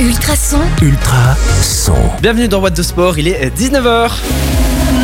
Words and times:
Ultrason, 0.00 0.60
Ultra 0.80 1.36
son. 1.62 1.94
Bienvenue 2.22 2.48
dans 2.48 2.60
What 2.60 2.70
the 2.70 2.82
Sport, 2.82 3.18
il 3.18 3.28
est 3.28 3.54
19h. 3.54 4.10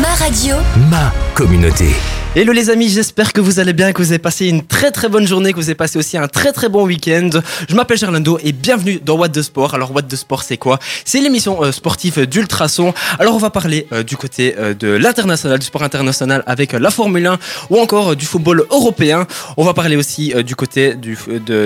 ma 0.01 0.07
radio, 0.17 0.55
Ma 0.89 1.13
communauté. 1.35 1.95
Hello 2.35 2.53
les 2.53 2.69
amis, 2.69 2.89
j'espère 2.89 3.33
que 3.33 3.41
vous 3.41 3.59
allez 3.59 3.73
bien, 3.73 3.93
que 3.93 4.01
vous 4.01 4.11
avez 4.11 4.19
passé 4.19 4.47
une 4.47 4.61
très 4.61 4.91
très 4.91 5.09
bonne 5.09 5.25
journée, 5.25 5.53
que 5.53 5.57
vous 5.57 5.69
avez 5.69 5.75
passé 5.75 5.97
aussi 5.97 6.17
un 6.17 6.27
très 6.27 6.51
très 6.51 6.69
bon 6.69 6.85
week-end. 6.85 7.29
Je 7.67 7.73
m'appelle 7.73 7.97
Gerlando 7.97 8.37
et 8.43 8.51
bienvenue 8.51 8.99
dans 9.03 9.15
What 9.15 9.29
the 9.29 9.41
Sport. 9.41 9.73
Alors 9.73 9.91
What 9.91 10.03
the 10.03 10.15
Sport 10.15 10.43
c'est 10.43 10.57
quoi? 10.57 10.77
C'est 11.03 11.19
l'émission 11.19 11.63
euh, 11.63 11.71
sportive 11.71 12.27
d'Ultrason. 12.27 12.93
Alors 13.17 13.33
on 13.33 13.39
va 13.39 13.49
parler 13.49 13.87
euh, 13.91 14.03
du 14.03 14.17
côté 14.17 14.53
euh, 14.59 14.75
de 14.75 14.87
l'international, 14.89 15.57
du 15.57 15.65
sport 15.65 15.81
international 15.81 16.43
avec 16.45 16.73
la 16.73 16.91
Formule 16.91 17.25
1 17.25 17.39
ou 17.71 17.79
encore 17.79 18.15
du 18.15 18.25
football 18.25 18.65
européen. 18.69 19.25
On 19.55 19.63
va 19.63 19.73
parler 19.73 19.95
aussi 19.95 20.33
du 20.43 20.55
côté 20.55 20.93
du, 20.93 21.17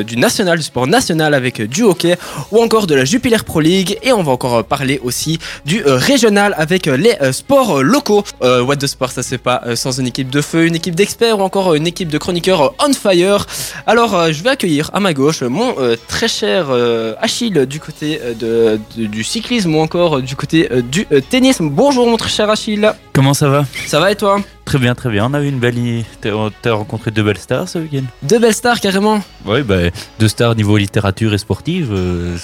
du 0.06 0.16
national, 0.16 0.58
du 0.58 0.64
sport 0.64 0.88
national 0.88 1.34
avec 1.34 1.62
du 1.62 1.84
hockey 1.84 2.16
ou 2.52 2.62
encore 2.62 2.88
de 2.88 2.96
la 2.96 3.04
Jupiler 3.04 3.40
Pro 3.46 3.60
League 3.60 3.98
et 4.04 4.14
on 4.14 4.24
va 4.24 4.32
encore 4.32 4.64
parler 4.64 5.02
aussi 5.04 5.38
du 5.66 5.84
régional 5.86 6.56
avec 6.58 6.86
les 6.86 7.18
sports 7.34 7.84
locaux. 7.84 8.24
What 8.42 8.78
the 8.78 8.88
Sport, 8.88 9.12
ça 9.12 9.24
c'est 9.24 9.38
pas 9.38 9.62
sans 9.76 10.00
une 10.00 10.08
équipe 10.08 10.30
de 10.30 10.42
feu, 10.42 10.61
une 10.66 10.76
équipe 10.76 10.96
d'experts 10.96 11.40
ou 11.40 11.42
encore 11.42 11.72
euh, 11.74 11.76
une 11.76 11.88
équipe 11.88 12.10
de 12.10 12.18
chroniqueurs 12.18 12.62
euh, 12.62 12.70
on 12.88 12.94
fire. 12.94 13.46
Alors 13.88 14.16
euh, 14.16 14.32
je 14.32 14.44
vais 14.44 14.50
accueillir 14.52 14.90
à 14.94 15.00
ma 15.00 15.14
gauche 15.14 15.42
mon 15.42 15.76
euh, 15.80 15.96
très 16.08 16.28
cher 16.28 16.68
euh, 16.70 17.14
Achille 17.20 17.66
du 17.68 17.80
côté 17.80 18.20
euh, 18.22 18.34
de, 18.34 18.80
de- 18.98 19.08
du 19.08 19.24
cyclisme 19.24 19.76
ou 19.76 19.80
encore 19.82 20.18
euh, 20.18 20.22
du 20.22 20.36
côté 20.36 20.70
euh, 20.72 20.82
du 20.82 21.08
euh, 21.12 21.22
tennis. 21.22 21.58
Bonjour 21.62 22.08
mon 22.08 22.18
très 22.18 22.30
cher 22.30 22.50
Achille, 22.50 22.92
Comment 23.14 23.34
ça 23.34 23.50
va? 23.50 23.66
Ça 23.88 24.00
va 24.00 24.12
et 24.12 24.16
toi? 24.16 24.40
Très 24.72 24.80
bien, 24.80 24.96
très 24.96 25.10
bien. 25.10 25.28
On 25.30 25.34
a 25.34 25.42
eu 25.42 25.50
une 25.50 25.60
belle. 25.60 25.76
T'as 26.22 26.72
rencontré 26.72 27.12
deux 27.12 27.24
belles 27.24 27.38
stars 27.38 27.68
ce 27.68 27.78
week-end 27.78 28.06
Deux 28.24 28.40
belles 28.40 28.54
stars 28.54 28.80
carrément. 28.80 29.22
Oui, 29.46 29.64
bah, 29.64 29.90
deux 30.18 30.30
stars 30.30 30.56
niveau 30.56 30.78
littérature 30.78 31.34
et 31.34 31.38
sportive. 31.38 31.90
euh, 31.92 32.38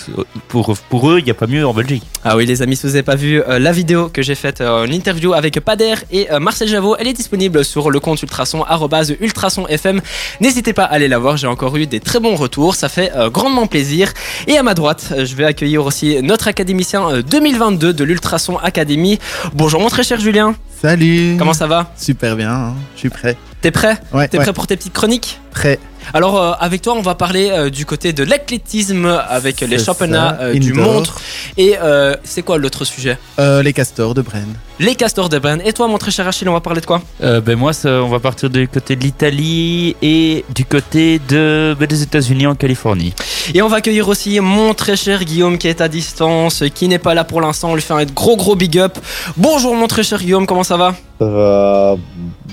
pour, 0.50 0.78
pour 0.90 1.10
eux, 1.10 1.20
il 1.20 1.24
n'y 1.24 1.32
a 1.32 1.34
pas 1.34 1.48
mieux 1.48 1.66
en 1.66 1.74
Belgique. 1.74 2.04
Ah 2.26 2.36
oui 2.36 2.46
les 2.46 2.62
amis, 2.62 2.76
si 2.76 2.86
vous 2.86 2.92
n'avez 2.92 3.04
pas 3.04 3.16
vu 3.16 3.42
euh, 3.42 3.60
la 3.60 3.72
vidéo 3.72 4.10
que 4.10 4.22
j'ai 4.22 4.36
faite, 4.36 4.60
euh, 4.60 4.86
l'interview 4.86 5.32
avec 5.32 5.58
Pader 5.62 5.94
et 6.12 6.30
euh, 6.30 6.42
Marcel 6.42 6.68
Javot, 6.68 6.98
elle 7.00 7.08
est 7.08 7.14
disponible 7.14 7.64
sur 7.64 7.90
le 7.90 8.02
compte 8.02 8.22
Ultrason, 8.22 8.64
arrobase 8.64 9.16
Ultrason 9.22 9.66
FM. 9.68 10.02
N'hésitez 10.42 10.74
pas 10.74 10.84
à 10.84 10.88
aller 10.96 11.08
la 11.08 11.20
voir, 11.20 11.38
j'ai 11.38 11.48
encore 11.48 11.78
eu 11.78 11.88
des 11.88 12.02
très 12.02 12.20
bons 12.20 12.36
retours, 12.36 12.76
ça 12.76 12.90
fait 12.90 13.14
euh, 13.16 13.30
grandement 13.30 13.68
plaisir. 13.68 14.12
Et 14.48 14.58
à 14.58 14.64
ma 14.64 14.74
droite, 14.74 15.14
je 15.18 15.36
vais 15.36 15.46
accueillir 15.46 15.86
aussi 15.86 16.22
notre 16.22 16.50
académicien 16.50 17.10
euh, 17.10 17.22
2022 17.22 17.94
de 17.94 18.04
l'Ultrason 18.04 18.58
Academy. 18.58 19.18
Bonjour 19.54 19.80
mon 19.80 19.88
très 19.88 20.04
cher 20.04 20.20
Julien, 20.20 20.56
Salut 20.82 21.38
comment 21.40 21.54
ça 21.54 21.66
va? 21.66 21.92
Super 21.96 22.17
bien, 22.36 22.52
hein. 22.52 22.76
je 22.96 23.00
suis 23.00 23.10
prêt. 23.10 23.38
T'es 23.62 23.72
prêt 23.72 23.98
Ouais, 24.14 24.28
T'es 24.28 24.38
ouais, 24.38 24.44
prêt 24.44 24.54
pour 24.54 24.68
tes 24.68 24.78
petites 24.78 24.94
chroniques 24.94 25.40
prêt. 25.52 25.80
Alors 26.14 26.40
euh, 26.40 26.52
avec 26.60 26.84
toi, 26.84 26.94
on 26.96 27.02
va 27.02 27.16
parler 27.16 27.50
euh, 27.52 27.70
du 27.72 27.86
côté 27.86 28.14
de 28.14 28.24
l'athlétisme 28.24 29.06
avec 29.28 29.60
les 29.62 29.80
championnats 29.80 30.38
ça, 30.38 30.44
euh, 30.44 30.54
du 30.54 30.72
montre. 30.74 31.20
Et 31.58 31.76
euh, 31.82 32.16
c'est 32.24 32.44
quoi 32.44 32.60
l'autre 32.60 32.86
sujet 32.86 33.18
Euh, 33.40 33.64
les 33.64 33.74
castors 33.74 34.14
de 34.14 34.22
Bren. 34.22 34.46
Les 34.80 34.94
castors 34.96 35.28
de 35.28 35.40
Bren. 35.40 35.60
Et 35.66 35.74
toi, 35.74 35.88
mon 35.88 35.98
très 35.98 36.12
cher 36.12 36.28
Achille, 36.28 36.48
on 36.48 36.54
va 36.54 36.62
parler 36.62 36.82
de 36.82 36.86
quoi 36.86 37.02
Euh, 37.24 37.42
ben 37.42 37.58
moi, 37.58 37.74
ça, 37.74 37.90
on 38.04 38.08
va 38.10 38.20
partir 38.20 38.50
du 38.52 38.68
côté 38.68 38.96
de 38.96 39.02
l'Italie 39.04 39.96
et 40.04 40.46
du 40.54 40.64
côté 40.66 41.20
de, 41.28 41.76
ben, 41.78 41.88
des 41.88 42.04
États-Unis 42.04 42.46
en 42.46 42.54
Californie. 42.56 43.14
Et 43.56 43.62
on 43.64 43.68
va 43.68 43.78
accueillir 43.78 44.08
aussi 44.08 44.40
mon 44.40 44.76
très 44.76 44.96
cher 44.96 45.26
Guillaume 45.26 45.58
qui 45.58 45.68
est 45.68 45.82
à 45.82 45.88
distance, 45.88 46.64
qui 46.76 46.88
n'est 46.88 47.00
pas 47.00 47.16
là 47.16 47.24
pour 47.24 47.42
l'instant. 47.42 47.72
On 47.72 47.76
lui 47.76 47.82
fait 47.82 47.96
un 47.96 48.06
gros 48.06 48.38
gros 48.38 48.56
big 48.56 48.78
up. 48.78 48.98
Bonjour, 49.36 49.76
mon 49.76 49.88
très 49.88 50.04
cher 50.04 50.20
Guillaume, 50.20 50.46
comment 50.46 50.64
ça 50.64 50.78
va? 50.78 50.94
Ça 51.20 51.26
va 51.26 51.96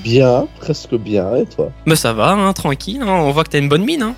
bien, 0.03 0.47
presque 0.59 0.94
bien, 0.97 1.35
et 1.35 1.45
toi? 1.45 1.71
Mais 1.85 1.95
ça 1.95 2.13
va, 2.13 2.31
hein, 2.31 2.53
tranquille. 2.53 3.01
hein, 3.01 3.07
on 3.21 3.31
voit 3.31 3.43
que 3.43 3.49
t'as 3.49 3.59
une 3.59 3.69
bonne 3.69 3.85
mine. 3.85 4.01
hein. 4.03 4.15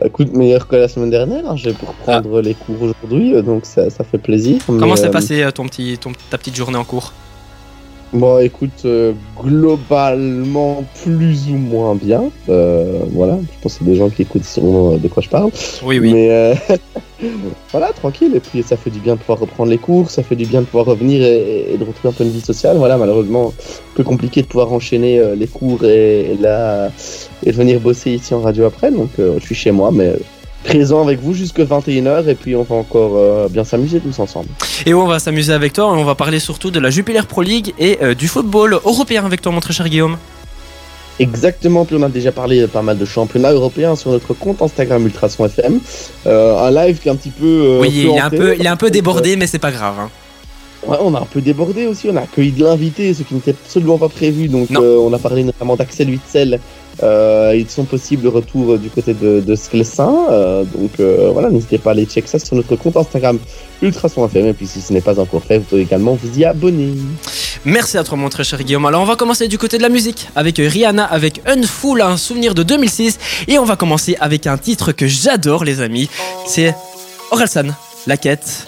Bah, 0.00 0.06
Écoute, 0.06 0.32
meilleur 0.32 0.68
que 0.68 0.76
la 0.76 0.88
semaine 0.88 1.10
dernière, 1.10 1.48
hein, 1.50 1.56
j'ai 1.56 1.72
pu 1.72 1.84
reprendre 1.84 2.40
les 2.40 2.54
cours 2.54 2.76
aujourd'hui, 2.82 3.34
euh, 3.34 3.42
donc 3.42 3.64
ça, 3.66 3.90
ça 3.90 4.04
fait 4.04 4.18
plaisir. 4.18 4.58
Comment 4.66 4.96
s'est 4.96 5.06
euh, 5.08 5.10
passé 5.10 5.42
euh, 5.42 5.50
ton 5.50 5.66
petit, 5.66 5.98
ton- 5.98 6.12
ta 6.30 6.38
petite 6.38 6.54
journée 6.56 6.76
en 6.78 6.84
cours? 6.84 7.12
Bon, 8.12 8.38
écoute, 8.38 8.70
euh, 8.86 9.12
globalement, 9.38 10.84
plus 11.04 11.48
ou 11.50 11.56
moins 11.56 11.94
bien. 11.94 12.24
Euh, 12.48 13.00
voilà, 13.12 13.34
je 13.42 13.62
pense 13.62 13.76
que 13.78 13.84
des 13.84 13.96
gens 13.96 14.08
qui 14.08 14.22
écoutent 14.22 14.42
euh, 14.58 14.96
de 14.96 15.08
quoi 15.08 15.22
je 15.22 15.28
parle. 15.28 15.50
Oui, 15.82 15.98
oui. 15.98 16.12
Mais 16.14 16.54
voilà, 17.70 17.92
tranquille. 17.92 18.32
Et 18.34 18.40
puis 18.40 18.62
ça 18.62 18.76
fait 18.76 18.90
du 18.90 19.00
bien 19.00 19.14
de 19.14 19.20
pouvoir 19.20 19.38
reprendre 19.40 19.70
les 19.70 19.78
cours, 19.78 20.10
ça 20.10 20.22
fait 20.22 20.36
du 20.36 20.46
bien 20.46 20.60
de 20.60 20.66
pouvoir 20.66 20.86
revenir 20.86 21.22
et, 21.22 21.76
de 21.78 21.84
retrouver 21.84 22.10
un 22.10 22.12
peu 22.12 22.24
une 22.24 22.30
vie 22.30 22.40
sociale. 22.40 22.76
Voilà, 22.76 22.96
malheureusement, 22.96 23.52
peu 23.94 24.02
compliqué 24.02 24.42
de 24.42 24.46
pouvoir 24.46 24.72
enchaîner 24.72 25.18
euh, 25.18 25.34
les 25.34 25.46
cours 25.46 25.84
et, 25.84 26.32
et 26.32 26.36
là 26.36 26.90
et 27.44 27.52
de 27.52 27.56
venir 27.56 27.80
bosser 27.80 28.12
ici 28.12 28.34
en 28.34 28.40
radio 28.40 28.64
après. 28.64 28.90
Donc 28.90 29.10
euh, 29.18 29.38
je 29.38 29.44
suis 29.44 29.54
chez 29.54 29.70
moi, 29.70 29.90
mais 29.92 30.08
euh, 30.08 30.16
présent 30.64 31.02
avec 31.02 31.20
vous 31.20 31.34
jusque 31.34 31.60
21h 31.60 32.28
et 32.28 32.34
puis 32.34 32.54
on 32.54 32.62
va 32.62 32.74
encore 32.74 33.48
bien 33.48 33.64
s'amuser 33.64 34.00
tous 34.00 34.18
ensemble. 34.18 34.48
Et 34.86 34.92
on 34.92 35.06
va 35.06 35.18
s'amuser 35.18 35.52
avec 35.52 35.72
toi. 35.72 35.84
et 35.84 36.00
On 36.00 36.04
va 36.04 36.14
parler 36.14 36.40
surtout 36.40 36.70
de 36.70 36.80
la 36.80 36.90
Jupiler 36.90 37.22
Pro 37.26 37.42
League 37.42 37.72
et 37.78 37.98
du 38.16 38.28
football 38.28 38.74
européen 38.84 39.24
avec 39.24 39.40
toi, 39.40 39.52
mon 39.52 39.60
très 39.60 39.72
cher 39.72 39.88
Guillaume. 39.88 40.18
Exactement, 41.18 41.84
puis 41.84 41.96
on 41.98 42.02
a 42.02 42.08
déjà 42.08 42.30
parlé 42.32 42.60
de 42.60 42.66
pas 42.66 42.82
mal 42.82 42.96
de 42.96 43.04
championnats 43.04 43.52
européens 43.52 43.96
sur 43.96 44.10
notre 44.10 44.34
compte 44.34 44.62
Instagram 44.62 45.04
Ultrason 45.04 45.46
FM. 45.46 45.80
Euh, 46.26 46.56
un 46.58 46.70
live 46.70 46.98
qui 46.98 47.08
est 47.08 47.10
un 47.10 47.16
petit 47.16 47.30
peu. 47.30 47.44
euh, 47.46 47.80
oui, 47.80 47.90
il 47.92 48.06
est, 48.16 48.20
un 48.20 48.30
peu, 48.30 48.54
il 48.56 48.64
est 48.64 48.68
un 48.68 48.76
peu 48.76 48.90
débordé, 48.90 49.36
mais 49.36 49.46
c'est 49.46 49.58
pas 49.58 49.72
grave. 49.72 49.94
hein. 49.98 50.10
Ouais, 50.86 50.96
on 51.00 51.12
a 51.14 51.18
un 51.20 51.26
peu 51.26 51.40
débordé 51.40 51.86
aussi, 51.88 52.08
on 52.08 52.16
a 52.16 52.20
accueilli 52.20 52.52
de 52.52 52.62
l'invité, 52.62 53.12
ce 53.12 53.24
qui 53.24 53.34
n'était 53.34 53.50
absolument 53.50 53.98
pas 53.98 54.08
prévu. 54.08 54.46
Donc 54.48 54.70
euh, 54.70 54.96
on 54.98 55.12
a 55.12 55.18
parlé 55.18 55.42
notamment 55.42 55.74
d'Axel 55.74 56.08
Witzel. 56.08 56.60
Euh, 57.02 57.54
ils 57.56 57.68
sont 57.68 57.84
possibles 57.84 58.22
de 58.22 58.28
retour 58.28 58.78
du 58.78 58.90
côté 58.90 59.14
de, 59.14 59.40
de 59.40 59.54
Sclessin. 59.54 60.26
Euh, 60.30 60.64
donc 60.64 60.92
euh, 61.00 61.30
voilà, 61.32 61.50
n'hésitez 61.50 61.78
pas 61.78 61.90
à 61.90 61.92
aller 61.92 62.06
checker 62.06 62.26
ça 62.26 62.38
sur 62.38 62.56
notre 62.56 62.74
compte 62.76 62.96
Instagram 62.96 63.38
Ultrason 63.82 64.26
FM. 64.26 64.46
Et 64.46 64.52
puis 64.52 64.66
si 64.66 64.80
ce 64.80 64.92
n'est 64.92 65.00
pas 65.00 65.18
encore 65.20 65.42
fait, 65.42 65.58
vous 65.58 65.64
pouvez 65.64 65.82
également 65.82 66.14
vous 66.14 66.38
y 66.38 66.44
abonner. 66.44 66.94
Merci 67.64 67.98
à 67.98 68.04
toi, 68.04 68.16
mon 68.16 68.28
très 68.28 68.44
cher 68.44 68.62
Guillaume. 68.62 68.86
Alors, 68.86 69.02
on 69.02 69.06
va 69.06 69.16
commencer 69.16 69.48
du 69.48 69.58
côté 69.58 69.78
de 69.78 69.82
la 69.82 69.88
musique 69.88 70.28
avec 70.36 70.56
Rihanna, 70.58 71.04
avec 71.04 71.42
Unfool, 71.46 72.02
un 72.02 72.16
souvenir 72.16 72.54
de 72.54 72.62
2006. 72.62 73.18
Et 73.48 73.58
on 73.58 73.64
va 73.64 73.76
commencer 73.76 74.16
avec 74.20 74.46
un 74.46 74.58
titre 74.58 74.92
que 74.92 75.06
j'adore, 75.06 75.64
les 75.64 75.80
amis. 75.80 76.08
C'est 76.46 76.74
Orelsan, 77.30 77.68
la 78.06 78.16
quête 78.16 78.66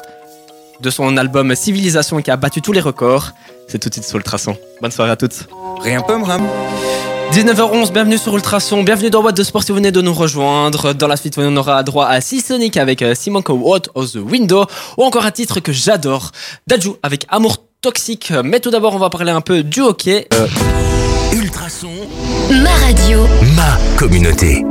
de 0.81 0.91
son 0.91 1.17
album 1.17 1.55
Civilisation 1.55 2.21
qui 2.23 2.31
a 2.31 2.37
battu 2.37 2.63
tous 2.63 2.73
les 2.73 2.81
records. 2.81 3.33
C'est 3.69 3.79
tout 3.79 3.89
de 3.89 3.95
suite 3.95 4.07
sur 4.07 4.17
Ultrason. 4.17 4.57
Bonne 4.81 4.91
soirée 4.91 5.13
à 5.13 5.17
toutes. 5.17 5.49
Rien 5.83 6.03
peut 6.03 6.17
me. 6.17 7.00
19h11, 7.33 7.93
bienvenue 7.93 8.19
sur 8.19 8.35
Ultrason, 8.35 8.83
bienvenue 8.83 9.09
dans 9.09 9.23
What 9.23 9.35
the 9.35 9.45
Sport 9.45 9.63
si 9.63 9.71
vous 9.71 9.77
venez 9.77 9.93
de 9.93 10.01
nous 10.01 10.13
rejoindre. 10.13 10.95
Dans 10.95 11.07
la 11.07 11.17
suite, 11.17 11.39
on 11.39 11.57
aura 11.57 11.85
droit 11.85 12.07
à 12.07 12.21
Sonic 12.21 12.77
avec 12.77 13.03
euh, 13.03 13.15
Simonko 13.15 13.53
What 13.53 13.83
of 13.95 14.13
the 14.13 14.17
Window 14.17 14.67
ou 14.99 15.05
encore 15.05 15.25
un 15.25 15.31
titre 15.31 15.61
que 15.61 15.73
j'adore, 15.73 16.33
Daju 16.67 16.91
avec 17.05 17.27
Amour 17.29 17.59
Toxique. 17.83 18.33
Mais 18.45 18.59
tout 18.59 18.71
d'abord, 18.71 18.97
on 18.97 18.99
va 18.99 19.11
parler 19.11 19.31
un 19.31 19.43
peu 19.43 19.63
du 19.63 19.81
hockey. 19.81 20.27
Ultrason. 21.33 21.93
ma 22.51 22.75
radio, 22.85 23.21
Ma 23.55 23.79
communauté. 23.97 24.65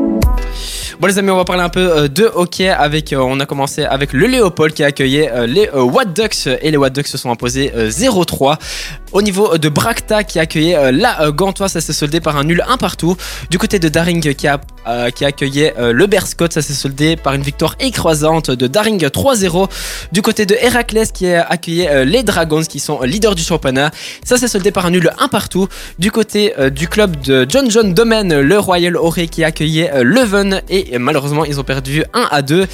Bon 1.00 1.08
les 1.08 1.18
amis, 1.18 1.30
on 1.30 1.38
va 1.38 1.46
parler 1.46 1.64
un 1.64 1.70
peu 1.70 1.80
euh, 1.80 2.08
de 2.10 2.26
hockey 2.26 2.68
avec 2.68 3.14
euh, 3.14 3.20
on 3.20 3.40
a 3.40 3.46
commencé 3.46 3.86
avec 3.86 4.12
le 4.12 4.28
Léopold 4.28 4.74
qui 4.74 4.84
a 4.84 4.88
accueilli 4.88 5.30
euh, 5.30 5.48
les 5.48 5.70
What 5.70 6.08
Ducks 6.14 6.48
et 6.48 6.72
les 6.72 6.76
What 6.76 6.90
Ducks 6.90 7.08
se 7.08 7.18
sont 7.18 7.32
imposés 7.32 7.72
euh, 7.74 7.90
0-3. 7.90 8.58
Au 9.14 9.22
niveau 9.22 9.58
de 9.58 9.70
Bracta 9.70 10.26
qui 10.26 10.40
a 10.40 10.42
accueilli 10.42 10.76
la 10.92 11.32
Gantois, 11.32 11.70
ça 11.70 11.80
s'est 11.80 11.94
soldé 11.94 12.20
par 12.20 12.36
un 12.36 12.44
nul 12.44 12.64
un 12.68 12.76
partout. 12.78 13.16
Du 13.50 13.58
côté 13.58 13.80
de 13.80 13.88
Daring 13.88 14.36
qui 14.36 14.48
a 14.48 14.60
qui 15.16 15.24
a 15.24 15.28
accueilli 15.28 15.72
euh, 15.78 15.94
le 15.94 16.08
Berscott, 16.08 16.54
ça 16.54 16.62
s'est 16.62 16.74
soldé 16.74 17.16
par 17.16 17.34
une 17.34 17.42
victoire 17.42 17.76
écrasante 17.80 18.52
de 18.52 18.68
Daring 18.68 19.04
3-0. 19.06 19.70
Du 20.12 20.22
côté 20.22 20.46
de 20.46 20.56
Héraclès 20.60 21.12
qui 21.12 21.32
a 21.32 21.44
accueilli 21.44 21.88
les 22.06 22.24
Dragons 22.24 22.62
qui 22.62 22.80
sont 22.80 23.02
leaders 23.02 23.36
du 23.36 23.44
championnat, 23.44 23.92
ça 24.24 24.38
s'est 24.38 24.48
soldé 24.48 24.72
par 24.72 24.86
un 24.86 24.92
nul 24.92 25.12
un 25.18 25.28
partout. 25.28 25.68
Du 25.98 26.12
côté 26.12 26.54
du 26.72 26.88
club 26.88 27.20
de 27.22 27.48
John 27.50 27.70
John 27.72 27.94
Domain, 27.94 28.24
le 28.24 28.60
Royal 28.60 28.96
Oré 28.96 29.28
qui 29.28 29.44
a 29.44 29.48
accueilli 29.48 29.88
euh, 29.88 30.04
Leuven 30.04 30.62
et 30.70 30.89
malheureusement 30.98 31.46
ils 31.46 31.60
ont 31.60 31.64
perdu 31.64 32.04
1 32.14 32.28
à 32.32 32.42
2. 32.42 32.66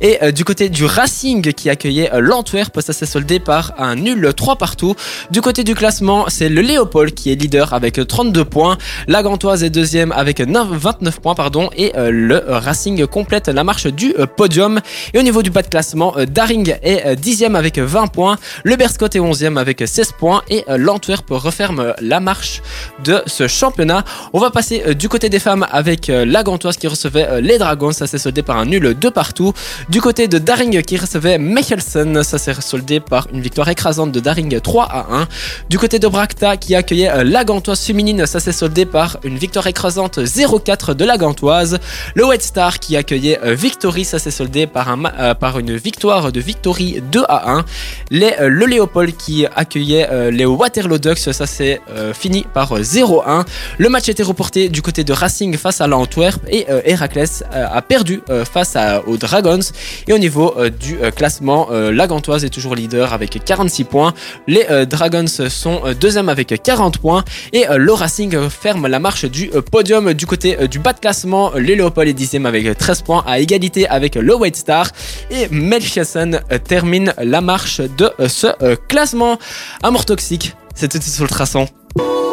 Et 0.00 0.18
euh, 0.22 0.32
du 0.32 0.44
côté 0.44 0.68
du 0.68 0.84
Racing 0.84 1.52
qui 1.52 1.70
accueillait 1.70 2.12
euh, 2.12 2.20
l'Antwerp, 2.20 2.80
ça 2.80 2.92
s'est 2.92 3.06
soldé 3.06 3.38
par 3.38 3.72
un 3.78 3.96
nul 3.96 4.32
3 4.36 4.56
partout. 4.56 4.94
Du 5.30 5.40
côté 5.40 5.64
du 5.64 5.74
classement, 5.74 6.26
c'est 6.28 6.48
le 6.48 6.60
Léopold 6.60 7.14
qui 7.14 7.30
est 7.30 7.34
leader 7.34 7.72
avec 7.72 7.98
euh, 7.98 8.04
32 8.04 8.44
points. 8.44 8.78
La 9.08 9.22
Gantoise 9.22 9.64
est 9.64 9.70
deuxième 9.70 10.12
avec 10.12 10.40
9 10.40 10.68
29 10.70 11.20
points 11.20 11.34
pardon 11.34 11.70
et 11.76 11.92
euh, 11.96 12.10
le 12.10 12.36
euh, 12.48 12.58
Racing 12.58 13.06
complète 13.06 13.48
la 13.48 13.64
marche 13.64 13.86
du 13.86 14.14
euh, 14.18 14.26
podium. 14.26 14.80
Et 15.12 15.18
au 15.18 15.22
niveau 15.22 15.42
du 15.42 15.50
bas 15.50 15.62
de 15.62 15.68
classement, 15.68 16.16
euh, 16.16 16.26
Daring 16.26 16.74
est 16.82 17.06
euh, 17.06 17.14
dixième 17.14 17.56
avec 17.56 17.78
20 17.78 18.08
points. 18.08 18.38
Le 18.64 18.76
Berscott 18.76 19.14
est 19.14 19.20
11e 19.20 19.56
avec 19.58 19.82
16 19.86 20.12
points 20.18 20.42
et 20.48 20.64
euh, 20.68 20.76
l'Antwerp 20.76 21.24
referme 21.30 21.80
euh, 21.80 21.92
la 22.00 22.20
marche 22.20 22.62
de 23.04 23.22
ce 23.26 23.48
championnat. 23.48 24.04
On 24.32 24.40
va 24.40 24.50
passer 24.50 24.82
euh, 24.86 24.94
du 24.94 25.08
côté 25.08 25.28
des 25.28 25.38
femmes 25.38 25.66
avec 25.70 26.10
euh, 26.10 26.24
la 26.24 26.42
Gantoise 26.42 26.76
qui 26.76 26.86
recevait 26.88 27.26
euh, 27.28 27.40
les 27.40 27.58
Dragons, 27.58 27.92
ça 27.92 28.06
s'est 28.06 28.18
soldé 28.18 28.42
par 28.42 28.58
un 28.58 28.64
nul 28.66 28.96
de 28.98 29.08
partout. 29.08 29.52
Du 29.90 30.00
côté 30.00 30.28
de 30.28 30.38
Daring 30.38 30.80
qui 30.82 30.96
recevait 30.96 31.36
Mechelsen, 31.36 32.22
ça 32.22 32.38
s'est 32.38 32.54
soldé 32.54 33.00
par 33.00 33.28
une 33.32 33.42
victoire 33.42 33.68
écrasante 33.68 34.12
de 34.12 34.20
Daring 34.20 34.58
3 34.58 34.84
à 34.84 35.06
1. 35.10 35.28
Du 35.68 35.78
côté 35.78 35.98
de 35.98 36.08
Bracta 36.08 36.56
qui 36.56 36.74
accueillait 36.74 37.10
euh, 37.10 37.22
la 37.22 37.44
Gantoise 37.44 37.80
féminine, 37.80 38.24
ça 38.24 38.40
s'est 38.40 38.52
soldé 38.52 38.86
par 38.86 39.18
une 39.24 39.36
victoire 39.36 39.66
écrasante 39.66 40.18
0-4 40.18 40.94
de 40.94 41.04
la 41.04 41.18
Gantoise. 41.18 41.78
Le 42.14 42.24
White 42.24 42.42
Star 42.42 42.78
qui 42.78 42.96
accueillait 42.96 43.38
euh, 43.44 43.54
Victory, 43.54 44.06
ça 44.06 44.18
s'est 44.18 44.30
soldé 44.30 44.66
par, 44.66 44.88
euh, 44.88 45.34
une 45.58 45.76
victoire 45.76 46.32
de 46.32 46.40
Victory 46.40 47.02
2 47.12 47.22
à 47.28 47.52
1. 47.52 47.64
Les, 48.10 48.32
euh, 48.40 48.48
le 48.48 48.64
Léopold 48.64 49.14
qui 49.16 49.44
accueillait 49.54 50.30
les 50.30 50.46
Waterloo 50.46 50.98
Ducks, 50.98 51.18
ça 51.18 51.46
s'est 51.46 51.80
fini 52.14 52.46
par 52.54 52.72
euh, 52.72 52.80
0-1. 52.80 53.44
Le 53.76 53.88
match 53.90 54.08
était 54.08 54.22
reporté 54.22 54.70
du 54.70 54.80
côté 54.80 55.04
de 55.04 55.12
Racing 55.12 55.58
face 55.58 55.82
à 55.82 55.86
l'Antwerp 55.86 56.40
et 56.48 56.66
Heracles 56.84 57.44
a 57.52 57.82
perdu 57.82 58.22
face 58.50 58.76
aux 59.06 59.16
Dragons. 59.16 59.60
Et 60.06 60.12
au 60.12 60.18
niveau 60.18 60.54
euh, 60.56 60.70
du 60.70 60.98
euh, 61.00 61.10
classement, 61.10 61.68
euh, 61.70 61.92
la 61.92 62.06
Gantoise 62.06 62.44
est 62.44 62.50
toujours 62.50 62.74
leader 62.74 63.12
avec 63.12 63.42
46 63.44 63.84
points. 63.84 64.14
Les 64.46 64.64
Dragons 64.86 65.26
sont 65.26 65.82
deuxième 66.00 66.28
avec 66.28 66.62
40 66.62 66.98
points 66.98 67.24
et 67.52 67.64
le 67.74 67.92
Racing 67.92 68.48
ferme 68.48 68.86
la 68.86 68.98
marche 68.98 69.24
du 69.24 69.50
podium 69.70 70.12
du 70.14 70.26
côté 70.26 70.68
du 70.68 70.78
bas 70.78 70.92
de 70.92 71.00
classement. 71.00 71.52
Le 71.54 71.74
Léopold 71.74 72.08
est 72.08 72.12
dixième 72.12 72.46
avec 72.46 72.76
13 72.76 73.02
points 73.02 73.24
à 73.26 73.38
égalité 73.38 73.86
avec 73.88 74.14
le 74.14 74.34
White 74.34 74.56
Star 74.56 74.90
et 75.30 75.48
Melchiasen 75.50 76.40
termine 76.66 77.14
la 77.18 77.40
marche 77.40 77.80
de 77.80 78.10
ce 78.26 78.74
classement. 78.88 79.38
Amour 79.82 80.04
toxique, 80.04 80.54
c'est 80.74 80.88
tout 80.88 80.98
de 80.98 81.02
suite 81.02 81.14
sur 81.14 81.24
le 81.24 81.30
traçant. 81.30 81.66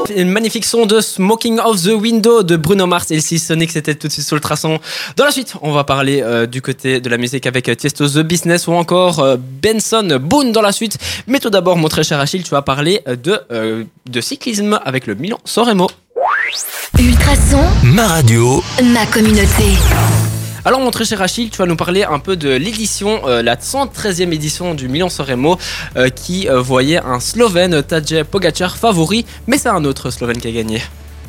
Une 0.10 0.30
magnifique 0.30 0.66
son 0.66 0.86
de 0.86 1.00
Smoking 1.00 1.60
Off 1.60 1.84
the 1.84 1.94
Window 1.94 2.44
de 2.44 2.56
Bruno 2.56 2.86
Mars 2.88 3.12
et 3.12 3.16
le 3.16 3.22
Sonic, 3.22 3.72
c'était 3.72 3.96
tout 3.96 4.08
de 4.08 4.12
suite 4.12 4.26
sur 4.26 4.36
le 4.36 4.42
traçon. 4.42 4.80
Dans 5.16 5.26
la 5.26 5.32
suite, 5.32 5.54
on 5.62 5.72
va 5.72 5.84
parler 5.84 6.22
euh, 6.22 6.46
du 6.46 6.62
côté 6.62 7.00
de 7.00 7.10
la 7.10 7.18
musique 7.18 7.46
avec 7.46 7.70
euh, 7.70 7.76
Tiesto 7.76 8.08
The 8.08 8.20
Business 8.20 8.68
ou 8.68 8.74
encore 8.74 9.20
euh, 9.20 9.38
Benson 9.38 10.20
Boone 10.22 10.52
dans 10.52 10.62
la 10.62 10.72
suite. 10.72 10.98
Mais 11.28 11.40
tout 11.40 11.50
d'abord, 11.50 11.78
mon 11.78 11.88
très 11.88 12.04
cher 12.04 12.20
Achille, 12.20 12.44
tu 12.44 12.52
vas 12.52 12.62
parler 12.62 13.02
de, 13.06 13.40
euh, 13.52 13.84
de 14.10 14.22
cyclisme 14.22 14.80
avec 14.84 15.08
le 15.08 15.16
Milan 15.16 15.40
Soremo. 15.46 15.90
Ultrason, 17.00 17.64
Ma 17.84 18.08
radio, 18.08 18.64
ma 18.84 19.06
communauté. 19.06 19.78
Alors 20.64 20.80
mon 20.80 20.92
très 20.92 21.06
cher 21.06 21.20
Achille, 21.24 21.50
tu 21.50 21.58
vas 21.58 21.66
nous 21.66 21.76
parler 21.76 22.04
un 22.04 22.20
peu 22.20 22.36
de 22.36 22.50
l'édition, 22.50 23.28
euh, 23.28 23.42
la 23.42 23.56
113e 23.56 24.32
édition 24.32 24.76
du 24.76 24.90
Milan 24.90 25.10
Soremo 25.10 25.58
euh, 25.98 26.10
qui 26.10 26.48
euh, 26.48 26.62
voyait 26.62 27.00
un 27.00 27.20
Slovène, 27.20 27.82
Tadej 27.82 28.24
Pogacar, 28.26 28.78
favori, 28.78 29.26
mais 29.48 29.58
c'est 29.58 29.70
un 29.70 29.84
autre 29.86 30.12
Slovène 30.12 30.38
qui 30.38 30.48
a 30.50 30.52
gagné. 30.52 30.80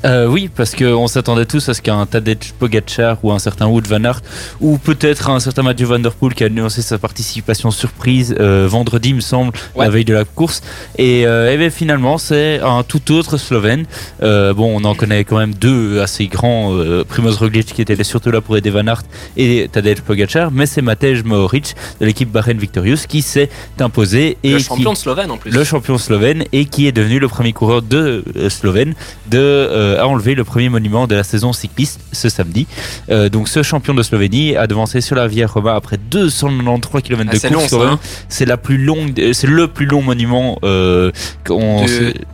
Euh, 0.04 0.26
oui, 0.26 0.50
parce 0.54 0.74
qu'on 0.74 1.06
s'attendait 1.06 1.46
tous 1.46 1.68
à 1.68 1.74
ce 1.74 1.80
qu'un 1.82 2.04
Tadej 2.06 2.52
Pogacar 2.58 3.18
ou 3.22 3.30
un 3.30 3.38
certain 3.38 3.66
Wood 3.66 3.86
Van 3.86 4.02
Aert 4.04 4.20
ou 4.60 4.76
peut-être 4.78 5.30
un 5.30 5.38
certain 5.38 5.62
Mathieu 5.62 5.86
Van 5.86 5.98
Der 6.00 6.12
Poel 6.12 6.34
qui 6.34 6.42
a 6.42 6.48
annoncé 6.48 6.82
sa 6.82 6.98
participation 6.98 7.70
surprise 7.70 8.34
euh, 8.40 8.66
vendredi, 8.68 9.10
il 9.10 9.14
me 9.16 9.20
semble, 9.20 9.52
Ouais. 9.76 9.84
la 9.84 9.90
veille 9.90 10.04
de 10.04 10.14
la 10.14 10.24
course. 10.24 10.60
Et, 10.98 11.24
euh, 11.26 11.52
eh 11.52 11.56
bien, 11.56 11.70
finalement, 11.70 12.18
c'est 12.18 12.60
un 12.60 12.82
tout 12.82 13.12
autre 13.12 13.36
Slovène. 13.36 13.84
Euh, 14.22 14.52
bon, 14.52 14.76
on 14.80 14.84
en 14.84 14.94
connaît 14.94 15.24
quand 15.24 15.38
même 15.38 15.54
deux 15.54 16.00
assez 16.00 16.26
grands, 16.26 16.76
Primoz 17.08 17.36
Roglic 17.36 17.66
qui 17.72 17.82
était 17.82 18.02
surtout 18.02 18.30
là 18.32 18.40
pour 18.40 18.56
aider 18.56 18.70
Van 18.70 18.86
Aert 18.86 19.02
et 19.36 19.68
Tadej 19.70 20.00
Pogacar, 20.00 20.50
mais 20.50 20.66
c'est 20.66 20.82
Matej 20.82 21.22
Mohoric 21.24 21.74
de 22.00 22.06
l'équipe 22.06 22.30
Bahrain 22.30 22.54
Victorious 22.54 22.98
qui 23.08 23.22
s'est 23.22 23.48
imposé 23.78 24.36
et 24.42 24.52
le 24.52 24.58
qui- 24.58 24.64
champion 24.64 24.92
de 24.92 24.98
Slovène 24.98 25.30
en 25.30 25.36
plus. 25.36 25.50
le 25.52 25.62
champion 25.64 25.96
slovène 25.98 26.44
et 26.52 26.64
qui 26.64 26.86
est 26.88 26.92
devenu 26.92 27.18
le 27.20 27.28
premier 27.28 27.52
coureur 27.52 27.82
de 27.82 28.24
Slovène 28.48 28.94
de 29.30 29.91
euh, 29.92 30.02
à 30.02 30.06
enlever 30.06 30.34
le 30.34 30.44
premier 30.44 30.68
monument 30.68 31.06
de 31.06 31.14
la 31.14 31.22
saison 31.24 31.52
cycliste 31.52 32.00
ce 32.12 32.28
samedi. 32.28 32.66
Euh, 33.10 33.28
donc 33.28 33.48
ce 33.48 33.62
champion 33.62 33.94
de 33.94 34.02
Slovénie 34.02 34.56
a 34.56 34.66
devancé 34.66 35.00
sur 35.00 35.16
la 35.16 35.26
Via 35.28 35.46
Roma 35.46 35.74
après 35.74 35.98
293 35.98 37.02
km 37.02 37.28
Ah, 37.30 37.34
de 37.34 37.38
c'est 37.38 37.50
course. 37.52 37.72
hein. 37.74 37.98
C'est 38.28 38.44
la 38.46 38.56
plus 38.56 38.78
longue, 38.78 39.18
euh, 39.20 39.32
c'est 39.32 39.46
le 39.46 39.68
plus 39.68 39.86
long 39.86 40.02
monument 40.02 40.58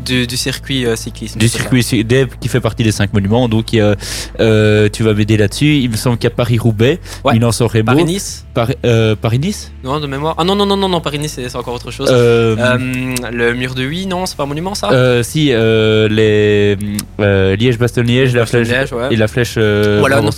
du, 0.04 0.26
du 0.26 0.36
circuit 0.36 0.84
cyclisme. 0.96 1.38
du 1.38 1.48
circuit 1.48 1.84
qui 2.40 2.48
fait 2.48 2.60
partie 2.60 2.82
des 2.84 2.92
cinq 2.92 3.12
monuments. 3.12 3.48
Donc 3.48 3.72
il 3.72 3.76
y 3.76 3.80
a, 3.80 3.96
tu 4.90 5.02
vas 5.02 5.14
m'aider 5.14 5.36
là-dessus. 5.36 5.76
Il 5.78 5.90
me 5.90 5.96
semble 5.96 6.16
qu'il 6.18 6.28
y 6.28 6.32
a 6.32 6.36
Paris-Roubaix, 6.36 7.00
Ouais. 7.24 7.34
Milan-San 7.34 7.66
Remo, 7.68 7.84
Paris-Nice 7.86 8.44
Paris- 8.54 8.76
Paris-Nice? 9.20 9.72
Non, 9.84 10.00
de 10.00 10.06
mémoire. 10.06 10.34
Ah 10.38 10.44
non, 10.44 10.54
non, 10.54 10.66
non, 10.66 10.76
non, 10.76 10.88
non 10.88 11.00
Paris-Nice, 11.00 11.32
c'est 11.36 11.48
c'est 11.48 11.56
encore 11.56 11.74
autre 11.74 11.90
chose. 11.90 12.08
Le 12.10 13.52
mur 13.54 13.74
de 13.74 13.82
Huy, 13.82 14.06
non, 14.06 14.26
c'est 14.26 14.36
pas 14.36 14.44
un 14.44 14.46
monument 14.46 14.74
ça? 14.74 15.22
Si, 15.22 15.50
euh, 17.52 17.56
les 17.56 17.66
euh, 17.66 17.70
Liège-Bastogne-Liège, 17.70 18.34
la 18.34 18.46
flèche 18.46 18.68
Liège, 18.68 18.92
ouais. 18.92 19.08
et 19.12 19.16
la 19.16 19.28
flèche. 19.28 19.54
euh, 19.56 19.98
Voilà, 20.00 20.20
non. 20.20 20.30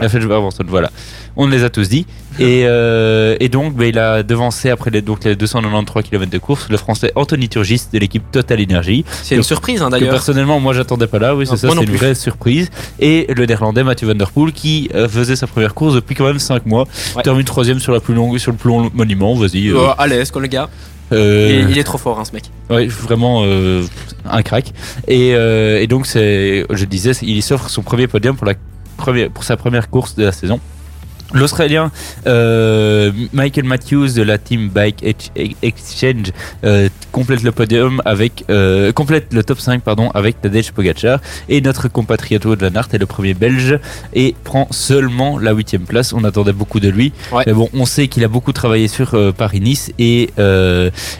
La 0.00 0.08
flèche 0.08 0.24
Brabançonne, 0.26 0.66
voilà. 0.68 0.90
On 1.36 1.46
les 1.46 1.64
a 1.64 1.70
tous 1.70 1.88
dit. 1.88 2.06
Et, 2.38 2.62
euh, 2.66 3.36
et 3.40 3.48
donc, 3.48 3.74
ben, 3.74 3.86
il 3.88 3.98
a 3.98 4.22
devancé 4.22 4.70
après 4.70 4.90
les, 4.90 5.02
donc, 5.02 5.24
les 5.24 5.36
293 5.36 6.04
km 6.04 6.30
de 6.30 6.38
course 6.38 6.68
le 6.68 6.76
français 6.76 7.12
Anthony 7.14 7.48
Turgis 7.48 7.82
de 7.92 7.98
l'équipe 7.98 8.22
Total 8.30 8.60
Energy. 8.62 9.04
C'est 9.22 9.36
une 9.36 9.42
surprise 9.42 9.82
hein, 9.82 9.90
d'ailleurs. 9.90 10.10
personnellement, 10.10 10.60
moi, 10.60 10.72
j'attendais 10.74 11.06
pas 11.06 11.18
là. 11.18 11.34
Oui, 11.34 11.46
c'est 11.46 11.56
ça, 11.56 11.68
c'est 11.70 11.82
une 11.82 11.96
vraie 11.96 12.14
surprise. 12.14 12.70
Et 13.00 13.26
le 13.34 13.46
néerlandais 13.46 13.84
Mathieu 13.84 14.06
Van 14.06 14.14
Der 14.14 14.30
Poel 14.30 14.52
qui 14.52 14.90
euh, 14.94 15.08
faisait 15.08 15.36
sa 15.36 15.46
première 15.46 15.74
course 15.74 15.94
depuis 15.94 16.14
quand 16.14 16.26
même 16.26 16.38
5 16.38 16.66
mois. 16.66 16.86
Ouais. 17.16 17.22
Termine 17.22 17.44
troisième 17.44 17.78
sur, 17.80 17.92
la 17.92 18.00
plus 18.00 18.14
longue, 18.14 18.38
sur 18.38 18.50
le 18.52 18.56
plus 18.58 18.68
long 18.68 18.90
monument. 18.94 19.34
Vas-y. 19.34 19.72
à 19.98 20.06
l'aise, 20.06 20.30
quoi, 20.30 20.40
le 20.42 20.48
gars. 20.48 20.68
Euh, 21.12 21.62
Il, 21.62 21.70
il 21.70 21.78
est 21.78 21.84
trop 21.84 21.98
fort, 21.98 22.18
hein, 22.18 22.24
ce 22.24 22.32
mec. 22.32 22.50
Ouais, 22.70 22.86
vraiment 22.86 23.42
euh, 23.44 23.84
un 24.24 24.42
crack. 24.42 24.72
Et, 25.08 25.34
euh, 25.34 25.80
et 25.80 25.86
donc, 25.86 26.06
je 26.06 26.84
disais, 26.84 27.12
il 27.22 27.42
s'offre 27.42 27.68
son 27.70 27.82
premier 27.82 28.06
podium 28.06 28.36
pour, 28.36 28.46
la 28.46 28.54
première, 28.96 29.30
pour 29.30 29.44
sa 29.44 29.56
première 29.56 29.90
course 29.90 30.14
de 30.16 30.24
la 30.24 30.32
saison. 30.32 30.60
L'Australien 31.34 31.90
euh, 32.26 33.10
Michael 33.32 33.64
Matthews 33.64 34.08
de 34.14 34.22
la 34.22 34.38
team 34.38 34.68
Bike 34.68 35.02
Ex- 35.02 35.30
Exchange 35.62 36.32
euh, 36.64 36.88
complète 37.12 37.42
le 37.42 37.52
podium 37.52 38.00
avec 38.04 38.44
euh, 38.50 38.92
complète 38.92 39.32
le 39.32 39.42
top 39.42 39.58
5 39.60 39.82
pardon 39.82 40.10
avec 40.10 40.40
Tadej 40.40 40.70
Pogacar 40.72 41.18
et 41.48 41.60
notre 41.60 41.88
compatriote 41.88 42.44
van 42.46 42.68
Aert 42.74 42.88
est 42.92 42.98
le 42.98 43.06
premier 43.06 43.34
belge 43.34 43.78
et 44.14 44.34
prend 44.44 44.68
seulement 44.70 45.38
la 45.38 45.52
huitième 45.52 45.82
place. 45.82 46.12
On 46.12 46.22
attendait 46.24 46.52
beaucoup 46.52 46.80
de 46.80 46.88
lui, 46.88 47.12
Ouais. 47.32 47.42
mais 47.46 47.52
bon, 47.52 47.68
on 47.74 47.86
sait 47.86 48.06
qu'il 48.08 48.22
a 48.24 48.28
beaucoup 48.28 48.52
travaillé 48.52 48.86
sur 48.88 49.16
Paris-Nice 49.36 49.92
et 49.98 50.30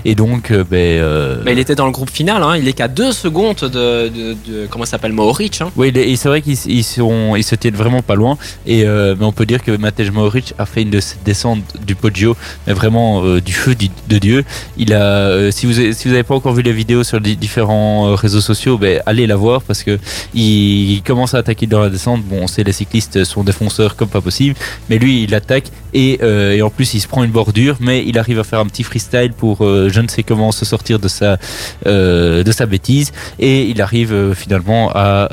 et 0.05 0.15
donc 0.15 0.53
ben, 0.71 1.41
Mais 1.45 1.53
il 1.53 1.59
était 1.59 1.75
dans 1.75 1.87
le 1.87 1.93
groupe 1.93 2.11
final, 2.11 2.43
hein. 2.43 2.57
il 2.57 2.69
est 2.69 2.73
qu'à 2.75 2.89
2 2.89 3.13
secondes 3.13 3.57
de, 3.57 3.69
de, 4.09 4.37
de- 4.47 4.67
Comment 4.71 4.85
ça 4.85 4.93
s'appelle 4.93 5.13
Mohoric. 5.13 5.61
Hein. 5.61 5.71
Oui, 5.77 5.89
et 5.95 6.17
c'est 6.17 6.29
vrai 6.29 6.43
qu'ils 6.43 6.57
ils 6.67 6.85
sont, 6.85 7.35
ils 7.37 7.45
se 7.45 7.55
tiennent 7.55 7.75
vraiment 7.75 8.03
pas 8.03 8.15
loin. 8.15 8.39
Et 8.67 8.85
mais 8.85 9.25
on 9.25 9.33
peut 9.33 9.47
dire 9.47 9.63
que 9.63 9.77
Matej 9.77 10.06
Mohoric 10.11 10.55
a 10.59 10.67
fait 10.67 10.83
une 10.83 10.91
de 10.91 11.01
ces 11.01 11.17
descentes 11.25 11.63
du 11.85 11.95
Poggio, 11.95 12.37
mais 12.67 12.73
vraiment 12.73 13.25
euh, 13.25 13.41
du 13.41 13.53
feu 13.53 13.75
de 13.75 14.19
Dieu. 14.19 14.45
Il 14.77 14.93
a, 14.93 15.03
euh, 15.03 15.51
si 15.51 15.67
vous 15.67 15.79
avez, 15.79 15.93
si 15.93 16.09
vous 16.09 16.15
avez 16.15 16.23
pas 16.23 16.35
encore 16.35 16.55
vu 16.55 16.63
les 16.63 16.73
vidéos 16.73 17.05
sur 17.05 17.21
les 17.21 17.37
différents 17.37 18.09
euh, 18.09 18.15
réseaux 18.15 18.41
sociaux, 18.41 18.79
ben 18.79 19.01
allez 19.07 19.27
la 19.27 19.37
voir 19.37 19.63
parce 19.63 19.83
que 19.83 19.99
il, 20.35 21.03
commence 21.05 21.35
à 21.35 21.39
attaquer 21.39 21.67
dans 21.67 21.81
la 21.81 21.91
descente. 21.91 22.23
Bon, 22.25 22.43
on 22.43 22.47
sait 22.47 22.65
les 22.65 22.73
cyclistes 22.73 23.25
sont 23.25 23.45
défonceurs 23.45 23.97
comme 23.97 24.09
pas 24.09 24.21
possible, 24.21 24.57
mais 24.89 24.99
lui 24.99 25.23
il 25.25 25.35
attaque 25.35 25.67
et, 25.95 26.21
et 26.23 26.63
en 26.63 26.71
plus 26.71 26.95
il 26.95 27.01
se 27.01 27.09
prend 27.09 27.23
une 27.25 27.31
bordure, 27.31 27.77
mais 27.81 28.05
il 28.07 28.19
arrive 28.19 28.39
à 28.39 28.45
faire 28.45 28.61
un 28.61 28.67
petit 28.67 28.83
freestyle 28.83 29.33
pour 29.33 29.59
je 29.61 30.01
ne 30.01 30.09
sais 30.09 30.23
comment 30.23 30.53
se 30.53 30.65
sortir 30.65 30.99
de 30.99 31.09
sa 31.09 31.39
de 31.85 32.51
sa 32.53 32.67
bêtise 32.67 33.13
et 33.39 33.63
il 33.65 33.81
arrive 33.81 34.35
finalement 34.35 34.91
à 34.95 35.29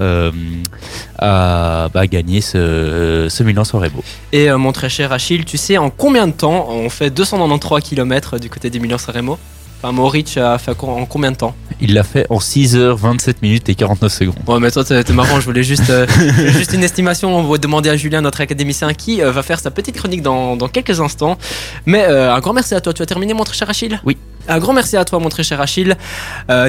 à 1.23 1.89
bah, 1.93 2.05
gagner 2.05 2.41
ce, 2.41 3.27
ce 3.29 3.43
Milan 3.43 3.63
San 3.63 3.81
Remo. 3.81 4.03
Et 4.33 4.49
euh, 4.49 4.57
mon 4.57 4.73
très 4.73 4.89
cher 4.89 5.11
Achille, 5.13 5.45
tu 5.45 5.57
sais 5.57 5.77
en 5.77 5.89
combien 5.89 6.27
de 6.27 6.33
temps 6.33 6.67
on 6.69 6.89
fait 6.89 7.09
293 7.09 7.81
km 7.81 8.39
du 8.39 8.49
côté 8.49 8.69
des 8.69 8.79
Milan 8.79 8.97
Sanremo 8.97 9.39
Enfin, 9.83 9.91
Mohoric 9.91 10.37
a 10.37 10.57
fait 10.59 10.71
en 10.81 11.05
combien 11.05 11.31
de 11.31 11.35
temps? 11.35 11.53
Il 11.81 11.93
l'a 11.93 12.03
fait 12.03 12.25
en 12.29 12.39
6 12.39 12.77
heures 12.77 12.95
27 12.95 13.41
minutes 13.41 13.67
et 13.67 13.75
49 13.75 14.13
secondes. 14.13 14.35
Ouais, 14.47 14.57
mais 14.57 14.71
toi, 14.71 14.85
t'es 14.85 15.11
marrant, 15.11 15.41
je 15.41 15.45
voulais 15.45 15.63
juste, 15.63 15.89
euh, 15.89 16.07
juste 16.53 16.71
une 16.71 16.85
estimation. 16.85 17.37
On 17.37 17.43
va 17.43 17.57
demander 17.57 17.89
à 17.89 17.97
Julien, 17.97 18.21
notre 18.21 18.39
académicien, 18.39 18.93
qui 18.93 19.21
euh, 19.21 19.33
va 19.33 19.43
faire 19.43 19.59
sa 19.59 19.71
petite 19.71 19.97
chronique 19.97 20.21
dans, 20.21 20.55
dans 20.55 20.69
quelques 20.69 21.01
instants. 21.01 21.37
Mais 21.85 22.05
euh, 22.05 22.33
un 22.33 22.39
grand 22.39 22.53
merci 22.53 22.73
à 22.75 22.79
toi. 22.79 22.93
Tu 22.93 23.01
as 23.01 23.05
terminé, 23.05 23.33
mon 23.33 23.43
très 23.43 23.55
cher 23.55 23.69
Achille? 23.69 23.99
Oui. 24.05 24.15
Un 24.47 24.59
grand 24.59 24.71
merci 24.71 24.95
à 24.95 25.03
toi, 25.03 25.19
mon 25.19 25.27
très 25.27 25.43
cher 25.43 25.59
Achille. 25.59 25.97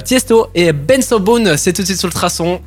Tiesto 0.05 0.49
et 0.57 0.73
Ben 0.73 1.01
Sobone, 1.01 1.57
c'est 1.57 1.73
tout 1.73 1.83
de 1.83 1.87
suite 1.87 2.01
sur 2.01 2.09
le 2.09 2.13
traçon. 2.13 2.61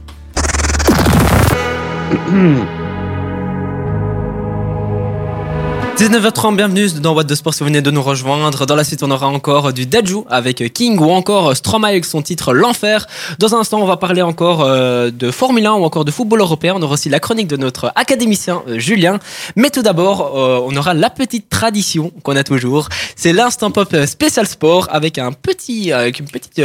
19h30, 5.97 6.55
bienvenue 6.55 6.87
dans 7.01 7.13
What 7.13 7.25
the 7.25 7.35
Sport 7.35 7.53
si 7.53 7.59
vous 7.59 7.65
venez 7.65 7.81
de 7.81 7.91
nous 7.91 8.01
rejoindre. 8.01 8.65
Dans 8.65 8.77
la 8.77 8.85
suite, 8.85 9.03
on 9.03 9.11
aura 9.11 9.27
encore 9.27 9.73
du 9.73 9.85
Daju 9.85 10.23
avec 10.29 10.71
King 10.71 10.97
ou 10.99 11.11
encore 11.11 11.53
Stromae 11.53 11.89
avec 11.89 12.05
son 12.05 12.21
titre 12.21 12.53
L'Enfer. 12.53 13.07
Dans 13.39 13.55
un 13.55 13.59
instant, 13.59 13.81
on 13.81 13.85
va 13.85 13.97
parler 13.97 14.21
encore 14.21 14.61
euh, 14.61 15.11
de 15.11 15.31
Formule 15.31 15.65
1 15.65 15.73
ou 15.73 15.83
encore 15.83 16.05
de 16.05 16.11
football 16.11 16.39
européen. 16.39 16.75
On 16.77 16.81
aura 16.81 16.93
aussi 16.93 17.09
la 17.09 17.19
chronique 17.19 17.47
de 17.47 17.57
notre 17.57 17.91
académicien 17.95 18.63
euh, 18.69 18.79
Julien. 18.79 19.19
Mais 19.57 19.69
tout 19.69 19.81
d'abord, 19.81 20.37
euh, 20.37 20.61
on 20.63 20.73
aura 20.77 20.93
la 20.93 21.09
petite 21.09 21.49
tradition 21.49 22.13
qu'on 22.23 22.37
a 22.37 22.45
toujours. 22.45 22.87
C'est 23.17 23.33
l'instant 23.33 23.69
pop 23.69 23.93
spécial 24.05 24.47
sport 24.47 24.87
avec 24.91 25.17
un 25.17 25.33
petit, 25.33 25.91
avec 25.91 26.21
une 26.21 26.27
petite 26.29 26.61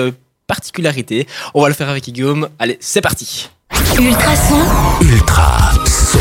particularité. 0.47 1.27
On 1.55 1.63
va 1.63 1.69
le 1.69 1.75
faire 1.75 1.89
avec 1.89 2.05
Guillaume. 2.05 2.49
Allez, 2.61 2.79
c'est 2.81 3.01
parti. 3.01 3.49
Ultrason, 3.75 4.57
Ultra 5.01 5.71
son. 5.87 6.19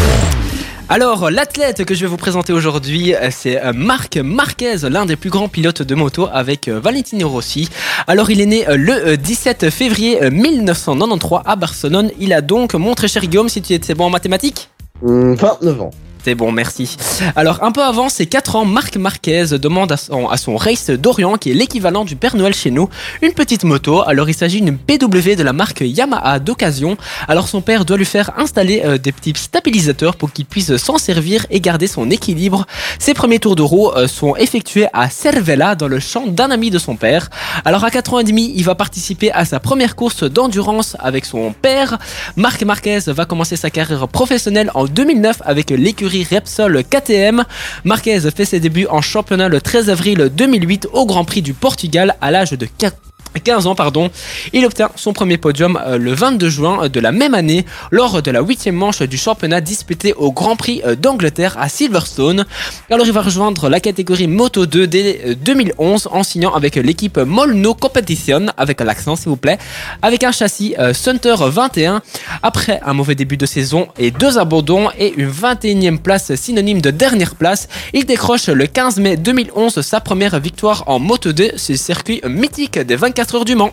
Alors, 0.89 1.29
l'athlète 1.29 1.86
que 1.86 1.93
je 1.96 2.01
vais 2.01 2.08
vous 2.08 2.17
présenter 2.17 2.53
aujourd'hui, 2.53 3.15
euh, 3.15 3.29
c'est 3.31 3.62
euh, 3.62 3.74
Marc 3.74 4.17
Marquez, 4.17 4.77
l'un 4.89 5.05
des 5.05 5.15
plus 5.15 5.29
grands 5.29 5.48
pilotes 5.48 5.81
de 5.81 5.96
moto 5.96 6.27
avec 6.31 6.67
euh, 6.67 6.79
Valentino 6.79 7.27
Rossi. 7.29 7.70
Alors, 8.08 8.29
il 8.29 8.41
est 8.41 8.46
né 8.46 8.65
le 8.75 8.93
euh, 8.93 9.15
17 9.15 9.70
février 9.70 10.24
euh, 10.24 10.31
1993 10.31 11.41
à 11.46 11.55
Barcelone. 11.55 12.12
Il 12.20 12.34
a 12.34 12.41
donc, 12.41 12.74
mon 12.74 12.93
très 12.93 13.08
cher 13.08 13.25
Guillaume, 13.25 13.50
si 13.50 13.62
tu 13.62 13.74
étais 13.74 13.93
bon 13.96 14.05
en 14.05 14.10
mathématiques? 14.10 14.70
Hum, 15.03 15.36
29 15.36 15.81
ans. 15.81 15.91
C'est 16.23 16.35
bon, 16.35 16.51
merci. 16.51 16.97
Alors, 17.35 17.63
un 17.63 17.71
peu 17.71 17.81
avant 17.81 18.07
ses 18.07 18.27
4 18.27 18.55
ans, 18.55 18.65
Marc 18.65 18.95
Marquez 18.95 19.45
demande 19.59 19.91
à 19.91 19.97
son, 19.97 20.55
Race 20.55 20.91
d'Orient, 20.91 21.35
qui 21.37 21.49
est 21.49 21.55
l'équivalent 21.55 22.05
du 22.05 22.15
Père 22.15 22.35
Noël 22.35 22.53
chez 22.53 22.69
nous, 22.69 22.89
une 23.23 23.33
petite 23.33 23.63
moto. 23.63 24.03
Alors, 24.07 24.29
il 24.29 24.35
s'agit 24.35 24.61
d'une 24.61 24.77
PW 24.77 25.35
de 25.35 25.41
la 25.41 25.51
marque 25.51 25.81
Yamaha 25.81 26.37
d'occasion. 26.37 26.95
Alors, 27.27 27.47
son 27.47 27.61
père 27.61 27.85
doit 27.85 27.97
lui 27.97 28.05
faire 28.05 28.37
installer 28.37 28.83
euh, 28.85 28.99
des 28.99 29.11
petits 29.11 29.33
stabilisateurs 29.35 30.15
pour 30.15 30.31
qu'il 30.31 30.45
puisse 30.45 30.77
s'en 30.77 30.99
servir 30.99 31.47
et 31.49 31.59
garder 31.59 31.87
son 31.87 32.11
équilibre. 32.11 32.67
Ses 32.99 33.15
premiers 33.15 33.39
tours 33.39 33.55
de 33.55 33.63
euh, 33.63 34.07
sont 34.07 34.35
effectués 34.35 34.87
à 34.93 35.09
Cervella, 35.09 35.73
dans 35.73 35.87
le 35.87 35.99
champ 35.99 36.27
d'un 36.27 36.51
ami 36.51 36.69
de 36.69 36.77
son 36.77 36.97
père. 36.97 37.31
Alors, 37.65 37.83
à 37.83 37.89
4 37.89 38.13
ans 38.13 38.19
et 38.19 38.23
demi, 38.23 38.53
il 38.55 38.63
va 38.63 38.75
participer 38.75 39.31
à 39.31 39.43
sa 39.43 39.59
première 39.59 39.95
course 39.95 40.23
d'endurance 40.23 40.95
avec 40.99 41.25
son 41.25 41.51
père. 41.51 41.97
Marc 42.35 42.61
Marquez 42.61 42.99
va 43.07 43.25
commencer 43.25 43.55
sa 43.55 43.71
carrière 43.71 44.07
professionnelle 44.07 44.69
en 44.75 44.85
2009 44.85 45.41
avec 45.45 45.71
l'écurie 45.71 46.10
Repsol 46.29 46.83
KTM. 46.83 47.43
Marquez 47.83 48.19
fait 48.19 48.45
ses 48.45 48.59
débuts 48.59 48.87
en 48.87 49.01
championnat 49.01 49.49
le 49.49 49.61
13 49.61 49.89
avril 49.89 50.29
2008 50.33 50.89
au 50.93 51.05
Grand 51.05 51.25
Prix 51.25 51.41
du 51.41 51.53
Portugal 51.53 52.15
à 52.21 52.31
l'âge 52.31 52.51
de 52.51 52.65
4 52.65 53.10
15 53.39 53.67
ans, 53.67 53.75
pardon. 53.75 54.09
Il 54.53 54.65
obtient 54.65 54.89
son 54.95 55.13
premier 55.13 55.38
podium 55.38 55.79
euh, 55.85 55.97
le 55.97 56.13
22 56.13 56.50
juin 56.50 56.89
de 56.89 57.00
la 57.00 57.11
même 57.11 57.33
année 57.33 57.65
lors 57.91 58.21
de 58.21 58.31
la 58.31 58.41
huitième 58.41 58.75
manche 58.75 59.01
du 59.01 59.17
championnat 59.17 59.61
disputé 59.61 60.13
au 60.13 60.31
Grand 60.31 60.55
Prix 60.55 60.81
euh, 60.85 60.95
d'Angleterre 60.95 61.55
à 61.59 61.69
Silverstone. 61.69 62.45
Alors 62.89 63.05
il 63.05 63.13
va 63.13 63.21
rejoindre 63.21 63.69
la 63.69 63.79
catégorie 63.79 64.27
Moto 64.27 64.65
2 64.65 64.88
dès 64.88 65.21
euh, 65.25 65.35
2011 65.35 66.09
en 66.11 66.23
signant 66.23 66.53
avec 66.53 66.75
l'équipe 66.75 67.17
Molno 67.17 67.73
Competition, 67.73 68.47
avec 68.57 68.81
l'accent 68.81 69.15
s'il 69.15 69.29
vous 69.29 69.38
plaît, 69.38 69.57
avec 70.01 70.23
un 70.23 70.31
châssis 70.31 70.75
euh, 70.79 70.93
Sunter 70.93 71.35
21. 71.39 72.01
Après 72.43 72.81
un 72.85 72.93
mauvais 72.93 73.15
début 73.15 73.38
de 73.38 73.45
saison 73.45 73.88
et 73.97 74.11
deux 74.11 74.38
abandons 74.38 74.89
et 74.97 75.13
une 75.15 75.29
21e 75.29 75.97
place 76.00 76.33
synonyme 76.35 76.81
de 76.81 76.91
dernière 76.91 77.35
place, 77.35 77.67
il 77.93 78.05
décroche 78.05 78.47
le 78.47 78.67
15 78.67 78.97
mai 78.97 79.17
2011 79.17 79.81
sa 79.81 80.00
première 80.00 80.39
victoire 80.39 80.83
en 80.88 81.00
Moto 81.00 81.31
2, 81.31 81.51
ce 81.55 81.75
circuit 81.75 82.21
mythique 82.27 82.79
des 82.79 82.95
24 82.95 83.20
heures 83.33 83.45
du 83.45 83.55
Mans. 83.55 83.71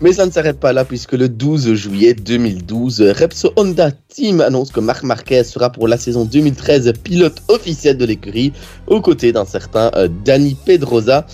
Mais 0.00 0.12
ça 0.12 0.26
ne 0.26 0.32
s'arrête 0.32 0.58
pas 0.58 0.72
là 0.72 0.84
puisque 0.84 1.12
le 1.12 1.28
12 1.28 1.74
juillet 1.74 2.14
2012, 2.14 3.02
Repsol 3.16 3.52
Honda 3.56 3.90
Team 4.08 4.40
annonce 4.40 4.72
que 4.72 4.80
Marc 4.80 5.04
Marquez 5.04 5.44
sera 5.44 5.70
pour 5.70 5.86
la 5.86 5.96
saison 5.96 6.24
2013 6.24 6.92
pilote 7.04 7.40
officiel 7.46 7.96
de 7.96 8.04
l'écurie 8.04 8.52
aux 8.88 9.00
côtés 9.00 9.32
d'un 9.32 9.44
certain 9.44 9.92
euh, 9.94 10.08
Dani 10.24 10.56
Pedrosa. 10.66 11.24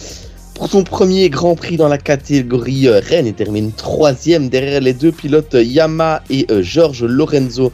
Pour 0.54 0.68
son 0.68 0.84
premier 0.84 1.30
Grand 1.30 1.54
Prix 1.54 1.78
dans 1.78 1.88
la 1.88 1.98
catégorie 1.98 2.88
euh, 2.88 3.00
Rennes, 3.02 3.28
il 3.28 3.34
termine 3.34 3.72
troisième 3.72 4.50
derrière 4.50 4.82
les 4.82 4.92
deux 4.92 5.12
pilotes 5.12 5.54
euh, 5.54 5.62
Yamaha 5.62 6.22
et 6.28 6.46
Georges 6.60 7.04
Lorenzo. 7.04 7.72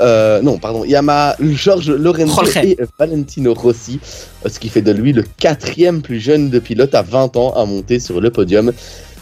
Euh, 0.00 0.40
non, 0.42 0.58
pardon, 0.58 0.84
Yamaha, 0.84 1.36
Georges 1.40 1.90
Lorenzo 1.90 2.44
Jorge. 2.44 2.56
et 2.58 2.78
Valentino 2.98 3.54
Rossi, 3.54 3.98
ce 4.46 4.58
qui 4.58 4.68
fait 4.68 4.82
de 4.82 4.92
lui 4.92 5.12
le 5.12 5.24
quatrième 5.38 6.02
plus 6.02 6.20
jeune 6.20 6.50
de 6.50 6.58
pilote 6.58 6.94
à 6.94 7.02
20 7.02 7.36
ans 7.36 7.52
à 7.54 7.64
monter 7.64 7.98
sur 7.98 8.20
le 8.20 8.30
podium. 8.30 8.72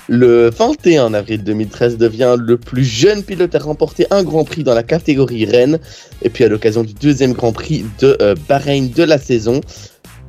Le 0.09 0.51
21 0.51 1.15
avril 1.15 1.43
2013 1.43 1.97
devient 1.99 2.37
le 2.39 2.57
plus 2.57 2.85
jeune 2.85 3.23
pilote 3.25 3.55
à 3.55 3.59
remporter 3.59 4.07
un 4.11 4.23
Grand 4.23 4.45
Prix 4.45 4.63
dans 4.63 4.75
la 4.75 4.83
catégorie 4.85 5.45
Rennes. 5.47 5.79
Et 6.23 6.29
puis 6.31 6.45
à 6.45 6.49
l'occasion 6.49 6.83
du 6.85 6.95
deuxième 6.95 7.33
Grand 7.33 7.53
Prix 7.53 7.85
de 8.01 8.17
euh, 8.23 8.35
Bahreïn 8.49 8.89
de 8.95 9.03
la 9.03 9.19
saison. 9.19 9.61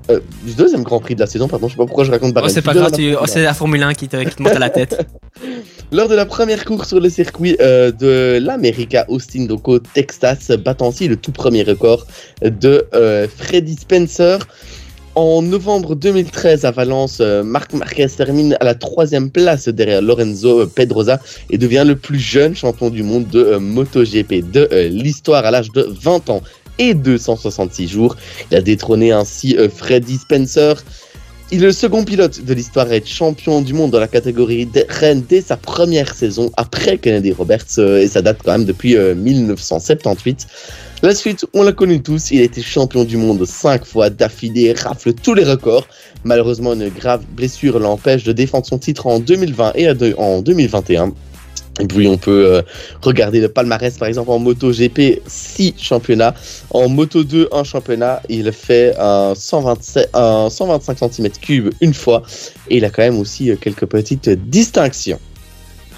euh, 0.09 0.19
du 0.45 0.53
deuxième 0.53 0.81
Grand 0.83 0.99
Prix 0.99 1.13
de 1.15 1.19
la 1.19 1.27
saison, 1.27 1.47
pardon, 1.47 1.67
je 1.67 1.73
sais 1.73 1.77
pas 1.77 1.85
pourquoi 1.85 2.05
je 2.05 2.11
raconte 2.11 2.29
Oh, 2.31 2.33
Bahreïn. 2.33 2.53
c'est 2.53 2.61
pas 2.63 2.73
grave, 2.73 2.91
tu- 2.93 3.13
oh, 3.21 3.25
c'est 3.27 3.43
la 3.43 3.53
Formule 3.53 3.83
1 3.83 3.93
qui 3.93 4.07
te, 4.07 4.17
qui 4.23 4.35
te 4.35 4.41
monte 4.41 4.53
à 4.55 4.59
la 4.59 4.69
tête. 4.71 5.05
Lors 5.91 6.07
de 6.09 6.15
la 6.15 6.25
première 6.25 6.65
course 6.65 6.87
sur 6.89 6.99
le 6.99 7.09
circuit 7.09 7.55
euh, 7.61 7.91
de 7.91 8.39
l'America 8.41 9.05
Austin 9.09 9.45
Doco 9.45 9.79
Texas, 9.79 10.49
battant 10.63 10.89
ainsi 10.89 11.07
le 11.07 11.17
tout 11.17 11.31
premier 11.31 11.63
record 11.63 12.07
de 12.41 12.85
euh, 12.95 13.27
Freddy 13.37 13.75
Spencer. 13.75 14.39
En 15.17 15.41
novembre 15.41 15.95
2013 15.95 16.63
à 16.63 16.69
Valence, 16.69 17.21
euh, 17.21 17.41
Marc 17.41 17.73
Marquez 17.73 18.05
termine 18.05 18.55
à 18.59 18.63
la 18.63 18.75
troisième 18.75 19.31
place 19.31 19.67
derrière 19.67 19.99
Lorenzo 19.99 20.59
euh, 20.59 20.65
Pedrosa 20.67 21.19
et 21.49 21.57
devient 21.57 21.83
le 21.87 21.95
plus 21.95 22.19
jeune 22.19 22.55
champion 22.55 22.91
du 22.91 23.01
monde 23.01 23.27
de 23.27 23.43
euh, 23.43 23.59
MotoGP 23.59 24.51
de 24.51 24.69
l'histoire 24.91 25.43
à 25.43 25.49
l'âge 25.49 25.71
de 25.71 25.89
20 25.89 26.29
ans 26.29 26.43
et 26.77 26.93
266 26.93 27.87
jours. 27.87 28.15
Il 28.51 28.57
a 28.57 28.61
détrôné 28.61 29.11
ainsi 29.11 29.57
Freddy 29.75 30.17
Spencer, 30.17 30.75
il 31.49 31.63
est 31.63 31.67
le 31.67 31.71
second 31.71 32.03
pilote 32.03 32.43
de 32.43 32.53
l'histoire 32.53 32.87
à 32.87 32.95
être 32.95 33.07
champion 33.07 33.61
du 33.61 33.71
monde 33.71 33.91
dans 33.91 34.01
la 34.01 34.09
catégorie 34.09 34.65
de 34.65 34.85
Rennes 34.89 35.23
dès 35.29 35.39
sa 35.39 35.55
première 35.55 36.13
saison 36.13 36.51
après 36.57 36.97
Kennedy 36.97 37.31
Roberts 37.31 37.79
et 37.79 38.07
ça 38.07 38.21
date 38.21 38.39
quand 38.43 38.51
même 38.51 38.65
depuis 38.65 38.97
euh, 38.97 39.15
1978. 39.15 40.45
La 41.03 41.13
suite, 41.13 41.45
on 41.53 41.61
l'a 41.61 41.73
connu 41.73 42.01
tous, 42.01 42.31
il 42.31 42.41
a 42.41 42.43
été 42.43 42.59
champion 42.63 43.03
du 43.03 43.17
monde 43.17 43.45
cinq 43.45 43.85
fois 43.85 44.09
d'affilée, 44.09 44.73
rafle 44.73 45.13
tous 45.13 45.35
les 45.35 45.43
records. 45.43 45.87
Malheureusement, 46.23 46.73
une 46.73 46.89
grave 46.89 47.23
blessure 47.33 47.77
l'empêche 47.77 48.23
de 48.23 48.31
défendre 48.31 48.65
son 48.65 48.79
titre 48.79 49.05
en 49.05 49.19
2020 49.19 49.73
et 49.75 49.87
en 50.17 50.41
2021. 50.41 51.13
Et 51.79 51.85
puis 51.85 52.07
on 52.07 52.17
peut 52.17 52.47
euh, 52.47 52.61
regarder 53.03 53.39
le 53.39 53.49
palmarès 53.49 53.95
par 53.99 54.07
exemple 54.07 54.31
en 54.31 54.39
moto 54.39 54.71
GP 54.71 55.21
6 55.27 55.75
championnats, 55.77 56.33
en 56.71 56.89
moto 56.89 57.23
2 57.23 57.49
un 57.51 57.63
championnat, 57.63 58.23
il 58.29 58.51
fait 58.51 58.95
un, 58.97 59.35
127, 59.35 60.09
un 60.15 60.49
125 60.49 60.97
cm3 60.97 61.71
une 61.81 61.93
fois 61.93 62.23
et 62.71 62.77
il 62.77 62.85
a 62.85 62.89
quand 62.89 63.03
même 63.03 63.19
aussi 63.19 63.51
euh, 63.51 63.55
quelques 63.55 63.85
petites 63.85 64.29
distinctions. 64.29 65.19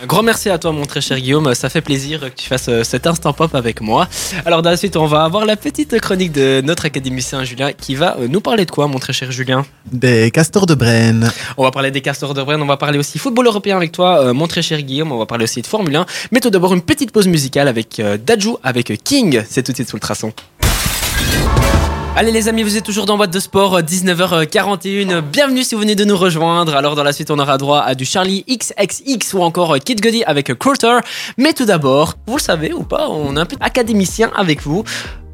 Un 0.01 0.05
grand 0.05 0.23
merci 0.23 0.49
à 0.49 0.57
toi, 0.57 0.71
mon 0.71 0.85
très 0.85 1.01
cher 1.01 1.19
Guillaume. 1.19 1.53
Ça 1.53 1.69
fait 1.69 1.81
plaisir 1.81 2.21
que 2.21 2.41
tu 2.41 2.47
fasses 2.47 2.69
euh, 2.69 2.83
cet 2.85 3.05
instant 3.05 3.33
pop 3.33 3.53
avec 3.53 3.81
moi. 3.81 4.07
Alors, 4.45 4.61
dans 4.61 4.69
la 4.69 4.77
suite, 4.77 4.95
on 4.95 5.07
va 5.07 5.25
avoir 5.25 5.45
la 5.45 5.57
petite 5.57 5.99
chronique 5.99 6.31
de 6.31 6.61
notre 6.63 6.85
académicien 6.85 7.43
Julien 7.43 7.73
qui 7.73 7.95
va 7.95 8.15
euh, 8.17 8.29
nous 8.29 8.39
parler 8.39 8.65
de 8.65 8.71
quoi, 8.71 8.87
mon 8.87 8.97
très 8.97 9.11
cher 9.11 9.29
Julien? 9.33 9.65
Des 9.91 10.31
castors 10.31 10.67
de 10.67 10.73
Brenne. 10.73 11.29
On 11.57 11.63
va 11.63 11.71
parler 11.71 11.91
des 11.91 11.99
castors 11.99 12.33
de 12.33 12.41
Brenne, 12.41 12.61
on 12.61 12.65
va 12.65 12.77
parler 12.77 12.97
aussi 12.97 13.19
football 13.19 13.47
européen 13.47 13.75
avec 13.75 13.91
toi, 13.91 14.21
euh, 14.21 14.33
mon 14.33 14.47
très 14.47 14.61
cher 14.61 14.81
Guillaume. 14.81 15.11
On 15.11 15.19
va 15.19 15.25
parler 15.25 15.43
aussi 15.43 15.61
de 15.61 15.67
Formule 15.67 15.97
1. 15.97 16.05
Mais 16.31 16.39
tout 16.39 16.49
d'abord, 16.49 16.73
une 16.73 16.81
petite 16.81 17.11
pause 17.11 17.27
musicale 17.27 17.67
avec 17.67 18.01
Dajou, 18.25 18.57
avec 18.63 19.03
King. 19.03 19.43
C'est 19.49 19.63
tout 19.63 19.73
de 19.73 19.77
suite 19.77 19.89
sous 19.89 19.97
le 19.97 20.01
traçon. 20.01 20.31
Allez 22.15 22.31
les 22.31 22.49
amis, 22.49 22.63
vous 22.63 22.75
êtes 22.75 22.83
toujours 22.83 23.05
dans 23.05 23.15
Boîte 23.15 23.31
de 23.31 23.39
Sport, 23.39 23.75
euh, 23.77 23.81
19h41. 23.81 25.21
Bienvenue 25.21 25.63
si 25.63 25.75
vous 25.75 25.81
venez 25.81 25.95
de 25.95 26.03
nous 26.03 26.17
rejoindre. 26.17 26.75
Alors 26.75 26.95
dans 26.95 27.03
la 27.03 27.13
suite, 27.13 27.31
on 27.31 27.39
aura 27.39 27.57
droit 27.57 27.81
à 27.81 27.95
du 27.95 28.03
Charlie 28.03 28.43
XXX 28.49 29.33
ou 29.35 29.41
encore 29.41 29.75
euh, 29.75 29.77
Kid 29.77 30.01
Cudi 30.01 30.23
avec 30.25 30.57
Quarter. 30.57 30.99
Mais 31.37 31.53
tout 31.53 31.65
d'abord, 31.65 32.15
vous 32.27 32.37
le 32.37 32.41
savez 32.41 32.73
ou 32.73 32.83
pas, 32.83 33.07
on 33.09 33.37
a 33.37 33.41
un 33.41 33.45
peu 33.45 33.55
académicien 33.61 34.31
avec 34.35 34.63
vous. 34.63 34.83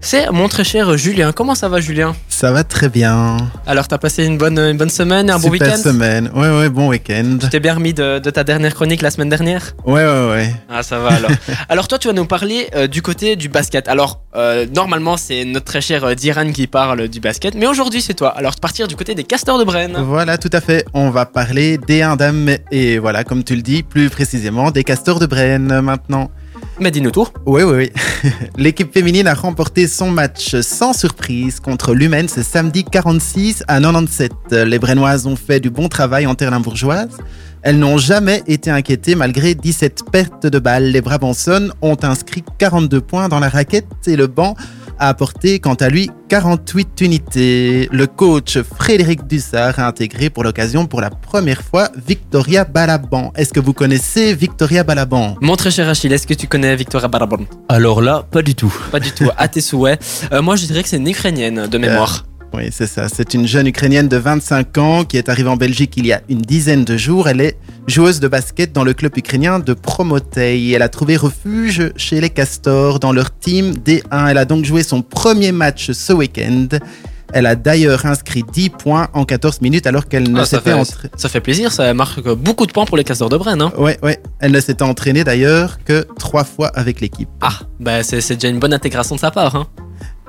C'est 0.06 0.30
mon 0.32 0.48
très 0.48 0.64
cher 0.64 0.96
Julien. 1.00 1.32
Comment 1.32 1.56
ça 1.56 1.68
va 1.68 1.82
Julien? 1.82 2.16
Ça 2.30 2.52
va 2.52 2.64
très 2.64 2.90
bien. 2.90 3.38
Alors 3.66 3.88
t'as 3.88 3.98
passé 3.98 4.24
une 4.24 4.38
bonne, 4.38 4.60
une 4.60 4.78
bonne 4.78 4.92
semaine, 4.92 5.32
un 5.32 5.40
bon 5.40 5.50
week-end? 5.50 5.78
semaine. 5.78 6.30
Ouais, 6.36 6.56
ouais, 6.56 6.70
bon 6.70 6.90
week-end. 6.90 7.40
Tu 7.42 7.50
t'es 7.50 7.60
bien 7.60 7.74
remis 7.74 7.96
de, 7.96 8.20
de 8.20 8.30
ta 8.30 8.44
dernière 8.44 8.76
chronique 8.76 9.02
la 9.02 9.10
semaine 9.10 9.30
dernière? 9.30 9.74
Ouais, 9.84 10.06
ouais, 10.06 10.30
ouais. 10.30 10.56
Ah 10.70 10.84
ça 10.84 11.00
va 11.00 11.10
alors. 11.10 11.32
alors 11.70 11.88
toi 11.88 11.98
tu 11.98 12.08
vas 12.08 12.14
nous 12.14 12.28
parler 12.28 12.68
euh, 12.76 12.86
du 12.86 13.02
côté 13.02 13.36
du 13.36 13.50
basket. 13.50 13.88
Alors 13.88 14.22
euh, 14.36 14.68
normalement 14.72 15.18
c'est 15.18 15.44
notre 15.44 15.66
très 15.66 15.82
cher 15.82 16.04
euh, 16.04 16.14
Diran 16.14 16.52
qui 16.52 16.68
parle 16.68 17.08
du 17.08 17.20
basket, 17.20 17.56
mais 17.56 17.66
aujourd'hui 17.66 18.04
c'est 18.04 18.14
toi. 18.14 18.30
Alors 18.38 18.58
partir 18.58 18.88
du 18.88 18.96
côté 18.96 19.16
des 19.16 19.24
castors 19.24 19.58
de 19.58 19.64
Brenne. 19.64 19.98
Voilà, 20.06 20.38
tout 20.38 20.52
à 20.54 20.62
fait. 20.62 20.86
On 20.94 21.10
va 21.10 21.26
parler 21.26 21.80
des 21.80 22.04
Indam 22.04 22.52
et 22.72 23.00
voilà, 23.00 23.24
comme 23.24 23.44
tu 23.44 23.56
le 23.56 23.64
dis, 23.64 23.82
plus 23.82 24.12
précisément 24.12 24.70
des 24.70 24.84
castors 24.84 25.18
de 25.18 25.26
Brenne 25.26 25.82
maintenant. 25.82 26.30
Mais 26.80 26.92
dis-nous 26.92 27.12
tout. 27.12 27.28
Oui, 27.46 27.64
oui, 27.64 27.74
oui. 28.24 28.32
L'équipe 28.58 28.94
féminine 28.94 29.28
a 29.28 29.34
remporté 29.34 29.88
son 29.88 30.12
match 30.12 30.60
sans 30.60 30.92
surprise 30.92 31.62
contre 31.62 31.94
l'Humaine 31.94 32.28
ce 32.28 32.44
samedi 32.44 32.84
46 32.84 33.64
à 33.70 33.80
97. 33.80 34.32
Les 34.52 34.78
Brennoises 34.78 35.26
ont 35.26 35.38
fait 35.38 35.62
du 35.62 35.70
bon 35.70 35.88
travail 35.88 36.28
en 36.28 36.36
terre 36.36 36.52
limbourgeoise. 36.52 37.18
Elles 37.62 37.80
n'ont 37.80 37.98
jamais 37.98 38.44
été 38.46 38.70
inquiétées 38.70 39.16
malgré 39.16 39.56
17 39.56 40.04
pertes 40.12 40.48
de 40.48 40.60
balles. 40.60 40.92
Les 40.92 41.02
Brabançonnes 41.02 41.72
ont 41.82 41.98
inscrit 42.04 42.44
42 42.58 43.00
points 43.00 43.30
dans 43.30 43.40
la 43.40 43.50
raquette 43.50 43.88
et 44.06 44.18
le 44.18 44.28
banc 44.28 44.56
a 45.00 45.10
apporté 45.10 45.60
quant 45.60 45.76
à 45.76 45.90
lui 45.90 46.10
48 46.30 47.02
unités. 47.02 47.90
Le 47.92 48.08
coach 48.08 48.60
Frédéric 48.62 49.28
Dussard 49.28 49.80
a 49.80 49.88
intégré 49.88 50.30
pour 50.30 50.44
l'occasion 50.44 50.86
pour 50.86 51.02
la 51.02 51.10
première 51.10 51.62
fois 51.62 51.90
Victoria 52.08 52.66
Balaban. 52.66 53.32
Est-ce 53.36 53.54
que 53.54 53.60
vous 53.60 53.74
connaissez 53.74 54.34
Victoria 54.34 54.84
Balaban? 54.84 55.36
Mon 55.42 55.56
très 55.56 55.72
cher 55.72 55.88
Achille, 55.90 56.14
est-ce 56.14 56.28
que 56.28 56.34
tu 56.34 56.48
connais 56.48 56.76
Victoria 56.76 57.08
Barabon 57.08 57.46
Alors 57.70 58.02
là, 58.02 58.24
pas 58.30 58.42
du 58.42 58.56
tout. 58.56 58.74
Pas 58.92 59.00
du 59.00 59.12
tout, 59.12 59.30
à 59.38 59.48
tes 59.48 59.62
souhaits. 59.62 60.00
Euh, 60.32 60.42
moi 60.42 60.56
je 60.56 60.66
dirais 60.66 60.84
que 60.84 60.90
c'est 60.90 60.98
une 60.98 61.08
ukrainienne 61.08 61.68
de 61.68 61.78
mémoire. 61.78 62.26
Oui, 62.54 62.70
c'est 62.72 62.88
ça. 62.88 63.08
C'est 63.10 63.34
une 63.34 63.46
jeune 63.48 63.68
Ukrainienne 63.68 64.08
de 64.08 64.16
25 64.18 64.78
ans 64.78 65.04
qui 65.04 65.18
est 65.18 65.28
arrivée 65.28 65.50
en 65.50 65.58
Belgique 65.58 65.94
il 65.98 66.06
y 66.06 66.14
a 66.14 66.22
une 66.30 66.40
dizaine 66.42 66.86
de 66.86 66.96
jours. 66.96 67.28
Elle 67.28 67.42
est 67.42 67.58
joueuse 67.88 68.20
de 68.22 68.28
basket 68.30 68.72
dans 68.72 68.84
le 68.86 68.94
club 68.94 69.18
ukrainien 69.18 69.60
de 69.60 69.74
Promotei. 69.74 70.72
Elle 70.72 70.82
a 70.82 70.88
trouvé 70.90 71.18
refuge 71.18 71.92
chez 71.98 72.22
les 72.22 72.30
Castors 72.30 73.00
dans 73.00 73.12
leur 73.12 73.38
team 73.38 73.72
D1. 73.74 74.30
Elle 74.30 74.38
a 74.38 74.46
donc 74.46 74.64
joué 74.64 74.84
son 74.84 75.02
premier 75.02 75.52
match 75.52 75.92
ce 75.92 76.14
week-end. 76.14 76.68
Elle 77.34 77.48
a 77.48 77.56
d'ailleurs 77.56 78.06
inscrit 78.06 78.44
10 78.54 78.70
points 78.70 79.10
en 79.14 79.26
14 79.26 79.60
minutes 79.60 79.88
alors 79.88 80.08
qu'elle 80.08 80.32
ne 80.32 80.40
Ah, 80.40 80.46
s'était 80.46 80.70
fait, 80.70 80.74
entra- 80.74 81.10
ça 81.18 81.28
fait 81.28 81.42
plaisir, 81.42 81.72
ça 81.72 81.94
marque 81.94 82.22
beaucoup 82.36 82.66
de 82.68 82.72
points 82.72 82.86
pour 82.86 82.96
les 82.96 83.04
casseurs 83.04 83.28
de 83.30 83.36
Brenne. 83.36 83.62
Hein. 83.64 83.74
Ouais, 83.78 83.98
ouais. 84.04 84.20
Elle 84.40 84.52
ne 84.54 84.60
s'était 84.62 84.84
entraînée 84.84 85.24
d'ailleurs 85.26 85.80
que 85.84 86.06
trois 86.20 86.44
fois 86.46 86.68
avec 86.68 87.02
l'équipe. 87.02 87.28
Ah, 87.42 87.60
bah 87.82 88.04
c'est 88.04 88.22
c'est 88.22 88.36
déjà 88.36 88.48
une 88.48 88.60
bonne 88.60 88.74
intégration 88.74 89.16
de 89.16 89.20
sa 89.20 89.32
part. 89.32 89.56
Hein. 89.56 89.68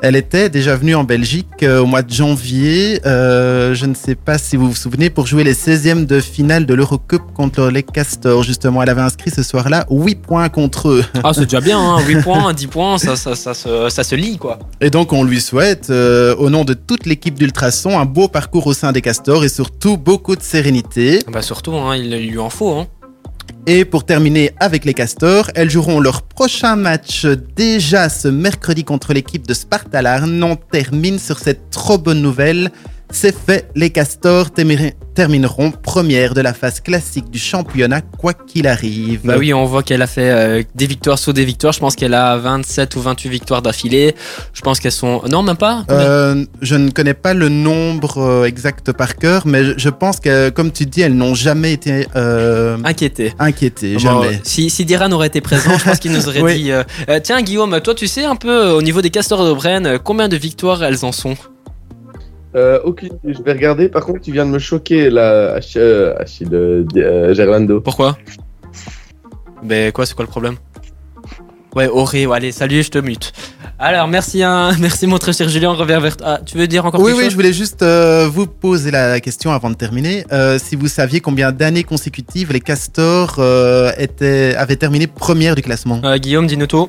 Elle 0.02 0.14
était 0.14 0.50
déjà 0.50 0.76
venue 0.76 0.94
en 0.94 1.04
Belgique 1.04 1.46
euh, 1.62 1.80
au 1.80 1.86
mois 1.86 2.02
de 2.02 2.12
janvier, 2.12 3.00
euh, 3.06 3.74
je 3.74 3.86
ne 3.86 3.94
sais 3.94 4.14
pas 4.14 4.36
si 4.36 4.56
vous 4.56 4.68
vous 4.68 4.74
souvenez, 4.76 5.08
pour 5.08 5.26
jouer 5.26 5.42
les 5.42 5.54
16e 5.54 6.04
de 6.04 6.20
finale 6.20 6.66
de 6.66 6.74
l'Eurocup 6.74 7.22
contre 7.34 7.68
les 7.68 7.82
Castors. 7.82 8.42
Justement, 8.42 8.82
elle 8.82 8.90
avait 8.90 9.00
inscrit 9.00 9.30
ce 9.30 9.42
soir-là 9.42 9.86
8 9.90 10.14
points 10.16 10.48
contre 10.50 10.88
eux. 10.90 11.04
Ah, 11.24 11.32
c'est 11.32 11.44
déjà 11.44 11.60
bien, 11.62 11.80
hein. 11.80 12.00
8 12.06 12.22
points, 12.22 12.52
10 12.52 12.66
points, 12.66 12.98
ça, 12.98 13.16
ça, 13.16 13.34
ça, 13.34 13.54
se- 13.54 13.88
ça 13.88 14.04
se 14.04 14.14
lie 14.14 14.36
quoi. 14.36 14.58
Et 14.82 14.90
donc, 14.90 15.12
on 15.14 15.24
lui 15.24 15.40
souhaite, 15.40 15.88
euh, 15.88 16.34
au 16.36 16.50
nom 16.50 16.64
de 16.64 16.74
toute 16.74 17.06
l'équipe 17.06 17.34
d'Ultrason, 17.38 17.98
un 17.98 18.04
beau 18.04 18.28
parcours 18.28 18.66
au 18.66 18.74
sein 18.74 18.92
des 18.92 19.00
Castors 19.00 19.44
et 19.44 19.48
surtout 19.48 19.96
beaucoup 19.96 20.36
de 20.36 20.42
sérénité. 20.42 21.20
Bah 21.32 21.40
surtout, 21.42 21.74
hein, 21.74 21.96
il, 21.96 22.12
il 22.12 22.30
lui 22.32 22.38
en 22.38 22.50
faut. 22.50 22.70
Hein. 22.72 22.86
Et 23.68 23.84
pour 23.84 24.04
terminer 24.06 24.52
avec 24.60 24.84
les 24.84 24.94
Castors, 24.94 25.50
elles 25.56 25.70
joueront 25.70 25.98
leur 25.98 26.22
prochain 26.22 26.76
match 26.76 27.26
déjà 27.26 28.08
ce 28.08 28.28
mercredi 28.28 28.84
contre 28.84 29.12
l'équipe 29.12 29.44
de 29.46 29.54
Sparta 29.54 30.02
Larn. 30.02 30.40
On 30.44 30.54
termine 30.54 31.18
sur 31.18 31.40
cette 31.40 31.70
trop 31.70 31.98
bonne 31.98 32.22
nouvelle. 32.22 32.70
C'est 33.10 33.36
fait, 33.36 33.68
les 33.74 33.90
Castors 33.90 34.50
termi- 34.52 34.92
termineront 35.16 35.72
première 35.72 36.34
de 36.34 36.40
la 36.42 36.52
phase 36.54 36.78
classique 36.80 37.30
du 37.30 37.38
championnat, 37.40 38.02
quoi 38.02 38.34
qu'il 38.34 38.68
arrive. 38.68 39.20
Bah 39.24 39.34
oui, 39.38 39.52
on 39.54 39.64
voit 39.64 39.82
qu'elle 39.82 40.02
a 40.02 40.06
fait 40.06 40.30
euh, 40.30 40.62
des 40.74 40.86
victoires 40.86 41.18
sur 41.18 41.32
des 41.32 41.44
victoires. 41.44 41.72
Je 41.72 41.80
pense 41.80 41.96
qu'elle 41.96 42.14
a 42.14 42.36
27 42.36 42.94
ou 42.96 43.00
28 43.00 43.28
victoires 43.30 43.62
d'affilée. 43.62 44.14
Je 44.52 44.60
pense 44.60 44.78
qu'elles 44.78 44.92
sont. 44.92 45.22
Non, 45.30 45.42
même 45.42 45.56
pas 45.56 45.84
Euh, 45.90 46.44
je 46.60 46.74
ne 46.76 46.90
connais 46.90 47.14
pas 47.14 47.32
le 47.34 47.48
nombre 47.48 48.18
euh, 48.18 48.44
exact 48.44 48.92
par 48.92 49.16
cœur, 49.16 49.42
mais 49.46 49.76
je- 49.76 49.88
pense 49.88 50.20
que, 50.20 50.50
comme 50.50 50.70
tu 50.70 50.84
dis, 50.84 51.00
elles 51.00 51.16
n'ont 51.16 51.34
jamais 51.34 51.72
été 51.72 52.06
euh, 52.16 52.76
Inquiété. 52.84 53.32
inquiétées. 53.38 53.94
Bon, 53.94 53.98
Jamais. 53.98 54.40
si, 54.44 54.68
si 54.68 54.84
Diran 54.84 55.10
aurait 55.12 55.28
été 55.28 55.40
présent, 55.40 55.78
je 55.78 55.84
pense 55.84 55.98
qu'il 55.98 56.12
nous 56.12 56.28
aurait 56.28 56.42
Oui. 56.42 56.62
dit 56.64 56.70
Tiens, 57.22 57.40
Guillaume, 57.40 57.80
toi, 57.80 57.94
tu 57.94 58.06
sais 58.06 58.24
un 58.26 58.36
peu 58.36 58.68
au 58.72 58.82
niveau 58.82 59.00
des 59.00 59.08
castors 59.10 59.42
de 59.46 59.54
Brenne, 59.54 59.98
combien 60.04 60.28
de 60.28 60.36
victoires 60.36 60.84
elles 60.84 61.02
en 61.06 61.12
sont? 61.12 61.34
Euh, 62.56 62.80
aucune 62.84 63.08
idée, 63.22 63.34
je 63.34 63.42
vais 63.42 63.52
regarder. 63.52 63.88
Par 63.88 64.04
contre, 64.04 64.20
tu 64.20 64.32
viens 64.32 64.46
de 64.46 64.50
me 64.50 64.58
choquer 64.58 65.10
là, 65.10 65.54
Ach- 65.56 65.76
euh, 65.76 66.14
Achille 66.18 66.48
euh, 66.52 66.84
euh, 66.96 67.34
Gerlando. 67.34 67.80
Pourquoi? 67.80 68.16
Ben 69.62 69.92
quoi, 69.92 70.06
c'est 70.06 70.14
quoi 70.14 70.24
le 70.24 70.30
problème? 70.30 70.56
Ouais, 71.74 71.88
Auré, 71.88 72.26
ouais, 72.26 72.36
allez, 72.36 72.52
salut, 72.52 72.82
je 72.82 72.90
te 72.90 72.96
mute. 72.98 73.32
Alors, 73.78 74.08
merci, 74.08 74.42
hein, 74.42 74.70
merci 74.80 75.06
mon 75.06 75.18
très 75.18 75.34
cher 75.34 75.46
Julien, 75.50 75.72
on 75.72 75.74
revient 75.74 75.98
vers 76.00 76.16
toi. 76.16 76.26
Ah, 76.26 76.40
tu 76.44 76.56
veux 76.56 76.66
dire 76.66 76.86
encore 76.86 77.00
Oui, 77.00 77.08
quelque 77.08 77.16
oui, 77.18 77.22
chose? 77.24 77.30
je 77.32 77.36
voulais 77.36 77.52
juste 77.52 77.82
euh, 77.82 78.26
vous 78.32 78.46
poser 78.46 78.90
la 78.90 79.20
question 79.20 79.50
avant 79.50 79.68
de 79.68 79.74
terminer. 79.74 80.24
Euh, 80.32 80.58
si 80.58 80.74
vous 80.76 80.88
saviez 80.88 81.20
combien 81.20 81.52
d'années 81.52 81.84
consécutives 81.84 82.50
les 82.52 82.60
Castors 82.60 83.34
euh, 83.38 83.92
étaient, 83.98 84.54
avaient 84.56 84.76
terminé 84.76 85.06
première 85.06 85.54
du 85.54 85.60
classement? 85.60 86.00
Euh, 86.04 86.16
Guillaume, 86.16 86.46
dis-nous 86.46 86.66
tout. 86.66 86.88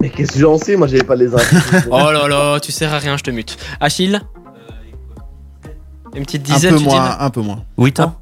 Mais 0.00 0.08
qu'est-ce 0.10 0.32
que 0.32 0.38
j'en 0.38 0.56
sais 0.58 0.76
Moi, 0.76 0.86
j'avais 0.86 1.04
pas 1.04 1.14
les 1.16 1.34
infos. 1.34 1.56
Oh 1.90 2.10
là 2.10 2.26
là, 2.28 2.58
tu 2.60 2.72
sers 2.72 2.92
à 2.92 2.98
rien, 2.98 3.16
je 3.16 3.22
te 3.22 3.30
mute. 3.30 3.56
Achille? 3.80 4.20
Une 6.14 6.24
petite 6.24 6.48
Un 6.50 6.54
dizaine, 6.54 6.72
peu 6.74 6.78
tu 6.78 6.84
moins, 6.84 7.08
dis 7.10 7.16
un 7.20 7.30
peu 7.30 7.40
moins. 7.40 7.64
8 7.78 8.00
ans? 8.00 8.20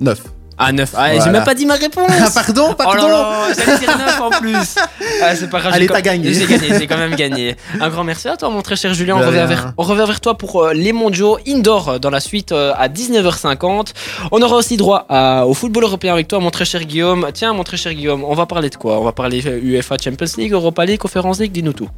Neuf. 0.00 0.22
Ah, 0.56 0.72
9. 0.72 0.94
Ah, 0.96 1.10
j'ai 1.10 1.16
Voilà. 1.16 1.32
même 1.32 1.44
pas 1.44 1.54
dit 1.54 1.66
ma 1.66 1.74
réponse 1.74 2.10
Ah, 2.20 2.28
pardon, 2.32 2.68
Oh 2.70 2.74
pardon 2.74 3.08
là 3.08 3.12
là, 3.48 3.54
j'allais 3.58 3.78
dire 3.80 3.98
9 3.98 4.20
en 4.20 4.30
plus 4.30 4.76
ah, 5.22 5.34
C'est 5.34 5.50
pas 5.50 5.58
grave. 5.60 5.72
Allez, 5.74 5.86
j'ai 5.86 5.92
t'as 5.92 6.00
gagné. 6.00 6.32
J'ai 6.32 6.46
gagné, 6.46 6.78
j'ai 6.78 6.86
quand 6.86 6.96
même 6.96 7.14
gagné. 7.16 7.56
Un 7.80 7.88
grand 7.88 8.04
merci 8.04 8.28
à 8.28 8.36
toi, 8.36 8.50
mon 8.50 8.62
très 8.62 8.76
cher 8.76 8.94
Julien. 8.94 9.16
On 9.16 9.26
revient, 9.26 9.44
vers, 9.48 9.72
on 9.76 9.82
revient 9.82 10.04
vers 10.06 10.20
toi 10.20 10.38
pour 10.38 10.62
euh, 10.62 10.72
les 10.72 10.92
mondiaux 10.92 11.38
indoor 11.46 11.88
euh, 11.88 11.98
dans 11.98 12.10
la 12.10 12.20
suite 12.20 12.52
euh, 12.52 12.72
à 12.76 12.88
19h50. 12.88 13.92
On 14.32 14.40
aura 14.42 14.56
aussi 14.56 14.76
droit 14.76 15.06
à- 15.08 15.46
au 15.46 15.54
football 15.54 15.84
européen 15.84 16.12
avec 16.12 16.28
toi, 16.28 16.38
mon 16.40 16.50
très 16.50 16.64
cher 16.64 16.84
Guillaume. 16.84 17.26
Tiens, 17.34 17.52
mon 17.52 17.64
très 17.64 17.76
cher 17.76 17.92
Guillaume, 17.92 18.22
on 18.24 18.34
va 18.34 18.46
parler 18.46 18.70
de 18.70 18.76
quoi? 18.76 19.00
On 19.00 19.04
va 19.04 19.12
parler 19.12 19.42
UEFA 19.44 19.96
Champions 20.02 20.26
League, 20.38 20.52
Europa 20.52 20.84
League, 20.84 21.00
Conference 21.00 21.40
League, 21.40 21.52
dis-nous 21.52 21.72
tout. 21.72 21.88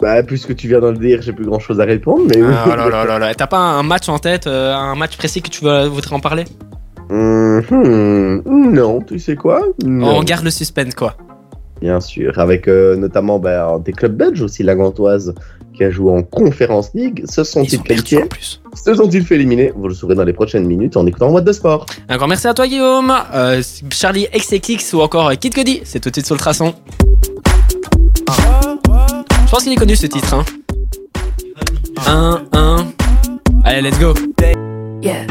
bah, 0.00 0.22
puisque 0.24 0.54
tu 0.56 0.68
viens 0.68 0.80
de 0.80 0.88
le 0.88 0.98
dire, 0.98 1.22
j'ai 1.22 1.32
plus 1.32 1.46
grand 1.46 1.60
chose 1.60 1.80
à 1.80 1.84
répondre. 1.84 2.24
Mais 2.28 2.42
oui. 2.42 2.52
Ah 2.66 2.76
là 2.76 2.88
là 2.88 3.04
là 3.04 3.18
là. 3.18 3.34
T'as 3.34 3.46
pas 3.46 3.58
un 3.58 3.82
match 3.82 4.08
en 4.08 4.18
tête, 4.18 4.46
euh, 4.46 4.74
un 4.74 4.94
match 4.96 5.16
précis 5.16 5.40
que 5.42 5.48
tu 5.48 5.64
veux- 5.64 5.86
voudrais 5.86 6.14
en 6.14 6.20
parler? 6.20 6.44
Mhm. 7.10 8.42
Non, 8.72 9.00
tu 9.02 9.18
sais 9.18 9.36
quoi? 9.36 9.62
Non. 9.84 10.16
On 10.18 10.22
garde 10.22 10.44
le 10.44 10.50
suspense, 10.50 10.94
quoi. 10.94 11.14
Bien 11.80 12.00
sûr, 12.00 12.38
avec 12.38 12.68
euh, 12.68 12.96
notamment 12.96 13.38
bah, 13.40 13.78
des 13.84 13.92
clubs 13.92 14.16
belges 14.16 14.40
aussi, 14.42 14.62
la 14.62 14.74
Gantoise 14.76 15.34
qui 15.74 15.82
a 15.84 15.90
joué 15.90 16.12
en 16.12 16.22
Conférence 16.22 16.90
League. 16.94 17.24
Se 17.26 17.40
Ils 17.40 17.44
sont-ils 17.44 17.78
ont 17.78 17.82
perdu 17.82 18.02
qualifiés? 18.02 18.22
en 18.22 18.26
plus. 18.28 18.60
Se 18.74 18.94
sont-ils 18.94 19.24
fait 19.24 19.34
éliminer? 19.36 19.72
Vous 19.74 19.88
le 19.88 19.94
saurez 19.94 20.14
dans 20.14 20.22
les 20.24 20.32
prochaines 20.34 20.66
minutes 20.66 20.96
en 20.96 21.06
écoutant 21.06 21.30
What 21.30 21.40
de 21.40 21.52
Sport. 21.52 21.86
Un 22.08 22.16
grand 22.18 22.28
merci 22.28 22.46
à 22.46 22.54
toi 22.54 22.66
Guillaume, 22.68 23.12
Euh, 23.34 23.62
Charlie 23.90 24.28
XXX 24.34 24.92
ou 24.94 25.00
encore 25.00 25.28
euh, 25.28 25.34
Kid 25.34 25.54
Cudi, 25.54 25.80
c'est 25.84 25.98
tout 25.98 26.10
de 26.10 26.14
suite 26.14 26.26
sur 26.26 26.34
le 26.34 26.40
traçon. 26.40 26.74
Je 28.28 29.50
pense 29.50 29.64
qu'il 29.64 29.72
est 29.72 29.76
connu 29.76 29.96
ce 29.96 30.06
titre. 30.06 30.34
Hein. 30.34 30.44
1, 32.06 32.42
1. 32.52 32.86
Allez, 33.64 33.82
let's 33.82 33.98
go. 33.98 34.14
Yeah. 35.02 35.26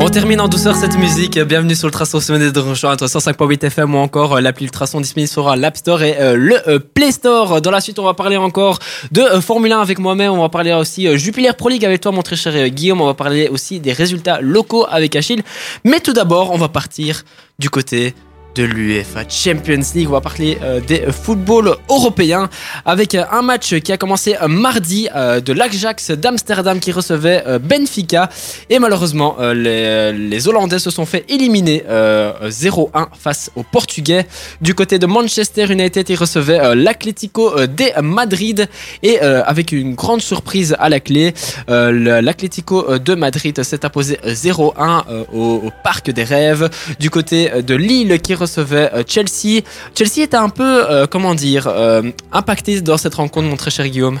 On 0.00 0.08
termine 0.08 0.40
en 0.40 0.48
douceur 0.48 0.76
cette 0.76 0.96
musique. 0.96 1.38
Bienvenue 1.38 1.74
sur 1.74 1.86
le 1.88 1.92
traçon 1.92 2.20
semaine 2.20 2.50
de 2.50 2.60
rejoindre 2.60 3.06
105.8 3.06 3.66
FM 3.66 3.94
ou 3.94 3.98
encore 3.98 4.34
euh, 4.34 4.40
l'appli 4.40 4.64
Ultrason 4.64 5.00
disponible 5.00 5.28
sur 5.28 5.48
euh, 5.48 5.56
l'App 5.56 5.76
Store 5.76 6.02
et 6.02 6.16
euh, 6.20 6.36
le 6.36 6.78
Play 6.78 7.10
Store. 7.10 7.60
Dans 7.60 7.70
la 7.70 7.80
suite, 7.80 7.98
on 7.98 8.04
va 8.04 8.14
parler 8.14 8.36
encore 8.36 8.78
de 9.10 9.22
Formule 9.40 9.72
1 9.72 9.80
avec 9.80 9.98
moi-même. 9.98 10.32
On 10.32 10.40
va 10.40 10.48
parler 10.48 10.72
aussi 10.72 11.16
Jupiler 11.18 11.50
Pro 11.56 11.68
League 11.68 11.84
avec 11.84 12.00
toi, 12.00 12.12
mon 12.12 12.22
très 12.22 12.36
cher 12.36 12.68
Guillaume. 12.68 13.00
On 13.00 13.06
va 13.06 13.14
parler 13.14 13.48
aussi 13.48 13.80
des 13.80 13.92
résultats 13.92 14.40
locaux 14.40 14.86
avec 14.88 15.16
Achille. 15.16 15.42
Mais 15.84 16.00
tout 16.00 16.12
d'abord, 16.12 16.52
on 16.52 16.58
va 16.58 16.68
partir 16.68 17.22
du 17.58 17.70
côté 17.70 18.14
de 18.56 18.64
l'UEFA 18.64 19.28
Champions 19.28 19.82
League. 19.94 20.08
On 20.08 20.12
va 20.12 20.20
parler 20.20 20.58
euh, 20.62 20.80
des 20.80 21.02
euh, 21.02 21.12
footballs 21.12 21.76
européens 21.88 22.48
avec 22.84 23.14
euh, 23.14 23.24
un 23.30 23.42
match 23.42 23.74
qui 23.80 23.92
a 23.92 23.98
commencé 23.98 24.34
mardi 24.48 25.08
de 25.14 25.52
l'Ajax 25.52 26.10
d'Amsterdam 26.10 26.80
qui 26.80 26.92
recevait 26.92 27.44
Benfica. 27.60 28.28
Et 28.70 28.78
malheureusement, 28.78 29.36
les, 29.40 30.48
Hollandais 30.48 30.78
se 30.78 30.90
sont 30.90 31.06
fait 31.06 31.24
éliminer 31.28 31.84
euh, 31.88 32.32
0-1 32.48 33.06
face 33.18 33.50
aux 33.56 33.62
Portugais. 33.62 34.26
Du 34.60 34.74
côté 34.74 34.98
de 34.98 35.06
Manchester 35.06 35.70
United, 35.70 36.08
ils 36.08 36.16
recevaient 36.16 36.60
euh, 36.60 36.74
l'Atlético 36.74 37.54
de 37.66 38.00
Madrid. 38.00 38.68
Et 39.02 39.18
avec 39.20 39.72
une 39.72 39.94
grande 39.94 40.20
surprise 40.20 40.76
à 40.78 40.88
la 40.88 41.00
clé, 41.00 41.34
l'Atlético 41.68 42.98
de 42.98 43.14
Madrid 43.14 43.62
s'est 43.62 43.84
imposé 43.84 44.18
euh, 44.24 44.32
0-1 44.32 45.02
euh, 45.08 45.24
au, 45.32 45.62
au 45.66 45.72
Parc 45.82 46.10
des 46.10 46.24
Rêves. 46.24 46.68
Du 46.98 47.10
côté 47.10 47.50
de 47.62 47.74
Lille 47.74 48.20
qui 48.20 48.34
recevait 48.34 48.45
euh, 48.58 49.02
Chelsea. 49.06 49.62
Chelsea 49.94 50.22
était 50.24 50.36
un 50.36 50.48
peu, 50.48 50.90
euh, 50.90 51.06
comment 51.06 51.34
dire, 51.34 51.66
euh, 51.68 52.02
impacté 52.32 52.80
dans 52.80 52.96
cette 52.96 53.14
rencontre, 53.14 53.48
mon 53.48 53.56
très 53.56 53.70
cher 53.70 53.86
Guillaume. 53.88 54.18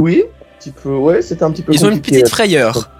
Oui, 0.00 0.24
un 0.24 0.58
petit 0.58 0.70
peu, 0.70 0.90
ouais, 0.94 1.22
c'était 1.22 1.42
un 1.42 1.50
petit 1.50 1.62
peu 1.62 1.72
Ils 1.72 1.84
ont 1.84 1.90
une 1.90 2.00
petite 2.00 2.28
frayeur. 2.28 2.90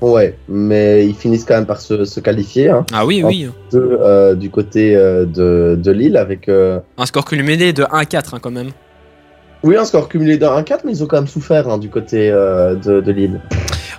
Ouais, 0.00 0.38
mais 0.48 1.06
ils 1.06 1.14
finissent 1.14 1.44
quand 1.44 1.54
même 1.56 1.66
par 1.66 1.80
se, 1.80 2.04
se 2.04 2.20
qualifier. 2.20 2.68
Hein, 2.70 2.86
Ah 2.92 3.04
oui, 3.04 3.22
oui. 3.24 3.50
de, 3.72 3.98
euh, 4.00 4.34
du 4.36 4.48
côté 4.48 4.94
de, 4.94 5.76
de 5.80 5.90
Lille 5.90 6.16
avec. 6.16 6.48
Un 6.48 7.06
score 7.06 7.24
cumulé 7.24 7.72
de 7.72 7.82
1 7.82 7.86
à 7.90 8.04
4 8.04 8.34
hein, 8.34 8.38
quand 8.40 8.52
même. 8.52 8.70
Oui, 9.64 9.76
un 9.76 9.84
score 9.84 10.08
cumulé 10.08 10.36
d'un 10.38 10.56
1-4, 10.62 10.80
mais 10.84 10.92
ils 10.92 11.02
ont 11.02 11.06
quand 11.08 11.16
même 11.16 11.26
souffert 11.26 11.68
hein, 11.68 11.78
du 11.78 11.88
côté 11.90 12.30
de, 12.30 13.00
de 13.00 13.12
Lille. 13.12 13.40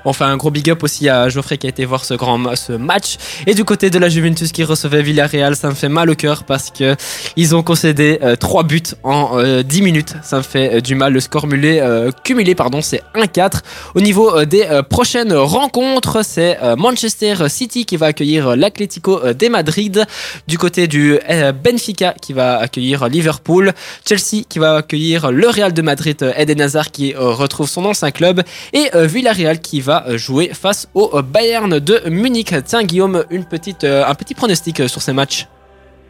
On 0.06 0.14
fait 0.14 0.24
un 0.24 0.38
gros 0.38 0.52
big 0.52 0.70
up 0.70 0.84
aussi 0.84 1.10
à 1.10 1.30
Geoffrey 1.30 1.58
qui 1.58 1.68
a 1.68 1.70
été 1.70 1.86
voir 1.86 2.06
ce 2.06 2.14
grand 2.14 2.38
match. 2.38 3.18
Et 3.48 3.54
du 3.54 3.66
côté 3.66 3.90
de 3.90 4.00
la 4.00 4.10
Juventus 4.10 4.52
qui 4.52 4.64
recevait 4.64 5.02
Villarreal, 5.02 5.56
ça 5.56 5.70
me 5.70 5.74
fait 5.76 5.90
mal 5.90 6.10
au 6.10 6.16
cœur 6.16 6.44
parce 6.44 6.72
que 6.72 6.96
ils 7.36 7.56
ont 7.56 7.64
concédé 7.64 8.20
3 8.40 8.64
buts 8.64 8.82
en 9.04 9.40
euh, 9.40 9.64
10 9.64 9.82
minutes. 9.82 10.14
Ça 10.24 10.38
me 10.38 10.44
fait 10.44 10.76
euh, 10.76 10.82
du 10.82 10.96
mal. 10.96 11.14
Le 11.14 11.20
score 11.20 11.48
mulé, 11.48 11.80
euh, 11.82 12.12
cumulé, 12.24 12.56
pardon, 12.56 12.82
c'est 12.82 13.02
1-4. 13.16 13.62
Au 13.96 14.02
niveau 14.02 14.36
euh, 14.36 14.46
des 14.46 14.64
euh, 14.64 14.84
prochaines 14.84 15.34
rencontres, 15.34 16.24
c'est 16.24 16.58
euh, 16.62 16.76
Manchester 16.76 17.36
City 17.50 17.86
qui 17.86 17.98
va 17.98 18.08
accueillir 18.08 18.50
euh, 18.50 18.56
l'Atlético 18.56 19.20
euh, 19.24 19.34
de 19.34 19.48
Madrid. 19.48 20.06
Du 20.48 20.58
côté 20.58 20.88
du 20.88 21.18
euh, 21.30 21.52
Benfica 21.52 22.14
qui 22.22 22.34
va 22.34 22.58
accueillir 22.60 23.08
Liverpool. 23.08 23.74
Chelsea 24.08 24.44
qui 24.48 24.60
va 24.60 24.76
accueillir 24.78 25.32
le 25.32 25.48
Real 25.48 25.74
de 25.74 25.82
Madrid, 25.82 26.18
euh, 26.22 26.34
Eden 26.38 26.62
Hazard 26.62 26.92
qui 26.92 27.14
euh, 27.14 27.32
retrouve 27.32 27.70
son 27.70 27.86
ancien 27.86 28.12
club. 28.12 28.44
Et 28.74 28.90
euh, 28.96 29.06
Villarreal 29.06 29.60
qui 29.60 29.82
va 29.82 29.89
euh, 29.90 30.18
jouer 30.18 30.52
face 30.54 30.88
au 30.94 31.10
euh, 31.14 31.22
Bayern 31.22 31.80
de 31.80 32.10
Munich. 32.10 32.54
Tiens 32.66 32.84
Guillaume, 32.84 33.24
une 33.30 33.46
petite, 33.46 33.84
euh, 33.84 34.06
un 34.06 34.16
petit 34.16 34.34
pronostic 34.36 34.88
sur 34.88 35.02
ces 35.02 35.14
matchs 35.14 35.48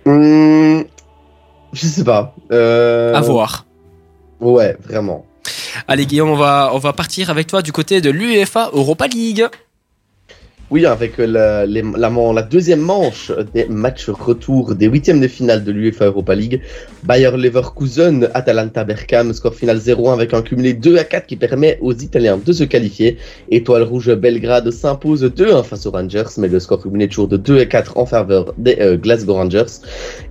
Hum, 0.05 0.85
je 1.73 1.85
sais 1.85 2.03
pas. 2.03 2.33
Euh, 2.51 3.13
à 3.13 3.21
voir. 3.21 3.65
Ouais, 4.39 4.77
vraiment. 4.83 5.25
Allez 5.87 6.05
Guillaume, 6.05 6.29
on 6.29 6.35
va, 6.35 6.71
on 6.73 6.77
va 6.77 6.93
partir 6.93 7.29
avec 7.29 7.47
toi 7.47 7.61
du 7.61 7.71
côté 7.71 8.01
de 8.01 8.09
l'UEFA 8.09 8.69
Europa 8.73 9.07
League. 9.07 9.45
Oui, 10.71 10.86
avec 10.86 11.17
la, 11.17 11.65
les- 11.65 11.82
la, 11.97 12.41
deuxième 12.43 12.82
manche 12.82 13.32
des 13.55 13.65
matchs 13.65 14.08
retour 14.10 14.75
des 14.75 14.86
huitièmes 14.86 15.19
de 15.19 15.27
finale 15.27 15.63
de 15.63 15.71
l'UEFA 15.71 16.05
Europa 16.05 16.36
League. 16.36 16.62
Bayer 17.03 17.32
Leverkusen, 17.36 18.29
Atalanta 18.36 18.84
Berkham, 18.84 19.34
score 19.34 19.55
final 19.55 19.77
0-1 19.79 20.13
avec 20.13 20.32
un 20.36 20.43
cumulé 20.43 20.73
2 20.75 20.97
à 20.99 21.05
4 21.05 21.25
qui 21.25 21.38
permet 21.38 21.79
aux 21.82 21.93
Italiens 21.93 22.39
de 22.45 22.53
se 22.53 22.63
qualifier. 22.63 23.17
Étoile 23.49 23.82
Rouge 23.82 24.13
Belgrade 24.13 24.69
s'impose 24.69 25.23
2-1 25.23 25.63
face 25.63 25.88
aux 25.88 25.91
Rangers, 25.91 26.25
mais 26.38 26.47
le 26.47 26.60
score 26.60 26.79
cumulé 26.84 27.08
toujours 27.08 27.29
de 27.29 27.38
2 27.38 27.62
à 27.62 27.65
4 27.65 27.97
en 27.97 28.05
faveur 28.05 28.53
des 28.60 28.77
euh, 28.79 28.95
Glasgow 28.95 29.34
Rangers. 29.34 29.65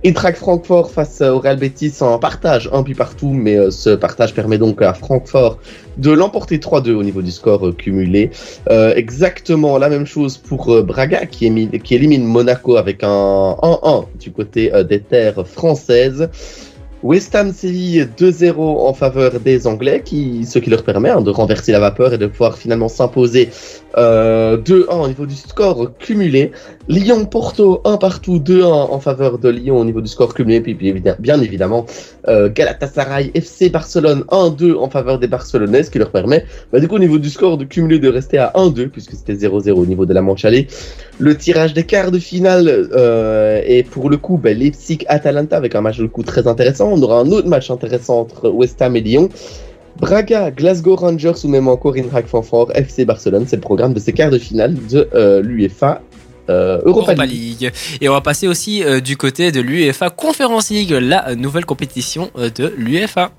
Eintracht 0.05 0.37
Francfort 0.37 0.89
face 0.89 1.19
au 1.19 1.39
Real 1.39 1.57
Betis 1.57 1.95
en 1.99 2.17
partage 2.17 2.69
un 2.71 2.81
but 2.81 2.95
partout, 2.95 3.33
mais 3.33 3.57
euh, 3.57 3.71
ce 3.71 3.89
partage 3.89 4.33
permet 4.33 4.57
donc 4.57 4.81
à 4.81 4.93
Francfort 4.93 5.59
de 5.99 6.11
l'emporter 6.11 6.57
3-2 6.57 6.93
au 6.93 7.03
niveau 7.03 7.21
du 7.21 7.31
score 7.31 7.67
euh, 7.67 7.73
cumulé. 7.73 8.31
Euh, 8.69 8.93
exactement 8.95 9.77
la 9.77 9.89
même 9.89 10.05
chose 10.05 10.37
pour 10.37 10.73
euh, 10.73 10.81
Braga 10.81 11.25
qui, 11.25 11.69
qui 11.83 11.95
élimine 11.95 12.23
Monaco 12.23 12.77
avec 12.77 13.03
un 13.03 13.55
1-1 13.61 14.05
du 14.19 14.31
côté 14.31 14.71
des 14.87 15.01
terres 15.01 15.45
françaises. 15.45 16.29
West 17.01 17.33
Ham 17.33 17.53
Séville 17.53 18.09
2-0 18.17 18.57
en 18.59 18.93
faveur 18.93 19.39
des 19.39 19.67
Anglais, 19.67 20.01
qui, 20.03 20.45
ce 20.45 20.59
qui 20.59 20.69
leur 20.69 20.83
permet 20.83 21.09
hein, 21.09 21.21
de 21.21 21.29
renverser 21.29 21.71
la 21.71 21.79
vapeur 21.79 22.13
et 22.13 22.17
de 22.17 22.27
pouvoir 22.27 22.57
finalement 22.57 22.89
s'imposer 22.89 23.49
euh, 23.97 24.57
2-1 24.57 25.03
au 25.03 25.07
niveau 25.07 25.25
du 25.25 25.35
score 25.35 25.97
cumulé. 25.97 26.51
Lyon 26.89 27.25
Porto 27.25 27.81
1 27.85 27.97
partout 27.97 28.39
2-1 28.39 28.65
en 28.65 28.99
faveur 28.99 29.37
de 29.37 29.47
Lyon 29.47 29.77
au 29.77 29.85
niveau 29.85 30.01
du 30.01 30.07
score 30.07 30.33
cumulé. 30.33 30.59
Puis, 30.59 30.73
bien 30.73 31.39
évidemment 31.39 31.85
euh, 32.27 32.49
Galatasaray 32.49 33.29
FC 33.35 33.69
Barcelone 33.69 34.23
1-2 34.29 34.75
en 34.75 34.89
faveur 34.89 35.19
des 35.19 35.27
Barcelonais, 35.27 35.83
ce 35.83 35.91
qui 35.91 35.99
leur 35.99 36.09
permet 36.09 36.45
bah, 36.73 36.79
du 36.79 36.87
coup 36.87 36.95
au 36.95 36.99
niveau 36.99 37.19
du 37.19 37.29
score 37.29 37.59
de 37.59 37.65
cumulé 37.65 37.99
de 37.99 38.09
rester 38.09 38.39
à 38.39 38.51
1-2 38.55 38.87
puisque 38.89 39.11
c'était 39.11 39.35
0-0 39.35 39.69
au 39.73 39.85
niveau 39.85 40.07
de 40.07 40.15
la 40.15 40.23
manche. 40.23 40.47
Le 41.19 41.37
tirage 41.37 41.75
des 41.75 41.83
quarts 41.83 42.09
de 42.09 42.17
finale 42.17 42.67
euh, 42.67 43.61
est 43.63 43.83
pour 43.83 44.09
le 44.09 44.17
coup 44.17 44.37
bah, 44.37 44.53
Leipzig-Atalanta 44.53 45.57
avec 45.57 45.75
un 45.75 45.81
match 45.81 45.99
de 45.99 46.07
coup 46.07 46.23
très 46.23 46.47
intéressant. 46.47 46.89
On 46.91 47.01
aura 47.03 47.19
un 47.19 47.31
autre 47.31 47.47
match 47.47 47.69
intéressant 47.69 48.21
entre 48.21 48.49
West 48.49 48.81
Ham 48.81 48.95
et 48.95 49.01
Lyon. 49.01 49.29
Braga, 49.99 50.49
Glasgow 50.49 50.95
Rangers 50.95 51.33
ou 51.43 51.49
même 51.49 51.67
encore 51.67 51.97
Eintracht 51.97 52.27
Francfort, 52.27 52.71
FC 52.73 53.03
Barcelone, 53.03 53.43
c'est 53.45 53.57
le 53.57 53.61
programme 53.61 53.93
de 53.93 53.99
ces 53.99 54.13
quarts 54.13 54.31
de 54.31 54.37
finale 54.37 54.75
de 54.89 55.09
euh, 55.13 55.41
l'UEFA 55.41 56.01
euh, 56.49 56.79
Europa, 56.83 57.11
Europa 57.11 57.25
League. 57.25 57.61
League. 57.61 57.73
Et 58.01 58.09
on 58.09 58.13
va 58.13 58.21
passer 58.21 58.47
aussi 58.47 58.83
euh, 58.83 58.99
du 58.99 59.17
côté 59.17 59.51
de 59.51 59.61
l'UEFA 59.61 60.09
Conference 60.09 60.69
League, 60.69 60.91
la 60.91 61.35
nouvelle 61.35 61.65
compétition 61.65 62.31
euh, 62.37 62.49
de 62.49 62.73
l'UEFA. 62.77 63.31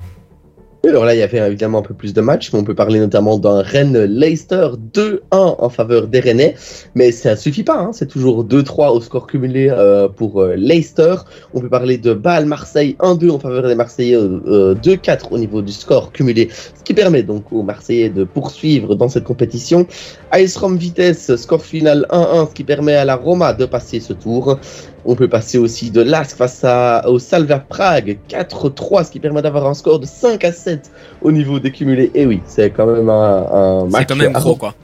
Alors 0.89 1.05
là, 1.05 1.15
il 1.15 1.19
y 1.19 1.23
avait 1.23 1.39
évidemment 1.39 1.81
un 1.81 1.83
peu 1.83 1.93
plus 1.93 2.15
de 2.15 2.23
matchs, 2.23 2.53
mais 2.53 2.59
on 2.59 2.65
peut 2.65 2.75
parler 2.75 2.99
notamment 2.99 3.39
d'un 3.39 3.61
Rennes-Leicester 3.61 4.71
2-1 4.95 5.21
en 5.31 5.69
faveur 5.69 6.09
des 6.09 6.21
Rennais. 6.21 6.55
Mais 6.95 7.13
ça 7.13 7.37
suffit 7.37 7.63
pas, 7.63 7.79
hein, 7.79 7.91
c'est 7.93 8.07
toujours 8.09 8.45
2-3 8.47 8.91
au 8.91 9.01
score 9.03 9.27
cumulé 9.27 9.69
euh, 9.71 10.09
pour 10.09 10.41
euh, 10.41 10.55
Leicester. 10.57 11.17
On 11.53 11.61
peut 11.61 11.69
parler 11.69 11.99
de 11.99 12.15
Bâle-Marseille 12.15 12.97
1-2 12.99 13.31
en 13.31 13.39
faveur 13.39 13.69
des 13.69 13.75
Marseillais, 13.75 14.17
euh, 14.17 14.41
euh, 14.47 14.75
2-4 14.75 15.29
au 15.33 15.39
niveau 15.39 15.61
du 15.61 15.73
score 15.73 16.13
cumulé, 16.13 16.49
ce 16.51 16.83
qui 16.83 16.95
permet 16.95 17.23
donc 17.23 17.53
aux 17.53 17.63
Marseillais 17.63 18.09
de 18.09 18.25
poursuivre 18.25 18.95
dans 18.95 19.11
cette 19.11 19.25
compétition. 19.25 19.87
AS 20.31 20.57
Rome 20.57 20.79
Vitesse, 20.79 21.37
score 21.37 21.63
final 21.63 22.07
1-1, 22.11 22.49
ce 22.49 22.55
qui 22.55 22.65
permet 22.65 22.95
à 22.95 23.05
la 23.05 23.17
Roma 23.17 23.53
de 23.53 23.67
passer 23.67 24.01
ce 24.01 24.15
tour. 24.15 24.59
On 25.05 25.15
peut 25.15 25.29
passer 25.29 25.59
aussi 25.59 25.91
de 25.91 26.01
l'Ask 26.03 26.37
face 26.37 26.63
à, 26.65 27.09
au 27.09 27.19
Salva 27.19 27.59
Prague 27.59 28.19
4-3, 28.29 29.07
ce 29.07 29.11
qui 29.11 29.21
permet 29.21 29.43
d'avoir 29.43 29.67
un 29.67 29.75
score 29.75 29.99
de 29.99 30.07
5 30.07 30.45
à 30.45 30.53
7 30.53 30.91
au 31.23 31.33
niveau 31.33 31.59
des 31.59 31.71
cumulés. 31.71 32.11
Et 32.15 32.27
oui, 32.27 32.41
c'est 32.47 32.71
quand 32.71 32.87
même 32.87 33.09
un, 33.09 33.47
un 33.53 33.85
match. 33.87 34.03
C'est 34.03 34.07
quand 34.09 34.17
même 34.17 34.33
gros 34.33 34.57
quoi. 34.57 34.75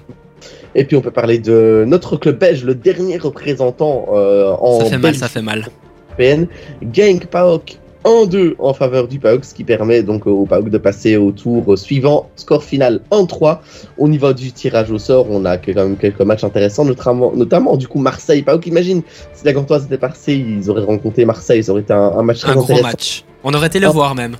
Et 0.75 0.85
puis 0.85 0.97
on 0.97 1.01
peut 1.01 1.11
parler 1.11 1.39
de 1.39 1.85
notre 1.87 2.17
club 2.17 2.39
belge, 2.39 2.65
le 2.65 2.75
dernier 2.75 3.17
représentant 3.17 4.07
euh, 4.13 4.53
en 4.61 4.81
Ça 4.81 4.87
fait 4.87 4.99
mal, 4.99 5.15
ça 5.15 5.29
fait 5.29 5.43
mal. 5.43 5.67
Genk 6.93 7.27
PAOK 7.27 7.79
1-2 8.07 8.55
en 8.61 8.73
faveur 8.73 9.09
du 9.09 9.19
PAOK, 9.19 9.45
ce 9.45 9.53
qui 9.53 9.65
permet 9.65 10.03
donc 10.03 10.27
au 10.27 10.47
PAOK 10.47 10.71
de 10.71 10.79
passer 10.79 11.17
au 11.17 11.33
tour 11.33 11.77
suivant. 11.77 12.31
Score 12.37 12.63
final 12.63 13.01
1-3. 13.11 13.59
Au 13.99 14.09
niveau 14.09 14.33
du 14.33 14.53
tirage 14.53 14.91
au 14.93 14.99
sort, 14.99 15.27
on 15.31 15.45
a 15.45 15.59
quand 15.59 15.75
même 15.75 15.97
quelques 15.97 16.21
matchs 16.21 16.45
intéressants, 16.45 16.85
notamment, 16.85 17.33
notamment 17.35 17.77
du 17.77 17.89
coup 17.89 17.99
Marseille 17.99 18.43
PAOK. 18.43 18.67
Imagine 18.69 19.03
si 19.35 19.45
la 19.45 19.53
Gantoise 19.53 19.85
était 19.87 19.99
passée, 19.99 20.35
ils 20.37 20.71
auraient 20.71 20.85
rencontré 20.85 21.25
Marseille, 21.25 21.63
ça 21.65 21.73
aurait 21.73 21.83
été 21.83 21.93
un, 21.93 22.13
un 22.17 22.23
match 22.23 22.41
très 22.41 22.53
Un 22.53 22.55
gros 22.55 22.63
intéressant. 22.65 22.87
match. 22.87 23.25
On 23.45 23.53
aurait 23.53 23.67
été 23.67 23.81
le 23.81 23.89
Ah. 23.89 23.91
voir 23.91 24.15
même. 24.15 24.37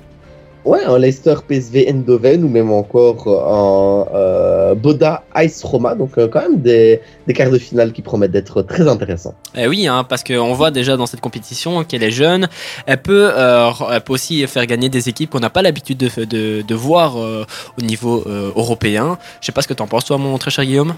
Ouais, 0.67 0.83
un 0.85 0.99
Leicester 0.99 1.37
PSV 1.47 1.89
Eindhoven 1.89 2.43
ou 2.43 2.49
même 2.49 2.73
encore 2.73 3.29
un 3.29 4.17
euh, 4.17 4.75
Boda 4.75 5.23
Ice 5.37 5.63
Roma. 5.63 5.95
Donc 5.95 6.19
euh, 6.19 6.27
quand 6.27 6.41
même 6.41 6.61
des, 6.61 7.01
quarts 7.33 7.53
de 7.53 7.59
finale 7.59 7.93
qui 7.93 8.03
promettent 8.03 8.33
d'être 8.33 8.63
très 8.63 8.89
intéressants. 8.89 9.35
Eh 9.57 9.69
oui, 9.69 9.87
hein, 9.87 10.03
parce 10.03 10.25
qu'on 10.25 10.53
voit 10.55 10.73
déjà 10.73 10.97
dans 10.97 11.07
cette 11.07 11.21
compétition 11.21 11.85
qu'elle 11.85 12.03
est 12.03 12.11
jeune. 12.11 12.49
Elle 12.87 13.01
peut, 13.01 13.31
euh, 13.33 13.71
elle 13.93 14.01
peut 14.01 14.15
aussi 14.15 14.45
faire 14.49 14.67
gagner 14.67 14.89
des 14.89 15.09
équipes 15.09 15.31
qu'on 15.31 15.39
n'a 15.39 15.51
pas 15.51 15.63
l'habitude 15.63 15.99
de, 15.99 16.63
de, 16.63 16.75
voir 16.75 17.17
euh, 17.17 17.47
au 17.79 17.83
niveau 17.83 18.25
euh, 18.27 18.51
européen. 18.57 19.19
Je 19.41 19.47
sais 19.47 19.53
pas 19.53 19.63
ce 19.63 19.69
que 19.69 19.75
t'en 19.75 19.87
penses, 19.87 20.07
toi, 20.07 20.19
mon 20.19 20.37
très 20.37 20.51
cher 20.51 20.65
Guillaume. 20.65 20.95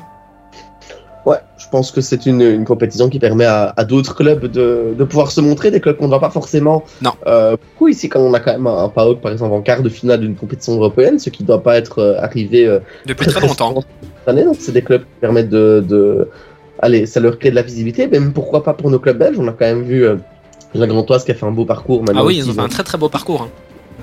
Ouais, 1.28 1.36
je 1.58 1.66
pense 1.70 1.90
que 1.90 2.00
c'est 2.00 2.24
une, 2.26 2.40
une 2.40 2.64
compétition 2.64 3.08
qui 3.10 3.18
permet 3.18 3.44
à, 3.44 3.74
à 3.76 3.84
d'autres 3.84 4.14
clubs 4.14 4.46
de, 4.46 4.94
de 4.96 5.04
pouvoir 5.04 5.30
se 5.30 5.40
montrer, 5.40 5.70
des 5.70 5.80
clubs 5.80 5.96
qu'on 5.96 6.04
ne 6.04 6.08
voit 6.10 6.20
pas 6.20 6.30
forcément. 6.30 6.84
Non. 7.02 7.12
Euh, 7.26 7.56
beaucoup 7.56 7.88
ici, 7.88 8.08
quand 8.08 8.20
on 8.20 8.32
a 8.34 8.40
quand 8.40 8.52
même 8.52 8.66
un, 8.66 8.84
un 8.84 8.88
PAOK, 8.88 9.20
par 9.20 9.32
exemple, 9.32 9.52
en 9.52 9.60
quart 9.60 9.82
de 9.82 9.88
finale 9.90 10.20
d'une 10.20 10.34
compétition 10.36 10.74
européenne, 10.74 11.18
ce 11.18 11.28
qui 11.30 11.42
ne 11.42 11.48
doit 11.48 11.62
pas 11.62 11.76
être 11.76 11.98
euh, 11.98 12.20
arrivé 12.22 12.66
euh, 12.66 12.78
Depuis 13.06 13.26
très 13.26 13.40
longtemps. 13.46 13.74
cette 13.82 14.28
année. 14.28 14.44
Donc, 14.44 14.56
c'est 14.58 14.72
des 14.72 14.82
clubs 14.82 15.02
qui 15.02 15.20
permettent 15.20 15.50
de, 15.50 15.84
de. 15.86 16.28
Allez, 16.80 17.06
ça 17.06 17.20
leur 17.20 17.38
crée 17.38 17.50
de 17.50 17.56
la 17.56 17.62
visibilité, 17.62 18.06
même 18.06 18.32
pourquoi 18.32 18.62
pas 18.64 18.72
pour 18.72 18.90
nos 18.90 18.98
clubs 18.98 19.18
belges 19.18 19.36
On 19.38 19.48
a 19.48 19.52
quand 19.52 19.66
même 19.66 19.82
vu 19.82 20.06
la 20.74 20.86
Grantoise 20.86 21.24
qui 21.24 21.32
a 21.32 21.34
fait 21.34 21.46
un 21.46 21.50
beau 21.50 21.64
parcours. 21.64 22.00
Maintenant 22.04 22.22
Ah 22.22 22.26
oui, 22.26 22.36
ils 22.38 22.48
ont 22.48 22.54
fait 22.54 22.60
un 22.60 22.68
très 22.68 22.84
très 22.84 22.96
beau 22.96 23.08
parcours. 23.08 23.42
hein. 23.42 23.48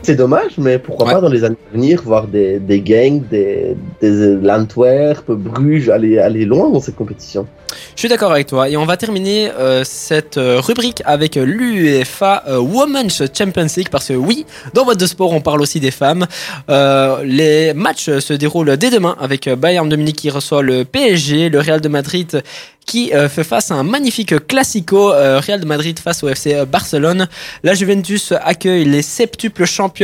C'est 0.06 0.16
dommage, 0.16 0.52
mais 0.60 0.78
pourquoi 0.78 1.08
Ouais. 1.08 1.14
pas 1.14 1.22
dans 1.22 1.30
les 1.30 1.44
années 1.44 1.58
à 1.72 1.74
venir 1.76 2.02
voir 2.04 2.28
des, 2.28 2.60
des 2.60 2.80
gangs, 2.82 3.24
des, 3.28 3.76
des 4.02 4.36
l'Antwerp, 4.40 5.32
Bruges, 5.32 5.90
aller, 5.90 6.20
aller 6.20 6.46
loin 6.46 6.70
dans 6.70 6.80
cette 6.80 6.96
compétition. 6.96 7.48
Je 7.96 8.02
suis 8.02 8.10
d'accord 8.10 8.32
avec 8.32 8.46
toi. 8.48 8.70
Et 8.70 8.78
on 8.78 8.86
va 8.86 8.98
terminer 8.98 9.50
euh, 9.58 9.84
cette 9.84 10.38
euh, 10.38 10.60
rubrique 10.62 11.02
avec 11.06 11.36
l'UEFA 11.36 12.44
euh, 12.48 12.60
Women's 12.60 13.24
Champions 13.36 13.68
League 13.76 13.90
parce 13.90 14.10
que 14.10 14.14
oui, 14.14 14.46
dans 14.76 14.86
Boîte 14.86 15.00
de 15.00 15.08
Sport, 15.08 15.32
on 15.34 15.42
parle 15.42 15.62
aussi 15.62 15.80
des 15.80 15.92
femmes. 15.92 16.28
Euh, 16.70 17.24
les 17.24 17.74
matchs 17.74 18.20
se 18.20 18.34
déroulent 18.34 18.78
dès 18.78 18.92
demain 18.92 19.16
avec 19.20 19.50
Bayern 19.50 19.90
de 19.90 19.96
Munich 19.96 20.18
qui 20.18 20.30
reçoit 20.30 20.62
le 20.62 20.86
PSG, 20.86 21.50
le 21.50 21.60
Real 21.60 21.82
de 21.82 21.90
Madrid 21.90 22.44
qui 22.86 23.10
fait 23.30 23.44
face 23.44 23.72
à 23.72 23.74
un 23.74 23.82
magnifique 23.82 24.46
classico 24.46 25.08
Real 25.08 25.60
de 25.60 25.66
Madrid 25.66 25.98
face 25.98 26.22
au 26.24 26.30
FC 26.30 26.66
Barcelone. 26.72 27.28
La 27.64 27.74
Juventus 27.74 28.32
accueille 28.44 28.86
les 28.86 29.02
septuples 29.02 29.66
championnes 29.66 29.95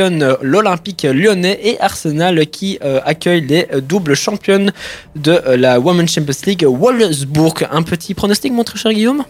l'Olympique 0.42 1.04
lyonnais 1.04 1.60
et 1.64 1.80
Arsenal 1.80 2.46
qui 2.48 2.80
euh, 2.84 3.00
accueille 3.06 3.42
les 3.42 3.68
euh, 3.74 3.82
doubles 3.82 4.16
championnes 4.16 4.72
de 5.16 5.32
euh, 5.32 5.58
la 5.58 5.80
Women's 5.80 6.12
Champions 6.12 6.42
League 6.46 6.66
Wolfsburg. 6.66 7.68
Un 7.72 7.84
petit 7.84 8.14
pronostic, 8.14 8.54
mon 8.54 8.64
très 8.64 8.78
cher 8.78 8.94
Guillaume? 8.94 9.24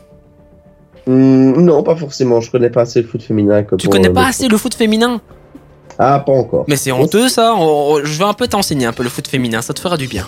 Hmm, 1.08 1.62
non, 1.62 1.84
pas 1.84 1.96
forcément. 1.96 2.42
Je 2.42 2.52
connais 2.52 2.70
pas 2.70 2.82
assez 2.82 3.02
le 3.02 3.08
foot 3.08 3.22
féminin. 3.22 3.64
que 3.64 3.76
Tu 3.76 3.88
connais 3.88 4.10
pas 4.10 4.28
assez 4.28 4.48
le 4.48 4.58
foot 4.58 4.74
féminin? 4.74 5.22
Ah, 5.98 6.20
pas 6.20 6.32
encore. 6.32 6.66
Mais 6.68 6.78
c'est 6.78 6.92
honteux 6.92 7.28
ça. 7.28 7.56
Je 8.04 8.18
vais 8.18 8.26
un 8.26 8.34
peu 8.34 8.48
t'enseigner 8.48 8.86
un 8.86 8.94
peu 8.94 9.04
le 9.04 9.10
foot 9.10 9.28
féminin, 9.28 9.62
ça 9.62 9.74
te 9.74 9.80
fera 9.80 9.98
du 9.98 10.08
bien. 10.08 10.28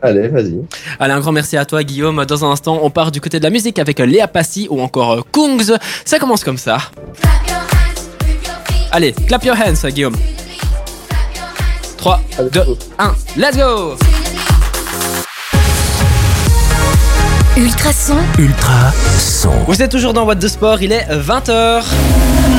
Allez, 0.00 0.28
vas-y. 0.28 0.60
Allez, 1.00 1.12
un 1.12 1.20
grand 1.20 1.32
merci 1.32 1.56
à 1.56 1.64
toi 1.64 1.82
Guillaume. 1.82 2.24
Dans 2.24 2.44
un 2.44 2.50
instant, 2.52 2.78
on 2.82 2.90
part 2.90 3.10
du 3.10 3.20
côté 3.20 3.38
de 3.38 3.44
la 3.44 3.50
musique 3.50 3.78
avec 3.78 3.98
Léa 3.98 4.28
Passy 4.28 4.68
ou 4.70 4.80
encore 4.80 5.26
Kungs. 5.32 5.76
Ça 6.04 6.18
commence 6.18 6.44
comme 6.44 6.58
ça. 6.58 6.78
Allez, 8.90 9.12
clap 9.26 9.44
your 9.44 9.54
hands 9.56 9.84
Guillaume. 9.90 10.16
3, 11.98 12.20
Allez, 12.38 12.48
2, 12.50 12.60
1, 12.98 13.14
let's 13.36 13.56
go 13.56 13.96
Ultrason, 17.56 18.16
Ultra 18.38 18.92
son. 19.18 19.50
Vous 19.66 19.82
êtes 19.82 19.90
toujours 19.90 20.12
dans 20.12 20.24
What 20.24 20.36
de 20.36 20.46
Sport, 20.46 20.80
il 20.80 20.92
est 20.92 21.06
20h. 21.10 21.82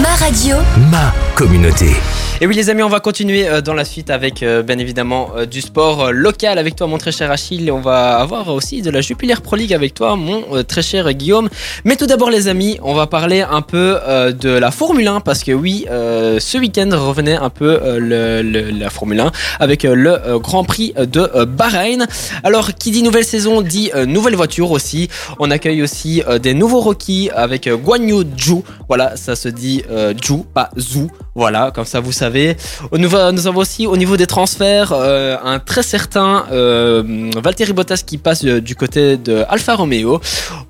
ma 0.02 0.16
radio, 0.20 0.58
Ma 0.92 1.14
communauté. 1.36 1.96
Et 2.42 2.48
oui 2.48 2.56
les 2.56 2.70
amis, 2.70 2.84
on 2.84 2.88
va 2.88 3.02
continuer 3.02 3.50
euh, 3.50 3.60
dans 3.60 3.74
la 3.74 3.84
suite 3.84 4.10
avec 4.10 4.44
euh, 4.44 4.64
bien 4.64 4.78
évidemment 4.78 5.32
euh, 5.36 5.46
du 5.46 5.60
sport 5.60 6.14
local 6.14 6.58
avec 6.58 6.78
toi 6.78 6.88
mon 6.88 6.98
très 6.98 7.12
cher 7.12 7.30
Achille. 7.32 7.70
On 7.70 7.82
va 7.82 8.18
avoir 8.18 8.48
aussi 8.48 8.82
de 8.82 8.90
la 8.90 9.02
Jupiler 9.02 9.36
Pro 9.44 9.58
League 9.58 9.74
avec 9.74 9.94
toi 9.94 10.16
mon 10.16 10.64
très 10.64 10.82
cher 10.82 11.12
Guillaume. 11.12 11.50
Mais 11.84 11.98
tout 11.98 12.06
d'abord 12.06 12.30
les 12.30 12.48
amis, 12.48 12.80
on 12.82 12.94
va 12.94 13.08
parler 13.08 13.42
un 13.42 13.62
peu 13.62 13.98
de 14.40 14.50
la 14.50 14.72
Formule 14.72 15.08
1 15.08 15.20
parce 15.20 15.44
que 15.44 15.52
oui, 15.52 15.86
ce 15.90 16.58
week-end 16.58 16.90
revenait 16.94 17.36
un 17.36 17.50
peu 17.50 17.78
la 18.00 18.90
Formule 18.90 19.20
1 19.20 19.32
avec 19.60 19.84
le 19.84 20.40
Grand 20.40 20.64
Prix 20.64 20.94
de 20.98 21.44
Bahreïn. 21.44 22.08
Alors 22.44 22.74
qui 22.74 22.92
dit 22.92 23.04
nouvelle 23.04 23.26
saison 23.26 23.62
dit 23.62 23.92
nouvelle 24.08 24.36
voiture 24.36 24.72
aussi. 24.72 25.10
On 25.40 25.52
accueille 25.52 25.82
aussi 25.82 26.24
des 26.42 26.54
nouveaux 26.54 26.82
rookies 26.82 27.30
avec 27.36 27.68
euh, 27.68 27.76
Guan 27.78 28.08
Yu 28.08 28.24
Zhu. 28.38 28.62
Voilà, 28.88 29.16
ça 29.18 29.36
se 29.36 29.50
dit 29.50 29.84
Zhu, 30.24 30.44
pas 30.54 30.70
Zhu. 30.78 31.08
Voilà, 31.36 31.72
comme 31.72 31.86
ça 31.86 32.00
vous 32.00 32.12
savez. 32.12 32.29
Savez. 32.30 32.56
Niveau- 32.94 33.32
nous 33.32 33.48
avons 33.48 33.62
aussi 33.68 33.84
au 33.88 33.98
niveau 33.98 34.16
des 34.18 34.28
transferts 34.28 34.92
euh, 34.94 35.36
un 35.54 35.58
très 35.72 35.84
certain 35.96 36.32
euh, 36.52 37.32
Valtteri 37.44 37.74
Bottas 37.74 38.02
qui 38.10 38.18
passe 38.18 38.44
euh, 38.46 38.62
du 38.70 38.76
côté 38.76 39.18
de 39.18 39.36
Alfa 39.50 39.74
Romeo, 39.76 40.14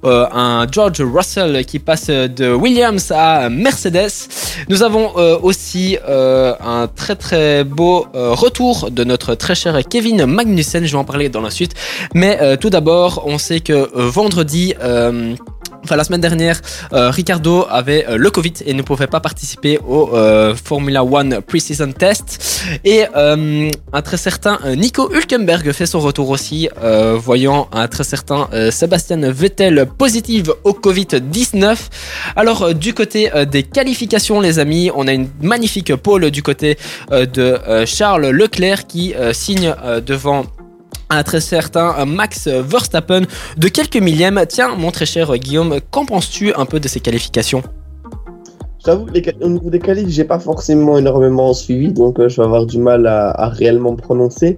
euh, 0.06 0.26
un 0.48 0.66
George 0.72 1.02
Russell 1.16 1.66
qui 1.66 1.80
passe 1.80 2.08
de 2.40 2.48
Williams 2.64 3.12
à 3.12 3.50
Mercedes. 3.50 4.12
Nous 4.72 4.82
avons 4.84 5.06
aussi 5.50 5.98
un 6.08 6.88
très 7.02 7.16
très 7.26 7.64
beau 7.64 8.06
retour 8.14 8.74
de 8.92 9.04
notre 9.04 9.36
très 9.36 9.56
cher 9.56 9.74
Kevin 9.92 10.26
Magnussen. 10.26 10.86
Je 10.86 10.92
vais 10.94 10.98
en 10.98 11.10
parler 11.14 11.28
dans 11.30 11.42
la 11.42 11.52
suite. 11.52 11.74
Mais 12.14 12.34
tout 12.58 12.70
d'abord, 12.70 13.12
on 13.26 13.38
sait 13.38 13.60
que 13.60 13.90
vendredi. 13.94 14.74
Enfin, 15.84 15.96
la 15.96 16.04
semaine 16.04 16.22
dernière, 16.22 16.62
euh, 16.94 17.10
Ricardo 17.10 17.66
avait 17.70 18.06
euh, 18.08 18.18
le 18.18 18.30
Covid 18.30 18.54
et 18.66 18.74
ne 18.74 18.82
pouvait 18.82 19.08
pas 19.08 19.20
participer 19.20 19.80
au 19.88 20.14
euh, 20.14 20.54
Formula 20.56 21.04
One 21.04 21.42
Preseason 21.42 21.92
Test. 21.94 22.66
Et 22.84 23.06
un 23.16 24.02
très 24.02 24.18
certain 24.18 24.60
Nico 24.76 25.10
Hülkenberg 25.12 25.72
fait 25.72 25.86
son 25.86 26.00
retour 26.00 26.30
aussi, 26.30 26.70
voyant 27.16 27.68
un 27.72 27.88
très 27.88 28.04
certain 28.04 28.48
Sébastien 28.70 29.18
Vettel 29.32 29.88
positif 29.98 30.50
au 30.64 30.72
Covid-19. 30.74 31.78
Alors, 32.36 32.76
du 32.76 32.94
côté 32.94 33.32
des 33.50 33.64
qualifications, 33.64 34.42
les 34.42 34.60
amis, 34.60 34.92
on 34.94 35.08
a 35.08 35.14
une 35.14 35.30
magnifique 35.42 35.96
pole 35.96 36.30
du 36.32 36.44
côté 36.44 36.78
de 37.12 37.58
Charles 37.86 38.28
Leclerc 38.28 38.88
qui 38.88 39.14
signe 39.32 39.74
devant 40.06 40.46
un 41.10 41.24
très 41.24 41.42
certain 41.42 41.96
euh, 42.00 42.06
Max 42.06 42.48
Verstappen 42.48 43.24
de 43.58 43.68
quelques 43.68 43.98
millièmes. 43.98 44.42
Tiens, 44.48 44.76
mon 44.76 44.92
très 44.92 45.06
cher 45.06 45.36
Guillaume, 45.38 45.80
qu'en 45.92 46.06
penses-tu 46.06 46.54
un 46.54 46.66
peu 46.66 46.80
de 46.80 46.88
ces 46.88 47.00
qualifications? 47.00 47.64
J'avoue, 48.86 49.08
au 49.42 49.50
niveau 49.50 49.70
des 49.70 49.80
qualifs, 49.80 50.08
j'ai 50.08 50.24
pas 50.24 50.40
forcément 50.40 50.98
énormément 50.98 51.54
suivi, 51.54 51.92
donc 51.92 52.18
euh, 52.18 52.30
je 52.30 52.38
vais 52.38 52.46
avoir 52.46 52.66
du 52.66 52.78
mal 52.78 53.08
à, 53.08 53.32
à 53.32 53.50
réellement 53.50 53.92
me 53.92 53.98
prononcer. 53.98 54.58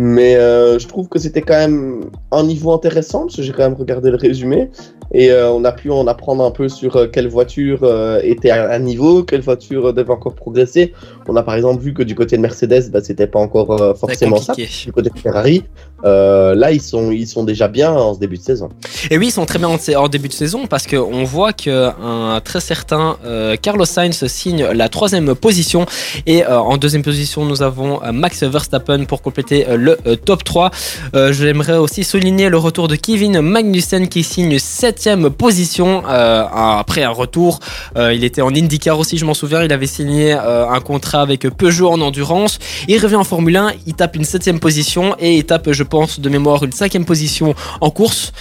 Mais 0.00 0.36
euh, 0.36 0.78
je 0.78 0.86
trouve 0.86 1.08
que 1.08 1.18
c'était 1.18 1.42
quand 1.42 1.56
même 1.56 2.04
un 2.30 2.44
niveau 2.44 2.72
intéressant, 2.72 3.22
parce 3.22 3.34
que 3.34 3.42
j'ai 3.42 3.52
quand 3.52 3.64
même 3.64 3.74
regardé 3.74 4.12
le 4.12 4.16
résumé. 4.16 4.70
Et 5.12 5.32
euh, 5.32 5.50
on 5.50 5.64
a 5.64 5.72
pu 5.72 5.90
en 5.90 6.06
apprendre 6.06 6.44
un 6.44 6.52
peu 6.52 6.68
sur 6.68 6.94
euh, 6.94 7.06
quelle 7.08 7.28
voiture 7.28 7.80
euh, 7.82 8.20
était 8.22 8.50
à 8.50 8.70
un 8.70 8.78
niveau, 8.78 9.24
quelle 9.24 9.40
voiture 9.40 9.92
devait 9.92 10.12
encore 10.12 10.34
progresser. 10.34 10.92
On 11.26 11.34
a 11.34 11.42
par 11.42 11.56
exemple 11.56 11.82
vu 11.82 11.94
que 11.94 12.04
du 12.04 12.14
côté 12.14 12.36
de 12.36 12.42
Mercedes, 12.42 12.90
bah, 12.92 13.00
c'était 13.02 13.26
pas 13.26 13.40
encore 13.40 13.96
forcément 13.98 14.36
ça. 14.36 14.54
Du 14.54 14.92
côté 14.92 15.10
de 15.10 15.18
Ferrari, 15.18 15.64
là, 16.04 16.70
ils 16.70 16.80
sont, 16.80 17.10
ils 17.10 17.26
sont 17.26 17.42
déjà 17.42 17.66
bien 17.66 17.92
en 17.92 18.14
ce 18.14 18.20
début 18.20 18.36
de 18.36 18.42
saison. 18.42 18.68
Et 19.10 19.18
oui, 19.18 19.28
ils 19.28 19.32
sont 19.32 19.46
très 19.46 19.58
bien 19.58 19.68
en, 19.68 20.08
début 20.08 20.28
de 20.28 20.32
saison 20.32 20.66
parce 20.68 20.86
qu'on 20.86 21.24
voit 21.24 21.52
qu'un 21.52 22.40
très 22.44 22.60
certain 22.60 23.16
Carlos 23.60 23.84
Sainz 23.84 24.26
signe 24.28 24.64
la 24.64 24.88
troisième 24.88 25.34
position. 25.34 25.86
Et 26.26 26.46
en 26.46 26.76
deuxième 26.76 27.02
position, 27.02 27.44
nous 27.44 27.62
avons 27.62 28.00
Max 28.12 28.42
Verstappen 28.44 29.04
pour 29.04 29.22
compléter 29.22 29.66
euh, 29.68 29.87
euh, 30.06 30.16
top 30.16 30.44
3. 30.44 30.70
Euh, 31.14 31.32
J'aimerais 31.32 31.76
aussi 31.76 32.04
souligner 32.04 32.48
le 32.48 32.58
retour 32.58 32.88
de 32.88 32.96
Kevin 32.96 33.40
Magnussen 33.40 34.08
qui 34.08 34.22
signe 34.22 34.58
septième 34.58 35.30
position 35.30 36.02
euh, 36.08 36.44
après 36.52 37.02
un 37.02 37.10
retour. 37.10 37.60
Il 37.96 38.24
était 38.24 38.42
en 38.42 38.54
IndyCar 38.54 38.98
aussi, 38.98 39.18
je 39.18 39.24
m'en 39.24 39.34
souviens. 39.34 39.62
Il 39.62 39.72
avait 39.72 39.86
signé 39.86 40.32
un 40.32 40.80
contrat 40.80 41.22
avec 41.22 41.48
Peugeot 41.50 41.88
en 41.90 42.00
endurance. 42.00 42.58
Il 42.86 42.98
revient 42.98 43.16
en 43.16 43.24
Formule 43.24 43.56
1, 43.56 43.72
il 43.86 43.94
tape 43.94 44.16
une 44.16 44.24
septième 44.24 44.60
position 44.60 45.14
et 45.18 45.36
il 45.36 45.44
tape, 45.44 45.72
je 45.72 45.82
pense, 45.82 46.20
de 46.20 46.28
mémoire, 46.28 46.62
une 46.64 46.72
cinquième 46.72 47.04
position 47.04 47.54
en 47.80 47.90
course. 47.90 48.32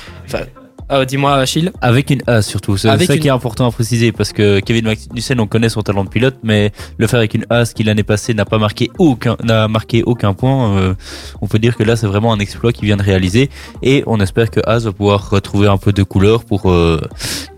Euh, 0.92 1.06
dis-moi, 1.06 1.36
Achille. 1.36 1.72
Avec 1.82 2.10
une 2.10 2.22
A 2.28 2.42
surtout, 2.42 2.78
c'est 2.78 2.90
Avec 2.90 3.08
ça 3.08 3.16
une- 3.16 3.20
qui 3.20 3.28
est 3.28 3.32
important 3.32 3.68
à 3.68 3.72
préciser 3.72 4.12
parce 4.12 4.32
que 4.34 4.60
Kevin 4.60 4.86
Magnussen, 4.86 5.40
on 5.40 5.48
connaît 5.48 5.70
son 5.70 5.82
talent 5.82 6.04
de 6.04 6.10
pilote, 6.10 6.36
mais 6.44 6.72
le 6.98 7.08
faire 7.08 7.20
avec 7.20 7.34
une 7.34 7.46
A, 7.50 7.66
ce 7.66 7.74
qui 7.74 7.84
l'année 7.84 8.04
passée 8.04 8.34
n'a 8.34 8.46
pas 8.46 8.58
marqué 8.58 8.90
aucun, 8.98 9.36
n'a 9.44 9.68
marqué 9.68 10.04
aucun 10.04 10.34
point, 10.34 10.78
euh, 10.78 10.94
on 11.42 11.48
peut 11.48 11.60
dire 11.60 11.76
que 11.76 11.84
là 11.84 11.96
c'est 11.96 12.08
vraiment 12.08 12.32
un 12.34 12.40
exploit 12.40 12.72
qu'il 12.72 12.86
vient 12.86 12.98
de 12.98 13.04
réaliser 13.04 13.50
et 13.84 14.04
on 14.08 14.20
espère 14.20 14.50
que 14.50 14.60
Haas 14.66 14.80
va 14.80 14.92
pouvoir 14.92 15.30
retrouver 15.30 15.68
un 15.68 15.78
peu 15.78 15.92
de 15.94 16.04
couleur 16.04 16.44
pour 16.46 16.70
euh, 16.72 17.02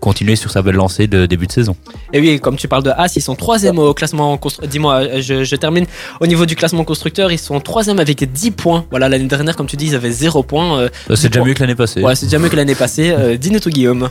continuer 0.00 0.36
sur 0.36 0.50
sa 0.50 0.62
belle 0.62 0.74
lancée 0.76 1.06
de 1.06 1.26
début 1.26 1.46
de 1.46 1.52
saison. 1.52 1.76
Et 2.12 2.20
oui, 2.20 2.40
comme 2.40 2.56
tu 2.56 2.68
parles 2.68 2.82
de 2.82 2.90
As, 2.90 3.14
ils 3.16 3.22
sont 3.22 3.34
troisième 3.36 3.78
au 3.78 3.94
classement 3.94 4.36
constructeur. 4.38 4.70
Dis-moi, 4.70 5.20
je, 5.20 5.44
je 5.44 5.56
termine. 5.56 5.86
Au 6.20 6.26
niveau 6.26 6.46
du 6.46 6.56
classement 6.56 6.84
constructeur, 6.84 7.30
ils 7.32 7.38
sont 7.38 7.60
troisième 7.60 7.98
avec 8.00 8.24
10 8.32 8.50
points. 8.52 8.84
Voilà, 8.90 9.08
l'année 9.08 9.26
dernière, 9.26 9.56
comme 9.56 9.66
tu 9.66 9.76
dis, 9.76 9.86
ils 9.86 9.94
avaient 9.94 10.10
0 10.10 10.42
points. 10.42 10.88
C'est 11.14 11.28
déjà 11.28 11.44
mieux 11.44 11.54
que 11.54 11.60
l'année 11.60 11.74
passée. 11.74 12.02
ouais, 12.02 12.14
c'est 12.14 12.26
déjà 12.26 12.38
mieux 12.38 12.48
que 12.48 12.56
l'année 12.56 12.74
passée. 12.74 13.14
Euh, 13.20 13.36
Dis-nous 13.36 13.60
tout, 13.60 13.68
Guillaume. 13.68 14.08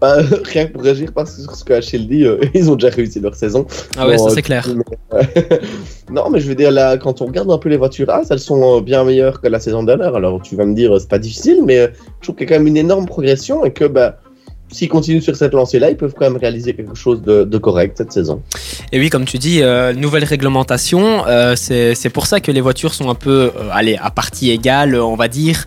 Bah, 0.00 0.18
rien 0.44 0.66
que 0.66 0.72
pour 0.72 0.82
réagir 0.82 1.10
parce 1.14 1.34
que 1.34 1.42
sur 1.42 1.54
ce 1.54 1.64
que 1.64 1.72
Achille 1.72 2.06
dit, 2.06 2.24
euh, 2.24 2.38
ils 2.54 2.70
ont 2.70 2.74
déjà 2.74 2.94
réussi 2.94 3.18
leur 3.18 3.34
saison. 3.34 3.66
Ah 3.96 4.06
ouais, 4.06 4.16
Bon, 4.16 4.28
ça 4.28 4.34
c'est 4.34 4.40
euh, 4.40 4.42
clair. 4.42 4.68
mais, 4.74 4.84
euh, 5.14 5.58
non, 6.10 6.28
mais 6.28 6.40
je 6.40 6.48
veux 6.48 6.54
dire, 6.54 6.70
là, 6.70 6.98
quand 6.98 7.22
on 7.22 7.26
regarde 7.26 7.50
un 7.50 7.56
peu 7.56 7.70
les 7.70 7.78
voitures 7.78 8.10
As, 8.10 8.30
elles 8.30 8.38
sont 8.38 8.82
bien 8.82 9.04
meilleures 9.04 9.40
que 9.40 9.48
la 9.48 9.58
saison 9.58 9.82
dernière. 9.82 10.14
Alors, 10.14 10.42
tu 10.42 10.54
vas 10.54 10.66
me 10.66 10.74
dire, 10.74 11.00
c'est 11.00 11.08
pas 11.08 11.18
difficile, 11.18 11.62
mais 11.64 11.90
je 12.20 12.26
trouve 12.26 12.36
qu'il 12.36 12.46
y 12.48 12.52
a 12.52 12.54
quand 12.54 12.60
même 12.60 12.68
une 12.68 12.76
énorme 12.76 13.06
progression 13.06 13.64
et 13.64 13.72
que, 13.72 13.86
bah, 13.86 14.18
s'ils 14.76 14.88
continuent 14.96 15.20
sur 15.28 15.34
cette 15.40 15.54
lancée-là, 15.60 15.86
ils 15.92 15.96
peuvent 16.02 16.14
quand 16.16 16.26
même 16.30 16.40
réaliser 16.46 16.70
quelque 16.78 16.94
chose 17.04 17.20
de, 17.22 17.36
de 17.54 17.58
correct 17.66 17.92
cette 18.00 18.12
saison. 18.18 18.36
Et 18.92 18.98
oui, 19.00 19.08
comme 19.12 19.24
tu 19.32 19.38
dis, 19.46 19.58
euh, 19.62 19.92
nouvelle 20.04 20.24
réglementation. 20.24 21.26
euh, 21.26 21.54
c'est 21.64 21.94
c'est 22.00 22.10
pour 22.16 22.26
ça 22.30 22.40
que 22.44 22.50
les 22.56 22.60
voitures 22.60 22.94
sont 22.94 23.08
un 23.10 23.14
peu, 23.26 23.38
euh, 23.56 23.78
allez, 23.78 23.96
à 24.08 24.10
partie 24.10 24.50
égale, 24.50 24.92
on 25.12 25.16
va 25.22 25.28
dire. 25.28 25.58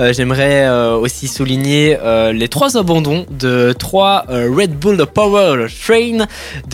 Euh, 0.00 0.12
J'aimerais 0.16 0.66
euh, 0.66 0.96
aussi 1.04 1.26
souligner 1.28 1.96
euh, 2.02 2.32
les 2.40 2.48
trois 2.48 2.76
abandons 2.76 3.24
de 3.46 3.72
trois 3.84 4.24
euh, 4.28 4.50
Red 4.58 4.72
Bull 4.82 4.98
Power 5.18 5.66
Train 5.84 6.18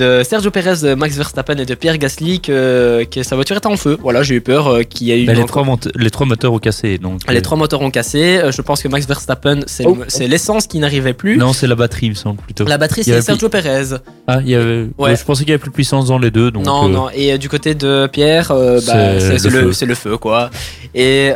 de 0.00 0.08
Sergio 0.30 0.50
Perez, 0.50 0.78
de 0.82 0.94
Max 0.94 1.16
Verstappen 1.16 1.56
et 1.58 1.66
de 1.66 1.74
Pierre 1.74 1.98
Gasly 1.98 2.40
que, 2.40 3.04
que 3.10 3.22
sa 3.22 3.34
voiture 3.36 3.56
était 3.56 3.66
en 3.66 3.76
feu. 3.76 3.96
Voilà, 4.02 4.22
j'ai 4.22 4.34
eu 4.36 4.40
peur 4.40 4.66
euh, 4.68 4.82
qu'il 4.82 5.06
y 5.08 5.12
ait 5.12 5.22
eu 5.22 5.26
Mais 5.26 5.34
les, 5.34 5.44
trois 5.46 5.64
les 6.04 6.10
trois 6.10 6.26
moteurs 6.26 6.52
ont 6.52 6.58
cassé. 6.58 6.98
Donc, 6.98 7.20
les 7.30 7.36
euh, 7.38 7.40
trois 7.40 7.56
moteurs 7.58 7.82
ont 7.82 7.90
cassé. 7.90 8.22
Euh, 8.38 8.50
Je 8.52 8.62
pense 8.62 8.82
que 8.82 8.88
Max 8.88 9.06
Verstappen, 9.06 9.60
c'est 9.66 9.84
Oh. 9.86 9.98
c'est 10.08 10.28
l'essence 10.28 10.66
qui 10.66 10.78
n'arrivait 10.78 11.12
plus. 11.12 11.36
Non, 11.36 11.52
c'est 11.52 11.66
la 11.66 11.74
batterie, 11.84 12.06
il 12.06 12.10
me 12.10 12.14
semble 12.14 12.40
plutôt. 12.40 12.64
La 12.64 12.78
batterie, 12.78 13.04
c'est 13.04 13.20
Sergio 13.20 13.48
Perez. 13.48 13.96
Ah, 14.26 14.38
il 14.40 14.48
y 14.48 14.54
avait... 14.54 14.88
Ouais. 14.96 15.10
ouais, 15.10 15.16
je 15.16 15.24
pensais 15.24 15.44
qu'il 15.44 15.50
y 15.50 15.52
avait 15.52 15.60
plus 15.60 15.70
de 15.70 15.74
puissance 15.74 16.06
dans 16.06 16.18
les 16.18 16.30
deux. 16.30 16.50
Donc, 16.50 16.64
non, 16.64 16.86
euh, 16.86 16.88
non. 16.88 17.10
Et 17.14 17.32
euh, 17.32 17.38
du 17.38 17.48
côté 17.50 17.74
de 17.74 18.08
Pierre, 18.10 18.50
euh, 18.52 18.80
bah, 18.86 19.20
C'est 19.20 19.50
le 19.50 19.60
feu. 19.60 19.72
c'est 19.72 19.86
le 19.86 19.94
feu, 19.94 20.16
quoi. 20.16 20.50
Et 20.94 21.32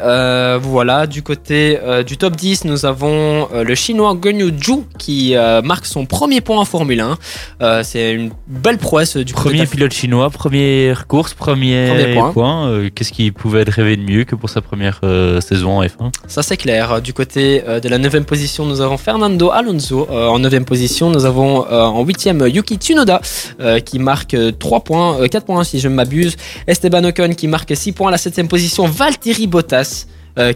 voilà, 0.63 1.07
du 1.07 1.23
côté 1.23 1.79
du 2.07 2.17
top 2.17 2.37
10, 2.37 2.65
nous 2.65 2.87
avons 2.87 3.49
le 3.53 3.75
chinois 3.75 4.15
Guanyu 4.15 4.53
Zhu 4.63 4.85
qui 4.99 5.35
marque 5.65 5.87
son 5.87 6.07
premier 6.07 6.41
point 6.41 6.59
en 6.59 6.65
Formule 6.65 7.01
1. 7.01 7.19
Euh, 7.61 7.83
c'est 7.83 8.13
une 8.13 8.31
belle 8.47 8.79
prouesse 8.79 9.17
du 9.17 9.33
Premier 9.33 9.67
pilote 9.67 9.93
chinois, 9.93 10.31
première 10.31 11.07
course, 11.07 11.35
premier, 11.35 11.89
Premier 11.89 12.15
point. 12.15 12.33
point. 12.33 12.89
Qu'est-ce 12.95 13.13
qui 13.13 13.31
pouvait 13.31 13.63
être 13.63 13.71
rêvé 13.71 13.97
de 13.97 14.03
mieux 14.03 14.25
que 14.25 14.35
pour 14.35 14.49
sa 14.49 14.61
première 14.61 15.01
saison 15.41 15.79
en 15.79 15.85
F1 15.85 16.13
Ça 16.27 16.43
c'est 16.43 16.57
clair. 16.57 17.03
Du 17.03 17.13
côté 17.13 17.61
de 17.61 17.89
la 17.89 17.99
9 17.99 18.21
position, 18.21 18.65
nous 18.65 18.81
avons 18.81 18.97
Fernando 18.97 19.51
Alonso. 19.51 20.07
Euh, 20.29 20.31
en 20.31 20.39
9 20.39 20.65
position, 20.65 21.11
nous 21.11 21.25
avons 21.25 21.67
euh, 21.67 21.83
en 21.83 22.05
8 22.05 22.31
Yuki 22.49 22.77
Tsunoda 22.77 23.21
euh, 23.61 23.81
qui 23.81 23.99
marque 23.99 24.35
euh, 24.35 24.53
3 24.53 24.81
points, 24.81 25.21
euh, 25.21 25.29
4 25.29 25.45
points 25.45 25.65
si 25.65 25.81
je 25.81 25.89
ne 25.89 25.95
m'abuse. 25.95 26.37
Esteban 26.67 27.05
Ocon 27.05 27.31
qui 27.31 27.49
marque 27.49 27.77
6 27.77 27.93
points 27.93 28.09
à 28.09 28.13
la 28.13 28.19
7 28.19 28.49
position. 28.49 28.87
Valtteri 28.87 29.47
Bottas. 29.47 30.07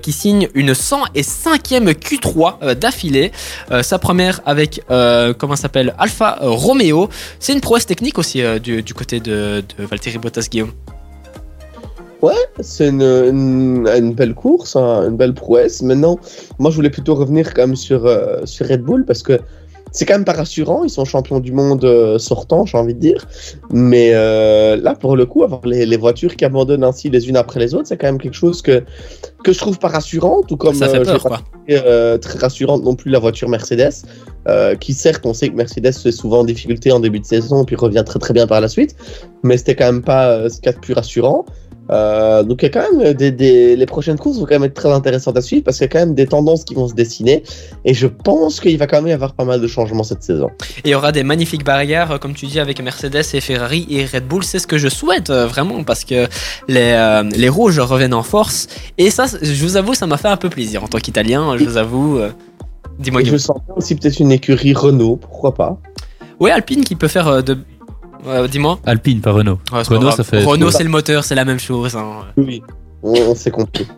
qui 0.00 0.12
signe 0.12 0.46
une 0.54 0.74
105e 0.74 1.90
Q3 1.94 2.54
euh, 2.62 2.74
d'affilée, 2.76 3.32
sa 3.82 3.98
première 3.98 4.40
avec 4.46 4.80
comment 5.38 5.56
s'appelle 5.56 5.92
euh, 6.00 6.36
Romeo. 6.40 7.08
C'est 7.40 7.52
une 7.52 7.60
prouesse 7.60 7.86
technique 7.86 8.16
aussi 8.16 8.42
du, 8.62 8.94
côté 8.94 9.18
de, 9.18 9.64
de 9.76 9.84
Valtteri 9.84 10.18
Bottas 10.18 10.46
Guillaume. 10.48 10.72
C'est 12.60 12.90
une, 12.90 14.14
belle 14.14 14.34
course, 14.34 14.76
hein, 14.76 15.08
une 15.08 15.16
belle 15.16 15.34
prouesse. 15.34 15.82
Maintenant, 15.82 16.20
moi, 16.60 16.70
je 16.70 16.76
voulais 16.76 16.90
plutôt 16.90 17.16
revenir 17.16 17.52
quand 17.52 17.66
même 17.66 17.74
sur, 17.74 18.08
sur 18.44 18.68
Red 18.68 18.82
Bull 18.82 19.04
parce 19.04 19.24
que 19.24 19.40
c'est 19.92 20.06
quand 20.06 20.14
même 20.14 20.24
pas 20.24 20.32
rassurant. 20.32 20.84
Ils 20.84 20.90
sont 20.90 21.04
champions 21.04 21.38
du 21.38 21.52
monde 21.52 21.84
euh, 21.84 22.18
sortant, 22.18 22.64
j'ai 22.66 22.78
envie 22.78 22.94
de 22.94 22.98
dire. 22.98 23.26
Mais 23.70 24.10
euh, 24.14 24.76
là, 24.76 24.94
pour 24.94 25.16
le 25.16 25.26
coup, 25.26 25.44
avoir 25.44 25.64
les, 25.66 25.86
les 25.86 25.96
voitures 25.96 26.34
qui 26.34 26.44
abandonnent 26.44 26.84
ainsi 26.84 27.10
les 27.10 27.28
unes 27.28 27.36
après 27.36 27.60
les 27.60 27.74
autres, 27.74 27.86
c'est 27.88 27.98
quand 27.98 28.06
même 28.06 28.18
quelque 28.18 28.34
chose 28.34 28.62
que, 28.62 28.82
que 29.44 29.52
je 29.52 29.58
trouve 29.58 29.78
pas 29.78 29.88
rassurant. 29.88 30.42
Tout 30.42 30.56
comme 30.56 30.74
ça 30.74 30.88
fait 30.88 30.98
euh, 30.98 31.04
peur 31.04 31.16
j'ai 31.16 31.22
pas 31.22 31.28
quoi. 31.28 31.38
trouvé, 31.38 31.82
euh, 31.86 32.18
très 32.18 32.38
rassurante 32.38 32.82
non 32.82 32.94
plus 32.96 33.10
la 33.10 33.18
voiture 33.18 33.48
Mercedes, 33.48 33.92
euh, 34.48 34.74
qui 34.74 34.94
certes, 34.94 35.26
on 35.26 35.34
sait 35.34 35.50
que 35.50 35.54
Mercedes 35.54 35.92
fait 35.92 36.12
souvent 36.12 36.40
en 36.40 36.44
difficulté 36.44 36.90
en 36.90 37.00
début 37.00 37.20
de 37.20 37.26
saison, 37.26 37.64
puis 37.64 37.76
revient 37.76 38.02
très 38.04 38.18
très 38.18 38.32
bien 38.32 38.46
par 38.46 38.60
la 38.60 38.68
suite. 38.68 38.96
Mais 39.42 39.58
c'était 39.58 39.76
quand 39.76 39.92
même 39.92 40.02
pas 40.02 40.48
ce 40.48 40.56
qu'il 40.56 40.66
y 40.66 40.68
a 40.70 40.72
de 40.72 40.80
plus 40.80 40.94
rassurant. 40.94 41.44
Euh, 41.90 42.42
donc 42.44 42.62
il 42.62 42.66
y 42.66 42.68
a 42.68 42.70
quand 42.70 42.96
même 42.96 43.12
des, 43.12 43.30
des- 43.32 43.74
les 43.76 43.86
prochaines 43.86 44.16
courses 44.18 44.38
vont 44.38 44.44
quand 44.44 44.54
même 44.54 44.64
être 44.64 44.74
très 44.74 44.90
intéressantes 44.92 45.36
à 45.36 45.42
suivre 45.42 45.64
parce 45.64 45.78
qu'il 45.78 45.84
y 45.84 45.90
a 45.90 45.92
quand 45.92 45.98
même 45.98 46.14
des 46.14 46.26
tendances 46.26 46.64
qui 46.64 46.74
vont 46.74 46.86
se 46.88 46.94
dessiner 46.94 47.42
et 47.84 47.92
je 47.92 48.06
pense 48.06 48.60
qu'il 48.60 48.78
va 48.78 48.86
quand 48.86 48.98
même 48.98 49.08
y 49.08 49.12
avoir 49.12 49.32
pas 49.34 49.44
mal 49.44 49.60
de 49.60 49.66
changements 49.66 50.04
cette 50.04 50.22
saison. 50.22 50.48
Et 50.84 50.88
il 50.88 50.90
y 50.90 50.94
aura 50.94 51.10
des 51.12 51.24
magnifiques 51.24 51.64
barrières, 51.64 52.12
euh, 52.12 52.18
comme 52.18 52.34
tu 52.34 52.46
dis, 52.46 52.60
avec 52.60 52.80
Mercedes 52.82 53.24
et 53.34 53.40
Ferrari 53.40 53.86
et 53.90 54.06
Red 54.06 54.26
Bull. 54.28 54.44
C'est 54.44 54.60
ce 54.60 54.66
que 54.66 54.78
je 54.78 54.88
souhaite 54.88 55.30
euh, 55.30 55.46
vraiment 55.46 55.82
parce 55.82 56.04
que 56.04 56.28
les, 56.68 56.92
euh, 56.94 57.24
les 57.24 57.48
rouges 57.48 57.80
reviennent 57.80 58.14
en 58.14 58.22
force. 58.22 58.68
Et 58.96 59.10
ça, 59.10 59.26
je 59.42 59.62
vous 59.64 59.76
avoue, 59.76 59.94
ça 59.94 60.06
m'a 60.06 60.16
fait 60.18 60.28
un 60.28 60.36
peu 60.36 60.48
plaisir 60.48 60.84
en 60.84 60.88
tant 60.88 60.98
qu'Italien. 60.98 61.56
Je 61.58 61.64
vous 61.64 61.76
avoue. 61.76 62.18
euh, 62.18 62.30
Dis-moi, 63.00 63.24
je 63.24 63.36
sens 63.36 63.56
aussi 63.74 63.96
peut-être 63.96 64.20
une 64.20 64.30
écurie 64.32 64.72
Renault, 64.74 65.16
pourquoi 65.16 65.52
pas. 65.54 65.78
Ouais, 66.38 66.50
Alpine 66.50 66.84
qui 66.84 66.94
peut 66.96 67.08
faire 67.08 67.42
de. 67.42 67.58
Euh, 68.26 68.46
Dis-moi. 68.48 68.78
Alpine, 68.86 69.20
pas 69.20 69.32
Renault. 69.32 69.58
Ouais, 69.72 69.82
Renault, 69.82 70.00
grave. 70.02 70.16
ça 70.16 70.24
fait. 70.24 70.42
Renault, 70.44 70.70
c'est 70.70 70.84
le 70.84 70.90
moteur, 70.90 71.24
c'est 71.24 71.34
la 71.34 71.44
même 71.44 71.58
chose. 71.60 71.96
hein. 71.96 72.24
Oui, 72.36 72.62
on, 73.02 73.34
s'est 73.34 73.50
compris. 73.50 73.86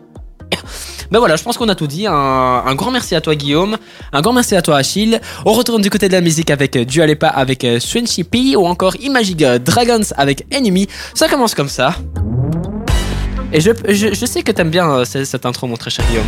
Ben 1.11 1.19
voilà, 1.19 1.35
je 1.35 1.43
pense 1.43 1.55
qu'on 1.55 1.69
a 1.69 1.75
tout 1.75 1.85
dit. 1.85 2.07
Un, 2.07 2.13
un 2.13 2.73
grand 2.75 2.89
merci 2.89 3.13
à 3.13 3.21
toi, 3.21 3.35
Guillaume. 3.35 3.77
Un 4.11 4.21
grand 4.21 4.33
merci 4.33 4.55
à 4.55 4.63
toi, 4.63 4.77
Achille. 4.77 5.21
On 5.45 5.53
retourne 5.53 5.79
du 5.83 5.91
côté 5.91 6.07
de 6.07 6.13
la 6.13 6.21
musique 6.21 6.49
avec 6.49 6.75
euh, 6.75 6.83
Dua 6.83 7.05
Lipa 7.05 7.27
avec 7.27 7.63
euh, 7.63 7.79
Swansea 7.79 8.23
P 8.23 8.55
ou 8.55 8.65
encore 8.65 8.95
Imagine 8.99 9.59
Dragons 9.59 10.01
avec 10.17 10.47
Enemy. 10.51 10.87
Ça 11.13 11.27
commence 11.29 11.53
comme 11.53 11.69
ça. 11.69 11.93
Et 13.53 13.61
je, 13.61 13.69
je, 13.87 14.15
je 14.15 14.25
sais 14.25 14.41
que 14.41 14.51
t'aimes 14.51 14.71
bien 14.71 14.89
euh, 14.91 15.05
cette, 15.05 15.25
cette 15.25 15.45
intro, 15.45 15.67
mon 15.67 15.77
très 15.77 15.91
cher 15.91 16.03
Guillaume. 16.09 16.25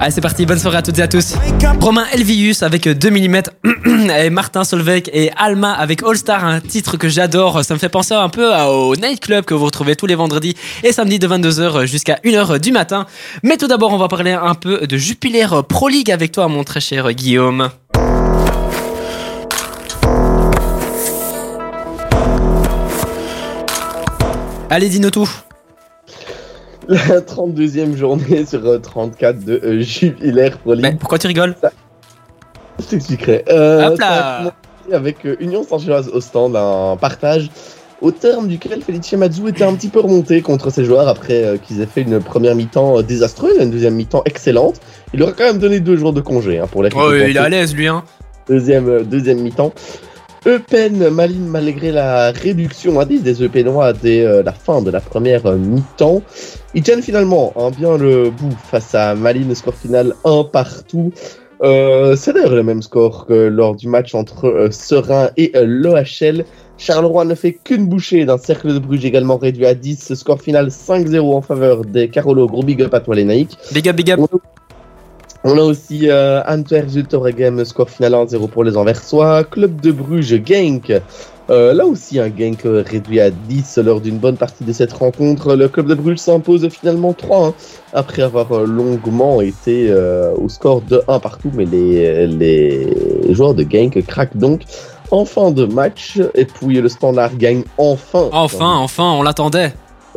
Allez, 0.00 0.12
c'est 0.12 0.20
parti. 0.20 0.46
Bonne 0.46 0.60
soirée 0.60 0.76
à 0.76 0.82
toutes 0.82 0.98
et 0.98 1.02
à 1.02 1.08
tous. 1.08 1.34
Romain 1.80 2.06
Elvius 2.12 2.62
avec 2.62 2.88
2 2.88 3.10
mm 3.10 3.42
et 4.16 4.30
Martin 4.30 4.62
Solveig 4.62 5.10
et 5.12 5.32
Alma 5.36 5.72
avec 5.72 6.04
All 6.04 6.16
Star, 6.16 6.44
un 6.44 6.60
titre 6.60 6.96
que 6.96 7.08
j'adore. 7.08 7.64
Ça 7.64 7.74
me 7.74 7.80
fait 7.80 7.88
penser 7.88 8.14
un 8.14 8.28
peu 8.28 8.54
au 8.54 8.94
nightclub 8.94 9.44
que 9.44 9.54
vous 9.54 9.64
retrouvez 9.64 9.96
tous 9.96 10.06
les 10.06 10.14
vendredis 10.14 10.54
et 10.84 10.92
samedis 10.92 11.18
de 11.18 11.26
22h 11.26 11.86
jusqu'à 11.86 12.20
1h 12.24 12.60
du 12.60 12.70
matin. 12.70 13.06
Mais 13.42 13.56
tout 13.56 13.66
d'abord, 13.66 13.92
on 13.92 13.98
va 13.98 14.06
parler 14.06 14.32
un 14.32 14.54
peu 14.54 14.86
de 14.86 14.96
Jupiler 14.96 15.48
Pro 15.68 15.88
League 15.88 16.12
avec 16.12 16.30
toi, 16.30 16.46
mon 16.46 16.62
très 16.62 16.80
cher 16.80 17.12
Guillaume. 17.12 17.70
Allez, 24.70 24.88
dis-nous 24.90 25.10
tout. 25.10 25.28
La 27.08 27.20
32e 27.20 27.96
journée 27.96 28.46
sur 28.46 28.64
euh, 28.66 28.78
34 28.78 29.44
de 29.44 29.60
euh, 29.62 29.80
Jupiler 29.80 30.50
Pro 30.62 30.72
League. 30.72 30.82
Mais 30.82 30.96
pourquoi 30.98 31.18
tu 31.18 31.26
rigoles 31.26 31.54
Je 32.80 32.84
t'expliquerai. 32.86 33.44
Euh, 33.50 33.88
Hop 33.88 33.98
là. 33.98 34.54
Avec 34.90 35.26
euh, 35.26 35.36
Union 35.40 35.62
Saint-Gilloise 35.64 36.08
au 36.08 36.20
stand, 36.22 36.56
un 36.56 36.96
partage 36.96 37.50
au 38.00 38.10
terme 38.10 38.48
duquel 38.48 38.80
Felice 38.80 39.12
Mazzu 39.12 39.48
était 39.48 39.64
un 39.64 39.74
petit 39.74 39.88
peu 39.88 40.00
remonté 40.00 40.40
contre 40.40 40.70
ses 40.70 40.84
joueurs 40.84 41.08
après 41.08 41.44
euh, 41.44 41.56
qu'ils 41.56 41.80
aient 41.80 41.86
fait 41.86 42.02
une 42.02 42.20
première 42.20 42.54
mi-temps 42.54 42.98
euh, 42.98 43.02
désastreuse 43.02 43.58
et 43.58 43.62
une 43.62 43.70
deuxième 43.70 43.94
mi-temps 43.94 44.22
excellente. 44.24 44.80
Il 45.12 45.20
leur 45.20 45.30
a 45.30 45.32
quand 45.32 45.44
même 45.44 45.58
donné 45.58 45.80
deux 45.80 45.96
jours 45.96 46.12
de 46.12 46.20
congé 46.20 46.58
hein, 46.58 46.66
pour 46.70 46.82
la 46.82 46.90
Oh, 46.94 47.12
il 47.12 47.36
est 47.36 47.38
à 47.38 47.48
l'aise, 47.48 47.74
lui, 47.74 47.88
hein. 47.88 48.04
deuxième, 48.48 48.88
euh, 48.88 49.02
deuxième 49.02 49.40
mi-temps. 49.40 49.72
Eupen 50.48 51.10
Malines, 51.10 51.46
malgré 51.46 51.92
la 51.92 52.30
réduction 52.30 52.98
à 52.98 53.04
10 53.04 53.22
des 53.22 53.42
Eupenois 53.42 53.92
dès 53.92 54.24
euh, 54.24 54.42
la 54.42 54.52
fin 54.52 54.80
de 54.80 54.90
la 54.90 54.98
première 54.98 55.44
euh, 55.44 55.58
mi-temps, 55.58 56.22
ils 56.72 56.82
tiennent 56.82 57.02
finalement 57.02 57.52
hein, 57.56 57.70
bien 57.70 57.98
le 57.98 58.30
bout 58.30 58.56
face 58.70 58.94
à 58.94 59.14
Malines, 59.14 59.54
score 59.54 59.74
final 59.74 60.14
1 60.24 60.44
partout. 60.44 61.12
Euh, 61.62 62.16
c'est 62.16 62.32
d'ailleurs 62.32 62.54
le 62.54 62.62
même 62.62 62.80
score 62.80 63.26
que 63.26 63.34
lors 63.34 63.76
du 63.76 63.88
match 63.88 64.14
entre 64.14 64.68
Serein 64.70 65.28
et 65.36 65.52
l'OHL. 65.54 66.46
Charleroi 66.78 67.26
ne 67.26 67.34
fait 67.34 67.52
qu'une 67.52 67.86
bouchée 67.86 68.24
d'un 68.24 68.38
cercle 68.38 68.72
de 68.72 68.78
Bruges 68.78 69.04
également 69.04 69.36
réduit 69.36 69.66
à 69.66 69.74
10. 69.74 70.02
Ce 70.02 70.14
score 70.14 70.40
final 70.40 70.68
5-0 70.68 71.18
en 71.34 71.42
faveur 71.42 71.84
des 71.84 72.08
Carolo. 72.08 72.46
Gros 72.46 72.62
big 72.62 72.80
up 72.80 72.94
à 72.94 73.00
toi 73.00 73.16
les 73.16 73.24
Naïcs. 73.24 73.58
Big 73.74 73.86
up, 73.86 73.96
big 73.96 74.12
up. 74.12 74.20
On 74.20 74.28
a 75.44 75.62
aussi 75.62 76.10
euh, 76.10 76.42
Antwerp 76.46 76.88
Zultoregem, 76.88 77.64
score 77.64 77.90
final 77.90 78.12
1-0 78.12 78.48
pour 78.48 78.64
les 78.64 78.76
Anversois. 78.76 79.44
Club 79.44 79.80
de 79.80 79.92
Bruges, 79.92 80.40
Genk. 80.44 80.92
Euh, 81.50 81.72
là 81.72 81.86
aussi, 81.86 82.18
un 82.18 82.26
Genk 82.26 82.66
euh, 82.66 82.84
réduit 82.86 83.20
à 83.20 83.30
10 83.30 83.78
lors 83.78 84.00
d'une 84.00 84.18
bonne 84.18 84.36
partie 84.36 84.64
de 84.64 84.72
cette 84.72 84.92
rencontre. 84.92 85.54
Le 85.54 85.68
club 85.68 85.86
de 85.86 85.94
Bruges 85.94 86.18
s'impose 86.18 86.68
finalement 86.68 87.14
3 87.14 87.54
après 87.94 88.22
avoir 88.22 88.52
euh, 88.52 88.66
longuement 88.66 89.40
été 89.40 89.90
euh, 89.90 90.34
au 90.34 90.48
score 90.50 90.82
de 90.82 91.02
1 91.08 91.18
partout. 91.20 91.50
Mais 91.54 91.64
les, 91.64 92.26
les 92.26 93.32
joueurs 93.32 93.54
de 93.54 93.64
Genk 93.68 94.04
craquent 94.06 94.36
donc 94.36 94.62
en 95.10 95.24
fin 95.24 95.50
de 95.50 95.64
match. 95.64 96.20
Et 96.34 96.44
puis 96.44 96.80
le 96.80 96.88
Standard 96.88 97.36
gagne 97.36 97.62
enfin. 97.78 98.28
Enfin, 98.32 98.76
enfin, 98.76 99.12
on 99.12 99.22
l'attendait. 99.22 99.72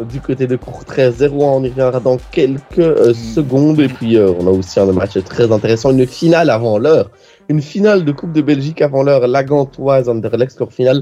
Du 0.09 0.21
côté 0.21 0.47
de 0.47 0.55
Courtrai, 0.55 1.11
0 1.11 1.43
on 1.43 1.63
y 1.63 1.69
reviendra 1.69 1.99
dans 1.99 2.17
quelques 2.31 2.79
euh, 2.79 3.13
secondes. 3.13 3.79
Et 3.79 3.87
puis, 3.89 4.17
euh, 4.17 4.31
on 4.39 4.47
a 4.47 4.49
aussi 4.49 4.79
un 4.79 4.85
match 4.91 5.21
très 5.25 5.51
intéressant, 5.51 5.91
une 5.91 6.07
finale 6.07 6.49
avant 6.49 6.77
l'heure. 6.77 7.11
Une 7.49 7.61
finale 7.61 8.05
de 8.05 8.11
Coupe 8.11 8.31
de 8.31 8.41
Belgique 8.41 8.81
avant 8.81 9.03
l'heure, 9.03 9.27
la 9.27 9.43
Gantoise, 9.43 10.07
Anderlecht, 10.07 10.53
score 10.53 10.71
final 10.71 11.01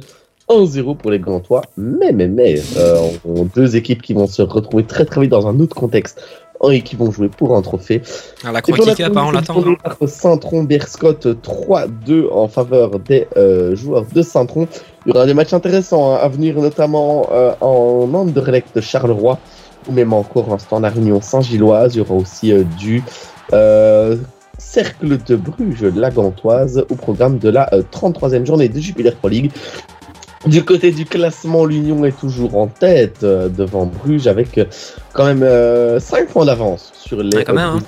1-0 0.49 0.97
pour 0.97 1.12
les 1.12 1.19
Gantois. 1.19 1.62
Mais, 1.78 2.12
mais, 2.12 2.28
mais, 2.28 2.60
euh, 2.78 2.97
on- 3.25 3.43
deux 3.45 3.75
équipes 3.75 4.02
qui 4.02 4.13
vont 4.13 4.25
se 4.28 4.41
retrouver 4.41 4.84
très 4.84 5.06
très 5.06 5.21
vite 5.21 5.30
dans 5.32 5.47
un 5.47 5.60
autre 5.60 5.75
contexte 5.75 6.21
et 6.72 6.82
qui 6.82 6.95
vont 6.95 7.12
jouer 7.12 7.30
pour 7.30 7.56
un 7.56 7.62
trophée. 7.62 8.02
Ah, 8.43 8.52
la 8.52 8.62
on 8.67 8.74
a 8.74 8.91
on 8.91 8.95
terminé 8.95 9.32
l'attend. 9.32 10.08
Saint-Tron, 10.08 10.63
Berscott 10.63 11.26
3-2 11.26 12.30
en 12.32 12.48
faveur 12.48 13.00
des 13.00 13.28
euh, 13.38 13.76
joueurs 13.76 14.06
de 14.13 14.22
Saint-Tron. 14.22 14.67
Il 15.06 15.13
y 15.13 15.15
aura 15.15 15.26
des 15.26 15.34
matchs 15.34 15.54
intéressants 15.54 16.13
hein, 16.13 16.19
à 16.22 16.28
venir, 16.28 16.60
notamment 16.60 17.28
euh, 17.32 17.54
en 17.62 18.13
Anderlecht 18.13 18.76
de 18.76 18.82
Charleroi, 18.82 19.39
ou 19.88 19.93
même 19.93 20.12
encore 20.13 20.52
en 20.52 20.58
standard 20.58 20.98
Union 20.98 21.22
Saint-Gilloise. 21.22 21.95
Il 21.95 22.00
y 22.00 22.02
aura 22.02 22.15
aussi 22.15 22.52
euh, 22.52 22.63
du 22.78 23.02
euh, 23.54 24.17
Cercle 24.58 25.17
de 25.24 25.36
Bruges, 25.36 25.84
la 25.84 26.12
Gantoise, 26.12 26.86
au 26.89 26.95
programme 26.95 27.39
de 27.39 27.50
la 27.50 27.74
euh, 27.74 27.82
33e 27.91 28.45
journée 28.45 28.69
de 28.69 28.80
Jupiler 28.80 29.12
Pro 29.12 29.30
League. 29.30 29.52
Du 30.45 30.63
côté 30.63 30.91
du 30.91 31.06
classement, 31.06 31.65
l'Union 31.65 32.06
est 32.06 32.17
toujours 32.17 32.56
en 32.56 32.67
tête 32.67 33.23
euh, 33.23 33.49
devant 33.49 33.86
Bruges 33.86 34.28
avec 34.28 34.58
euh, 34.58 34.65
quand 35.13 35.25
même 35.25 35.99
5 35.99 36.30
points 36.30 36.45
d'avance 36.45 36.91
sur 36.95 37.21
les. 37.21 37.36
Ouais, 37.36 37.43
quand 37.43 37.54
même, 37.54 37.65
hein. 37.65 37.80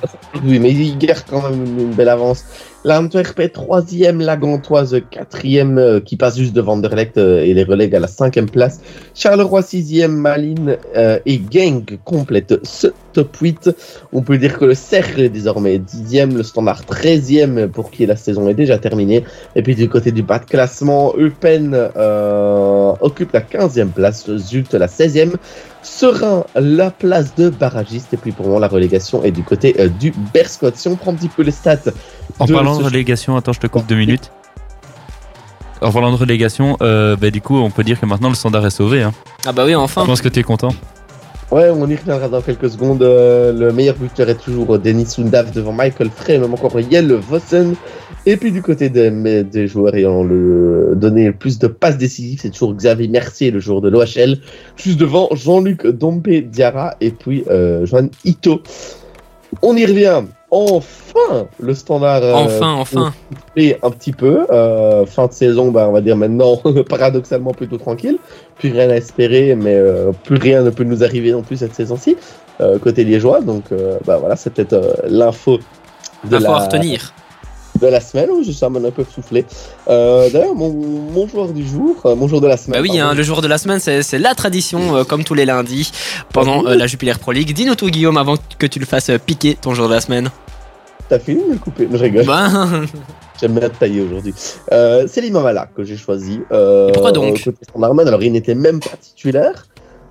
Oui, 0.44 0.60
mais 0.60 0.72
il 0.72 0.98
garde 0.98 1.24
quand 1.30 1.50
même 1.50 1.66
une, 1.66 1.80
une 1.80 1.94
belle 1.94 2.10
avance. 2.10 2.44
L'Antwerp 2.84 3.40
est 3.40 3.50
troisième, 3.50 4.22
la 4.22 4.38
Gantoise 4.38 5.02
quatrième, 5.12 5.78
euh, 5.78 6.00
qui 6.00 6.16
passe 6.16 6.38
juste 6.38 6.54
devant 6.54 6.74
Anderlecht 6.74 7.18
euh, 7.18 7.42
et 7.42 7.54
les 7.54 7.64
relègue 7.64 7.94
à 7.96 8.00
la 8.00 8.08
cinquième 8.08 8.50
place. 8.50 8.82
Charleroi 9.14 9.62
sixième, 9.62 10.16
Malines 10.16 10.78
euh, 10.98 11.20
et 11.28 11.40
Genk 11.52 12.00
complètent 12.04 12.66
ce 12.66 12.88
top 13.14 13.36
8. 13.38 13.70
On 14.14 14.22
peut 14.24 14.38
dire 14.38 14.58
que 14.58 14.66
le 14.66 14.74
Cercle 14.74 15.22
est 15.22 15.30
désormais 15.30 15.78
dixième, 15.78 16.36
le 16.36 16.44
Standard 16.44 16.84
treizième 16.86 17.70
pour 17.70 17.92
qui 17.92 18.06
la 18.06 18.16
saison 18.16 18.48
est 18.50 18.56
déjà 18.56 18.80
terminée. 18.80 19.26
Et 19.56 19.62
puis 19.62 19.76
du 19.76 19.88
côté 19.88 20.12
du 20.12 20.24
bas 20.24 20.40
de 20.40 20.46
classement, 20.46 21.14
Eupen 21.16 21.74
euh, 21.74 22.94
occupe 23.00 23.34
la 23.34 23.42
quinzième 23.42 23.90
place, 23.90 24.30
Zult 24.38 24.74
la 24.74 24.88
seizième. 24.88 25.34
Serein 25.84 26.46
la 26.56 26.92
place 26.92 27.34
de 27.36 27.50
barragiste 27.50 28.14
et 28.14 28.18
puis 28.18 28.32
pour 28.32 28.48
moi 28.48 28.60
la 28.60 28.68
relégation 28.68 29.24
est 29.24 29.32
du 29.32 29.44
côté 29.44 29.76
euh, 29.80 29.88
du 29.88 30.14
Berscott. 30.34 30.76
Si 30.76 30.88
on 30.88 30.96
prend 30.96 31.12
un 31.12 31.16
petit 31.16 31.30
peu 31.30 31.42
les 31.42 31.52
stats 31.52 31.92
En 32.40 32.46
de 32.46 32.54
parlant 32.54 32.78
de 32.78 32.84
relégation, 32.84 33.36
attends, 33.36 33.54
je 33.54 33.60
te 33.60 33.68
coupe 33.68 33.88
deux 33.88 33.96
minutes. 33.96 34.32
En 35.82 35.92
parlant 35.92 36.12
de 36.12 36.18
relégation, 36.18 36.78
euh, 36.82 37.16
bah, 37.16 37.32
du 37.32 37.42
coup, 37.42 37.58
on 37.58 37.72
peut 37.72 37.84
dire 37.84 38.00
que 38.00 38.06
maintenant 38.06 38.30
le 38.30 38.36
standard 38.36 38.66
est 38.68 38.70
sauvé. 38.70 39.02
Hein. 39.02 39.14
Ah 39.48 39.52
bah 39.52 39.64
oui, 39.66 39.74
enfin. 39.74 40.02
Je 40.02 40.08
pense 40.08 40.22
que 40.22 40.30
tu 40.30 40.40
es 40.40 40.44
content. 40.44 40.70
Ouais, 41.50 41.70
on 41.70 41.88
y 41.88 41.96
reviendra 41.96 42.30
dans 42.30 42.42
quelques 42.42 42.70
secondes. 42.70 43.02
Euh, 43.02 43.52
le 43.52 43.74
meilleur 43.74 43.96
buteur 43.96 44.30
est 44.30 44.42
toujours 44.42 44.78
Denis 44.78 45.08
Sundav 45.08 45.52
devant 45.52 45.74
Michael 45.74 46.10
Frey, 46.16 46.38
même 46.38 46.54
encore 46.54 46.80
Yel 46.80 47.12
Vossen. 47.14 47.76
Et 48.28 48.38
puis 48.38 48.52
du 48.52 48.62
côté 48.62 48.90
des, 48.90 49.10
des 49.44 49.68
joueurs 49.68 49.96
ayant 49.96 50.24
le, 50.24 50.94
donné 50.96 51.26
le 51.28 51.34
plus 51.34 51.58
de 51.58 51.68
passes 51.68 51.98
décisives, 51.98 52.40
c'est 52.42 52.52
toujours 52.52 52.76
Xavier 52.76 53.08
Mercier, 53.08 53.50
le 53.50 53.60
joueur 53.60 53.82
de 53.82 53.90
l'OHL, 53.90 54.38
juste 54.76 55.00
devant 55.00 55.28
Jean-Luc 55.32 55.88
Dompe 55.88 56.30
Diarra 56.30 56.96
et 57.02 57.10
puis 57.12 57.44
euh, 57.50 57.86
Joan 57.88 58.10
Ito. 58.24 58.62
On 59.64 59.76
y 59.76 59.86
revient. 59.86 60.22
Enfin, 60.52 61.48
le 61.60 61.74
standard. 61.74 62.22
euh, 62.24 62.34
Enfin, 62.34 62.74
enfin. 62.74 63.14
et 63.56 63.78
un 63.84 63.90
petit 63.90 64.12
peu. 64.12 64.46
Euh, 64.52 65.06
fin 65.06 65.28
de 65.28 65.34
saison, 65.34 65.72
bah, 65.72 65.88
on 65.90 65.94
va 65.94 66.02
dire 66.02 66.16
maintenant, 66.18 66.58
paradoxalement 66.90 67.52
plutôt 67.54 67.78
tranquille. 67.78 68.18
Plus 68.60 68.72
rien 68.72 68.90
à 68.90 68.96
espérer, 68.96 69.56
mais 69.56 69.76
euh, 69.76 70.12
plus 70.24 70.36
rien 70.38 70.62
ne 70.62 70.70
peut 70.70 70.84
nous 70.84 71.04
arriver 71.04 71.32
non 71.32 71.42
plus 71.42 71.58
cette 71.58 71.74
saison-ci, 71.74 72.18
euh, 72.60 72.78
côté 72.80 73.04
liégeois. 73.04 73.42
Donc 73.42 73.64
euh, 73.72 73.98
bah, 74.06 74.18
voilà, 74.18 74.36
c'était 74.36 74.74
euh, 74.74 74.94
l'info 75.08 75.60
à 76.32 76.38
retenir. 76.66 77.14
De 77.82 77.88
la 77.88 78.00
semaine. 78.00 78.30
Je 78.44 78.66
m'a 78.66 78.88
un 78.88 78.92
peu 78.92 79.04
soufflé. 79.04 79.46
Euh, 79.88 80.30
D'ailleurs, 80.30 80.56
mon, 80.56 80.70
mon 80.72 81.28
joueur 81.28 81.50
du 81.50 81.68
jour, 81.68 81.96
euh, 82.06 82.16
mon 82.16 82.28
jour 82.28 82.42
de 82.42 82.48
la 82.48 82.58
semaine. 82.58 82.82
Bah 82.82 82.88
oui, 82.88 83.00
hein, 83.00 83.14
le 83.14 83.24
jour 83.24 83.42
de 83.42 83.48
la 83.48 83.58
semaine, 83.58 83.80
c'est 83.80 84.20
la 84.20 84.36
tradition, 84.36 84.96
euh, 84.96 85.04
comme 85.04 85.24
tous 85.24 85.34
les 85.34 85.46
lundis, 85.46 85.92
pendant 86.34 86.66
euh, 86.66 86.76
la 86.76 86.88
Jupiler 86.88 87.14
Pro 87.20 87.32
League. 87.32 87.54
Dis-nous 87.54 87.76
tout, 87.76 87.88
Guillaume, 87.88 88.18
avant 88.18 88.36
que 88.58 88.68
tu 88.68 88.80
le 88.80 88.86
fasses 88.86 89.12
piquer 89.26 89.58
ton 89.60 89.74
jour 89.74 89.90
de 89.90 89.94
la 89.94 90.02
semaine. 90.02 90.30
T'as 91.10 91.20
fini 91.20 91.44
de 91.46 91.54
le 91.54 91.58
couper? 91.58 91.88
Je 91.92 91.98
rigole. 91.98 92.26
Bah, 92.26 92.48
J'aime 93.42 93.58
bien 93.58 93.70
te 93.70 93.76
tailler 93.76 94.02
aujourd'hui. 94.02 94.36
Euh, 94.72 95.08
c'est 95.08 95.20
Limamala 95.20 95.68
que 95.76 95.84
j'ai 95.84 95.98
choisi. 95.98 96.42
Euh, 96.52 96.92
pourquoi 96.94 97.12
donc 97.12 97.44
côté. 97.44 97.58
Alors, 98.08 98.22
il 98.22 98.32
n'était 98.32 98.54
même 98.54 98.80
pas 98.80 98.96
titulaire. 99.02 99.66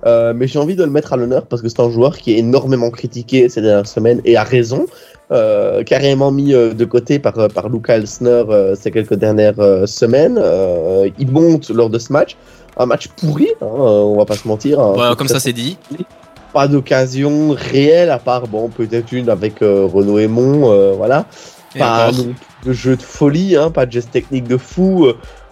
Euh, 0.05 0.33
mais 0.35 0.47
j'ai 0.47 0.59
envie 0.59 0.75
de 0.75 0.83
le 0.83 0.89
mettre 0.89 1.13
à 1.13 1.17
l'honneur 1.17 1.45
parce 1.45 1.61
que 1.61 1.69
c'est 1.69 1.79
un 1.81 1.89
joueur 1.89 2.17
qui 2.17 2.33
est 2.33 2.37
énormément 2.37 2.89
critiqué 2.89 3.49
ces 3.49 3.61
dernières 3.61 3.87
semaines 3.87 4.21
et 4.25 4.37
à 4.37 4.43
raison. 4.43 4.85
Euh, 5.31 5.83
carrément 5.83 6.29
mis 6.29 6.53
euh, 6.53 6.73
de 6.73 6.83
côté 6.83 7.17
par, 7.17 7.39
euh, 7.39 7.47
par 7.47 7.69
Luca 7.69 7.95
Elsner 7.95 8.43
euh, 8.49 8.75
ces 8.75 8.91
quelques 8.91 9.13
dernières 9.13 9.55
semaines. 9.87 10.37
Euh, 10.41 11.09
il 11.19 11.31
monte 11.31 11.69
lors 11.69 11.89
de 11.89 11.97
ce 11.99 12.11
match. 12.11 12.35
Un 12.77 12.85
match 12.85 13.07
pourri, 13.07 13.47
hein, 13.61 13.65
on 13.65 14.17
va 14.17 14.25
pas 14.25 14.35
se 14.35 14.47
mentir. 14.47 14.79
hein. 14.79 14.91
voilà, 14.93 15.15
comme 15.15 15.27
ça 15.29 15.39
c'est 15.39 15.53
dit. 15.53 15.77
Pas 16.53 16.67
d'occasion 16.67 17.55
réelle 17.57 18.09
à 18.09 18.19
part, 18.19 18.47
bon, 18.47 18.67
peut-être 18.67 19.11
une 19.13 19.29
avec 19.29 19.59
Renaud 19.61 20.19
Aymon, 20.19 20.69
euh, 20.69 20.91
voilà 20.97 21.25
Et 21.75 21.79
pas 21.79 22.11
de 22.65 22.73
jeu 22.73 22.97
de 22.97 23.01
folie, 23.01 23.55
hein, 23.55 23.71
pas 23.71 23.85
de 23.85 23.91
geste 23.93 24.11
technique 24.11 24.47
de 24.49 24.57
fou. 24.57 25.07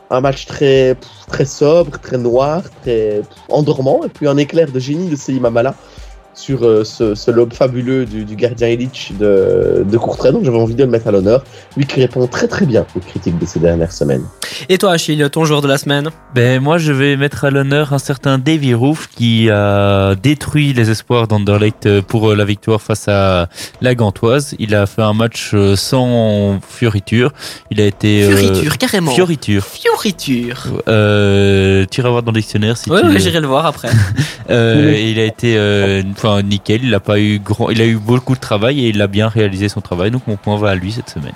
Un 0.09 0.21
match 0.21 0.45
très, 0.45 0.95
très 1.27 1.45
sobre, 1.45 1.99
très 1.99 2.17
noir, 2.17 2.63
très 2.81 3.21
endormant, 3.49 4.03
et 4.03 4.09
puis 4.09 4.27
un 4.27 4.37
éclair 4.37 4.71
de 4.71 4.79
génie 4.79 5.09
de 5.09 5.15
Selim 5.15 5.45
Amala 5.45 5.75
sur 6.39 6.63
euh, 6.65 6.83
ce, 6.83 7.15
ce 7.15 7.31
lobe 7.31 7.53
fabuleux 7.53 8.05
du, 8.05 8.23
du 8.23 8.35
gardien 8.35 8.69
Illich 8.69 9.11
de, 9.19 9.83
de 9.89 9.97
Courtrai. 9.97 10.31
Donc 10.31 10.43
j'avais 10.45 10.57
envie 10.57 10.75
de 10.75 10.83
le 10.83 10.89
mettre 10.89 11.07
à 11.07 11.11
l'honneur. 11.11 11.43
Lui 11.75 11.85
qui 11.85 11.99
répond 11.99 12.25
très 12.27 12.47
très 12.47 12.65
bien 12.65 12.85
aux 12.95 12.99
critiques 12.99 13.37
de 13.37 13.45
ces 13.45 13.59
dernières 13.59 13.91
semaines. 13.91 14.23
Et 14.69 14.77
toi, 14.77 14.91
Achille, 14.93 15.27
ton 15.31 15.43
joueur 15.45 15.61
de 15.61 15.67
la 15.67 15.77
semaine? 15.77 16.09
Ben 16.33 16.61
moi 16.61 16.77
je 16.77 16.91
vais 16.93 17.17
mettre 17.17 17.43
à 17.45 17.49
l'honneur 17.51 17.93
un 17.93 17.99
certain 17.99 18.37
Davy 18.37 18.73
Roof 18.73 19.09
qui 19.15 19.49
a 19.49 20.15
détruit 20.15 20.73
les 20.73 20.89
espoirs 20.89 21.27
d'Anderlecht 21.27 21.85
euh, 21.85 22.01
pour 22.01 22.29
euh, 22.31 22.35
la 22.35 22.45
victoire 22.45 22.81
face 22.81 23.07
à 23.07 23.49
la 23.81 23.95
Gantoise. 23.95 24.55
Il 24.59 24.75
a 24.75 24.85
fait 24.85 25.01
un 25.01 25.13
match 25.13 25.51
euh, 25.53 25.75
sans 25.75 26.59
fioriture. 26.67 27.31
Il 27.71 27.81
a 27.81 27.85
été 27.85 28.23
euh, 28.23 28.35
Fioriture, 28.37 28.77
carrément. 28.77 29.11
Fioriture. 29.11 29.63
Fioriture. 29.65 30.67
Euh, 30.87 31.85
tu 31.91 31.99
iras 32.01 32.09
voir 32.09 32.23
dans 32.23 32.31
le 32.31 32.39
dictionnaire 32.39 32.77
si 32.77 32.89
Ouais, 32.89 33.01
tu. 33.01 33.07
ouais, 33.07 33.19
j'irai 33.19 33.41
le 33.41 33.47
voir 33.47 33.65
après. 33.65 33.89
Euh, 34.51 34.93
et 34.95 35.11
il 35.11 35.19
a 35.19 35.25
été 35.25 35.55
euh, 35.57 36.01
nickel. 36.43 36.83
Il 36.83 36.93
a 36.93 36.99
pas 36.99 37.19
eu 37.19 37.39
grand. 37.39 37.69
Il 37.69 37.81
a 37.81 37.85
eu 37.85 37.95
beaucoup 37.95 38.35
de 38.35 38.39
travail 38.39 38.85
et 38.85 38.89
il 38.89 39.01
a 39.01 39.07
bien 39.07 39.27
réalisé 39.27 39.69
son 39.69 39.81
travail. 39.81 40.11
Donc 40.11 40.27
mon 40.27 40.37
point 40.37 40.57
va 40.57 40.69
à 40.69 40.75
lui 40.75 40.91
cette 40.91 41.09
semaine. 41.09 41.33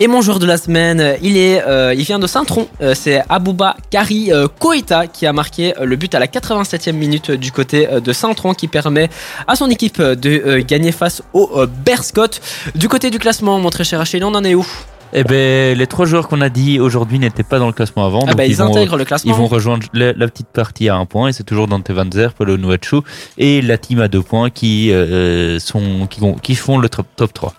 Et 0.00 0.08
mon 0.08 0.20
joueur 0.20 0.38
de 0.38 0.46
la 0.46 0.56
semaine, 0.56 1.16
il 1.22 1.36
est, 1.36 1.62
euh, 1.62 1.94
il 1.94 2.04
vient 2.04 2.18
de 2.18 2.26
Saint-Tron. 2.26 2.66
Euh, 2.80 2.94
c'est 2.94 3.22
Abouba 3.28 3.76
Kari 3.90 4.32
euh, 4.32 4.48
Koita 4.48 5.06
qui 5.06 5.26
a 5.26 5.32
marqué 5.32 5.78
euh, 5.78 5.84
le 5.84 5.96
but 5.96 6.14
à 6.14 6.18
la 6.18 6.26
87e 6.26 6.92
minute 6.92 7.30
du 7.30 7.52
côté 7.52 7.86
de 7.86 8.12
Saint-Tron, 8.12 8.54
qui 8.54 8.68
permet 8.68 9.10
à 9.46 9.56
son 9.56 9.70
équipe 9.70 10.00
de 10.00 10.58
gagner 10.60 10.92
face 10.92 11.22
au 11.32 11.66
Berscott. 11.66 12.40
Du 12.74 12.88
côté 12.88 13.10
du 13.10 13.18
classement, 13.18 13.58
mon 13.58 13.70
très 13.70 13.84
cher 13.84 14.00
Achille, 14.00 14.24
on 14.24 14.34
en 14.34 14.44
est 14.44 14.54
où? 14.54 14.66
Eh 15.14 15.24
ben 15.24 15.76
les 15.76 15.86
trois 15.86 16.06
joueurs 16.06 16.26
qu'on 16.28 16.40
a 16.40 16.48
dit 16.48 16.80
aujourd'hui 16.80 17.18
n'étaient 17.18 17.42
pas 17.42 17.58
dans 17.58 17.66
le 17.66 17.72
classement 17.72 18.06
avant. 18.06 18.20
Ah 18.22 18.28
donc 18.28 18.36
bah, 18.36 18.46
ils, 18.46 18.56
vont, 18.56 18.70
intègrent 18.70 18.96
le 18.96 19.04
classement. 19.04 19.32
Ils 19.32 19.36
vont 19.36 19.46
rejoindre 19.46 19.86
la, 19.92 20.12
la 20.12 20.28
petite 20.28 20.48
partie 20.48 20.88
à 20.88 20.96
un 20.96 21.04
point 21.04 21.28
et 21.28 21.32
c'est 21.32 21.44
toujours 21.44 21.66
Dante 21.68 21.90
Van 21.90 22.06
Zer, 22.10 22.32
Paulo 22.32 22.56
Nuachu 22.56 23.00
et 23.36 23.60
la 23.60 23.76
team 23.78 24.00
à 24.00 24.08
deux 24.08 24.22
points 24.22 24.48
qui 24.50 24.90
euh, 24.92 25.58
sont 25.58 26.06
qui, 26.08 26.20
vont- 26.20 26.34
qui 26.34 26.54
font 26.54 26.78
le 26.78 26.88
top, 26.88 27.06
top 27.16 27.32
3. 27.34 27.54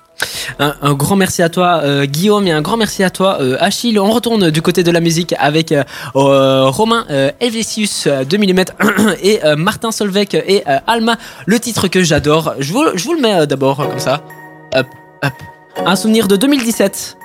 Un, 0.60 0.76
un 0.82 0.94
grand 0.94 1.16
merci 1.16 1.42
à 1.42 1.50
toi 1.50 1.82
euh, 1.84 2.06
Guillaume 2.06 2.48
et 2.48 2.52
un 2.52 2.62
grand 2.62 2.78
merci 2.78 3.04
à 3.04 3.10
toi 3.10 3.38
euh, 3.42 3.58
Achille. 3.60 4.00
On 4.00 4.12
retourne 4.12 4.50
du 4.52 4.62
côté 4.62 4.84
de 4.84 4.92
la 4.92 5.00
musique 5.00 5.36
avec 5.38 5.72
euh, 5.72 5.84
euh, 6.16 6.70
Romain 6.70 7.06
euh, 7.10 7.32
2 7.42 8.38
mm 8.38 8.64
et 9.24 9.40
Martin 9.58 9.92
Solveig 9.92 10.30
et 10.48 10.64
Alma. 10.88 11.18
Le 11.46 11.60
titre 11.60 11.88
que 11.88 12.04
j'adore. 12.04 12.54
Je 12.60 12.72
vous, 12.74 12.84
je 12.96 13.04
vous 13.04 13.14
le 13.14 13.22
mets 13.22 13.46
d'abord 13.48 13.78
comme 13.78 14.00
ça. 14.00 14.24
Hop, 14.76 14.88
hop. 15.24 15.34
Un 15.86 15.96
souvenir 15.96 16.28
de 16.28 16.36
2017. 16.36 17.18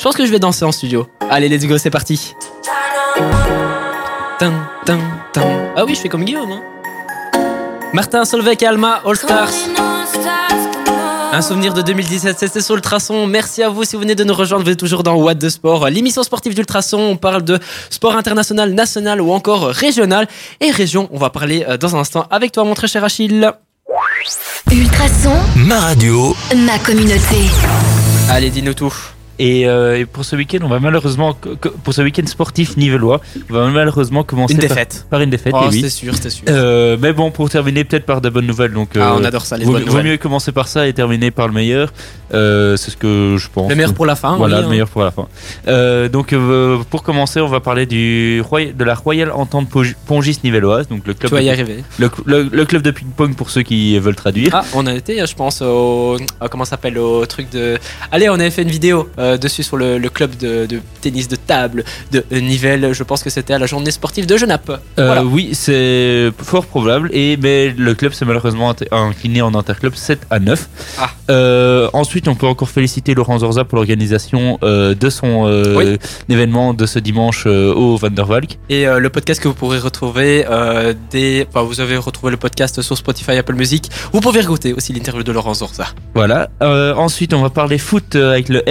Je 0.00 0.04
pense 0.04 0.16
que 0.16 0.24
je 0.24 0.30
vais 0.32 0.38
danser 0.38 0.64
en 0.64 0.72
studio. 0.72 1.06
Allez, 1.28 1.46
let's 1.50 1.66
go, 1.66 1.76
c'est 1.76 1.90
parti. 1.90 2.34
Ah 4.40 5.84
oui, 5.84 5.94
je 5.94 6.00
fais 6.00 6.08
comme 6.08 6.24
Guillaume. 6.24 6.50
hein. 6.52 6.62
Martin 7.92 8.24
Solveig 8.24 8.56
et 8.62 8.66
Alma, 8.66 9.02
All 9.04 9.14
Stars. 9.14 9.50
Un 11.34 11.42
souvenir 11.42 11.74
de 11.74 11.82
2017, 11.82 12.38
c'était 12.38 12.62
sur 12.62 12.76
Ultrason. 12.76 13.26
Merci 13.26 13.62
à 13.62 13.68
vous 13.68 13.84
si 13.84 13.94
vous 13.96 14.00
venez 14.00 14.14
de 14.14 14.24
nous 14.24 14.32
rejoindre. 14.32 14.64
Vous 14.64 14.70
êtes 14.70 14.78
toujours 14.78 15.02
dans 15.02 15.16
What 15.16 15.34
de 15.34 15.50
Sport, 15.50 15.90
l'émission 15.90 16.22
sportive 16.22 16.54
d'Ultrason. 16.54 16.98
On 16.98 17.16
parle 17.18 17.42
de 17.42 17.58
sport 17.90 18.16
international, 18.16 18.72
national 18.72 19.20
ou 19.20 19.32
encore 19.32 19.66
régional. 19.66 20.26
Et 20.62 20.70
région, 20.70 21.10
on 21.12 21.18
va 21.18 21.28
parler 21.28 21.62
euh, 21.68 21.76
dans 21.76 21.94
un 21.94 21.98
instant 22.00 22.26
avec 22.30 22.52
toi, 22.52 22.64
mon 22.64 22.72
très 22.72 22.88
cher 22.88 23.04
Achille. 23.04 23.52
Ultrason, 24.72 25.36
Ma 25.56 25.78
radio, 25.78 26.34
Ma 26.56 26.78
communauté. 26.78 27.42
Allez, 28.30 28.48
dis-nous 28.48 28.72
tout. 28.74 28.94
Et, 29.42 29.66
euh, 29.66 29.98
et 29.98 30.04
pour 30.04 30.26
ce 30.26 30.36
week-end, 30.36 30.58
on 30.62 30.68
va 30.68 30.78
malheureusement 30.80 31.34
pour 31.82 31.94
ce 31.94 32.02
week-end 32.02 32.26
sportif 32.26 32.76
nivellois, 32.76 33.22
on 33.48 33.54
va 33.54 33.66
malheureusement 33.68 34.22
commencer 34.22 34.52
Une 34.52 34.60
par- 34.60 34.68
défaite. 34.68 35.06
Par, 35.08 35.20
une 35.22 35.30
défaite. 35.30 35.54
Oh, 35.56 35.62
oui. 35.70 35.76
c'était 35.76 35.88
sûr, 35.88 36.14
c'était 36.14 36.28
sûr. 36.28 36.44
Euh, 36.50 36.98
mais 37.00 37.14
bon, 37.14 37.30
pour 37.30 37.48
terminer, 37.48 37.84
peut-être 37.84 38.04
par 38.04 38.20
de 38.20 38.28
bonnes 38.28 38.46
nouvelles. 38.46 38.72
Donc, 38.74 38.90
ah, 38.96 38.98
euh, 38.98 39.18
on 39.18 39.24
adore 39.24 39.46
ça, 39.46 39.56
les 39.56 39.64
vaut, 39.64 39.72
bonnes 39.72 39.82
vaut 39.84 39.88
nouvelles. 39.88 40.06
mieux 40.12 40.16
commencer 40.18 40.52
par 40.52 40.68
ça 40.68 40.86
et 40.86 40.92
terminer 40.92 41.30
par 41.30 41.46
le 41.48 41.54
meilleur. 41.54 41.90
Euh, 42.34 42.76
c'est 42.76 42.90
ce 42.90 42.96
que 42.98 43.36
je 43.38 43.48
pense. 43.52 43.70
Le 43.70 43.74
meilleur 43.76 43.94
pour 43.94 44.04
la 44.06 44.14
fin. 44.14 44.36
Voilà, 44.36 44.56
oui, 44.56 44.60
le 44.60 44.66
hein. 44.66 44.70
meilleur 44.70 44.88
pour 44.88 45.02
la 45.02 45.10
fin. 45.10 45.26
Euh, 45.68 46.08
donc, 46.10 46.32
euh, 46.34 46.78
pour 46.90 47.02
commencer, 47.02 47.40
on 47.40 47.48
va 47.48 47.60
parler 47.60 47.86
du 47.86 48.42
de 48.76 48.84
la 48.84 48.94
Royale 48.94 49.32
Entente 49.32 49.70
Pong- 49.70 49.94
Pongis 50.06 50.38
Nivelloise, 50.44 50.86
donc 50.88 51.06
le 51.06 51.14
Tu 51.14 51.20
club, 51.20 51.32
vas 51.32 51.40
y 51.42 51.46
de, 51.46 51.50
arriver. 51.50 51.82
le, 51.98 52.10
le- 52.26 52.48
le 52.52 52.64
club 52.66 52.82
de 52.82 52.90
ping-pong 52.90 53.34
pour 53.34 53.48
ceux 53.50 53.62
qui 53.62 53.98
veulent 53.98 54.14
traduire. 54.16 54.50
Ah, 54.54 54.64
on 54.74 54.86
a 54.86 54.94
été, 54.94 55.24
je 55.26 55.34
pense, 55.34 55.62
au. 55.62 56.18
comment 56.50 56.64
s'appelle 56.66 56.98
Au 56.98 57.24
truc 57.26 57.50
de. 57.50 57.78
Allez, 58.12 58.28
on 58.28 58.34
avait 58.34 58.50
fait 58.50 58.62
une 58.62 58.68
vidéo 58.70 59.08
euh, 59.18 59.29
dessus 59.38 59.62
sur 59.62 59.76
le, 59.76 59.98
le 59.98 60.08
club 60.08 60.36
de, 60.36 60.66
de 60.66 60.80
tennis 61.00 61.28
de 61.28 61.36
table 61.36 61.84
de 62.12 62.24
euh, 62.32 62.40
Nivelles. 62.40 62.92
Je 62.92 63.02
pense 63.02 63.22
que 63.22 63.30
c'était 63.30 63.54
à 63.54 63.58
la 63.58 63.66
journée 63.66 63.90
sportive 63.90 64.26
de 64.26 64.36
Genappe. 64.36 64.70
Euh. 64.98 65.22
Oui, 65.24 65.50
c'est 65.52 66.30
fort 66.42 66.66
probable. 66.66 67.10
Et 67.12 67.36
mais 67.36 67.70
le 67.76 67.94
club 67.94 68.12
s'est 68.12 68.24
malheureusement 68.24 68.74
incliné 68.90 69.42
en 69.42 69.54
interclub 69.54 69.94
7 69.94 70.20
à 70.30 70.38
9. 70.38 70.68
Ah. 70.98 71.10
Euh, 71.30 71.88
ensuite, 71.92 72.28
on 72.28 72.34
peut 72.34 72.46
encore 72.46 72.68
féliciter 72.68 73.14
Laurent 73.14 73.38
Zorza 73.38 73.64
pour 73.64 73.76
l'organisation 73.76 74.58
euh, 74.62 74.94
de 74.94 75.10
son 75.10 75.46
euh, 75.46 75.76
Oui. 75.76 75.98
événement 76.28 76.74
de 76.74 76.86
ce 76.86 76.98
dimanche 76.98 77.44
euh, 77.46 77.72
au 77.74 77.96
Van 77.96 78.10
der 78.10 78.26
Valk. 78.26 78.58
Et 78.68 78.86
euh, 78.86 78.98
le 78.98 79.10
podcast 79.10 79.40
que 79.42 79.48
vous 79.48 79.54
pourrez 79.54 79.78
retrouver 79.78 80.44
euh, 80.50 80.94
des. 81.10 81.46
Enfin, 81.48 81.62
vous 81.62 81.80
avez 81.80 81.96
retrouvé 81.96 82.30
le 82.32 82.36
podcast 82.36 82.82
sur 82.82 82.96
Spotify, 82.96 83.32
Apple 83.32 83.54
Music. 83.54 83.90
Vous 84.12 84.20
pouvez 84.20 84.40
écouter 84.40 84.72
aussi 84.72 84.92
l'interview 84.92 85.22
de 85.22 85.32
Laurent 85.32 85.54
Zorza. 85.54 85.86
Voilà. 86.14 86.50
Euh, 86.62 86.94
ensuite, 86.94 87.32
on 87.34 87.42
va 87.42 87.50
parler 87.50 87.78
foot 87.78 88.16
euh, 88.16 88.32
avec 88.32 88.48
le 88.48 88.62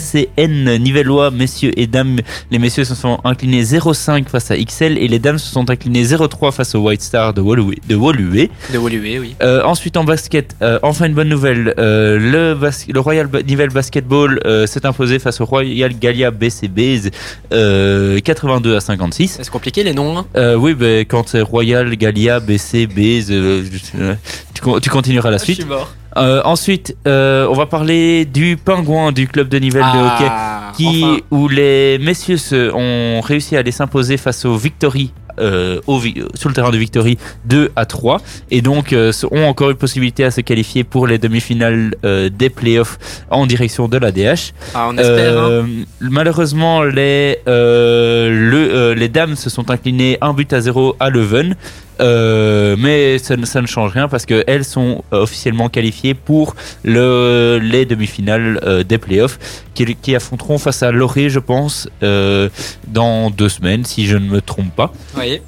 RSCN 0.00 0.76
Nivellois, 0.78 1.30
messieurs 1.30 1.72
et 1.78 1.86
dames. 1.86 2.18
Les 2.50 2.58
messieurs 2.58 2.84
se 2.84 2.94
sont 2.94 3.18
inclinés 3.24 3.62
0,5 3.62 4.28
face 4.28 4.50
à 4.50 4.56
XL 4.56 4.98
et 4.98 5.08
les 5.08 5.18
dames 5.18 5.38
se 5.38 5.50
sont 5.50 5.68
inclinées 5.70 6.04
0,3 6.04 6.52
face 6.52 6.74
au 6.74 6.80
White 6.80 7.02
Star 7.02 7.32
de 7.34 7.40
Woluwe. 7.40 7.74
De 7.88 7.94
Woluwe. 7.96 8.48
De 8.72 8.78
Woluwe, 8.78 9.18
oui. 9.20 9.34
Euh, 9.42 9.62
ensuite 9.64 9.96
en 9.96 10.04
basket, 10.04 10.54
euh, 10.62 10.78
enfin 10.82 11.06
une 11.06 11.14
bonne 11.14 11.28
nouvelle, 11.28 11.74
euh, 11.78 12.18
le, 12.18 12.54
bas- 12.54 12.70
le 12.88 13.00
Royal 13.00 13.26
Ba- 13.26 13.42
Nivelles 13.42 13.70
Basketball 13.70 14.40
s'est 14.66 14.84
imposé 14.86 15.18
face 15.18 15.40
au 15.40 15.44
Royal 15.44 15.92
Gallia 15.98 16.30
BCB 16.30 17.10
euh, 17.52 18.20
82 18.20 18.76
à 18.76 18.80
56. 18.80 19.38
C'est 19.40 19.50
compliqué 19.50 19.82
les 19.82 19.94
noms. 19.94 20.18
hein 20.34 20.54
oui, 20.56 20.74
ben 20.74 21.04
quand 21.06 21.28
c'est 21.28 21.40
Royal 21.40 21.94
Gallia 21.96 22.40
BCB, 22.40 23.22
je- 23.22 23.62
euh, 23.98 24.14
tu, 24.54 24.62
tu 24.82 24.90
continueras 24.90 25.30
la 25.30 25.36
Ah, 25.36 25.38
Je 25.38 25.44
suis 25.44 25.54
suite. 25.54 25.68
mort. 25.68 25.92
Euh, 26.16 26.40
ensuite, 26.44 26.96
euh, 27.06 27.46
on 27.50 27.54
va 27.54 27.66
parler 27.66 28.24
du 28.24 28.56
Pingouin 28.56 29.12
du 29.12 29.28
club 29.28 29.48
de 29.48 29.58
Nivelles 29.58 29.82
de 29.82 29.98
hockey 29.98 30.28
Ah, 30.30 30.72
qui, 30.74 31.02
enfin. 31.04 31.16
où 31.30 31.48
les 31.48 31.98
messieurs 31.98 32.38
se- 32.38 32.72
ont 32.74 33.20
réussi 33.20 33.56
à 33.56 33.60
aller 33.60 33.70
s'imposer 33.72 34.16
face 34.16 34.44
aux 34.44 34.56
Victory. 34.56 35.12
euh, 35.38 35.80
au 35.86 35.98
Vi- 35.98 36.14
sur 36.32 36.48
le 36.48 36.54
terrain 36.54 36.70
de 36.70 36.78
Victory 36.78 37.18
2 37.44 37.70
à 37.76 37.84
3 37.84 38.22
et 38.50 38.62
donc 38.62 38.94
euh, 38.94 39.12
ont 39.30 39.44
encore 39.44 39.68
une 39.68 39.76
possibilité 39.76 40.24
à 40.24 40.30
se 40.30 40.40
qualifier 40.40 40.82
pour 40.82 41.06
les 41.06 41.18
demi-finales 41.18 41.94
euh, 42.06 42.30
des 42.30 42.48
playoffs 42.48 42.96
en 43.28 43.44
direction 43.44 43.86
de 43.86 43.98
la 43.98 44.12
DH. 44.12 44.54
Ah, 44.74 44.86
on 44.90 44.96
espère. 44.96 45.38
hein. 45.38 45.48
Euh, 45.50 45.62
malheureusement 46.00 46.84
les, 46.84 47.36
euh, 47.48 48.30
le, 48.30 48.56
euh, 48.74 48.94
les 48.94 49.10
dames 49.10 49.36
se 49.36 49.50
sont 49.50 49.70
inclinées 49.70 50.16
un 50.22 50.32
but 50.32 50.50
à 50.54 50.62
0 50.62 50.96
à 51.00 51.10
Leuven 51.10 51.54
Euh, 52.00 52.76
mais 52.78 53.18
ça, 53.18 53.36
ne- 53.36 53.46
ça 53.46 53.60
ne 53.62 53.66
change 53.66 53.92
rien 53.92 54.08
parce 54.08 54.26
qu'elles 54.26 54.64
sont 54.64 55.02
euh, 55.12 55.22
officiellement 55.22 55.68
qualifiées 55.68 56.14
pour 56.14 56.54
le, 56.84 57.58
les 57.62 57.86
demi-finales 57.86 58.60
euh, 58.64 58.82
des 58.82 58.98
playoffs 58.98 59.38
qui, 59.74 59.94
qui 59.96 60.14
affronteront 60.14 60.58
face 60.58 60.82
à 60.82 60.90
Loré, 60.90 61.28
je 61.30 61.38
pense, 61.38 61.88
euh, 62.02 62.48
dans 62.86 63.30
deux 63.30 63.48
semaines, 63.48 63.84
si 63.84 64.06
je 64.06 64.16
ne 64.16 64.28
me 64.28 64.40
trompe 64.40 64.74
pas. 64.74 64.92
Oui. 65.16 65.40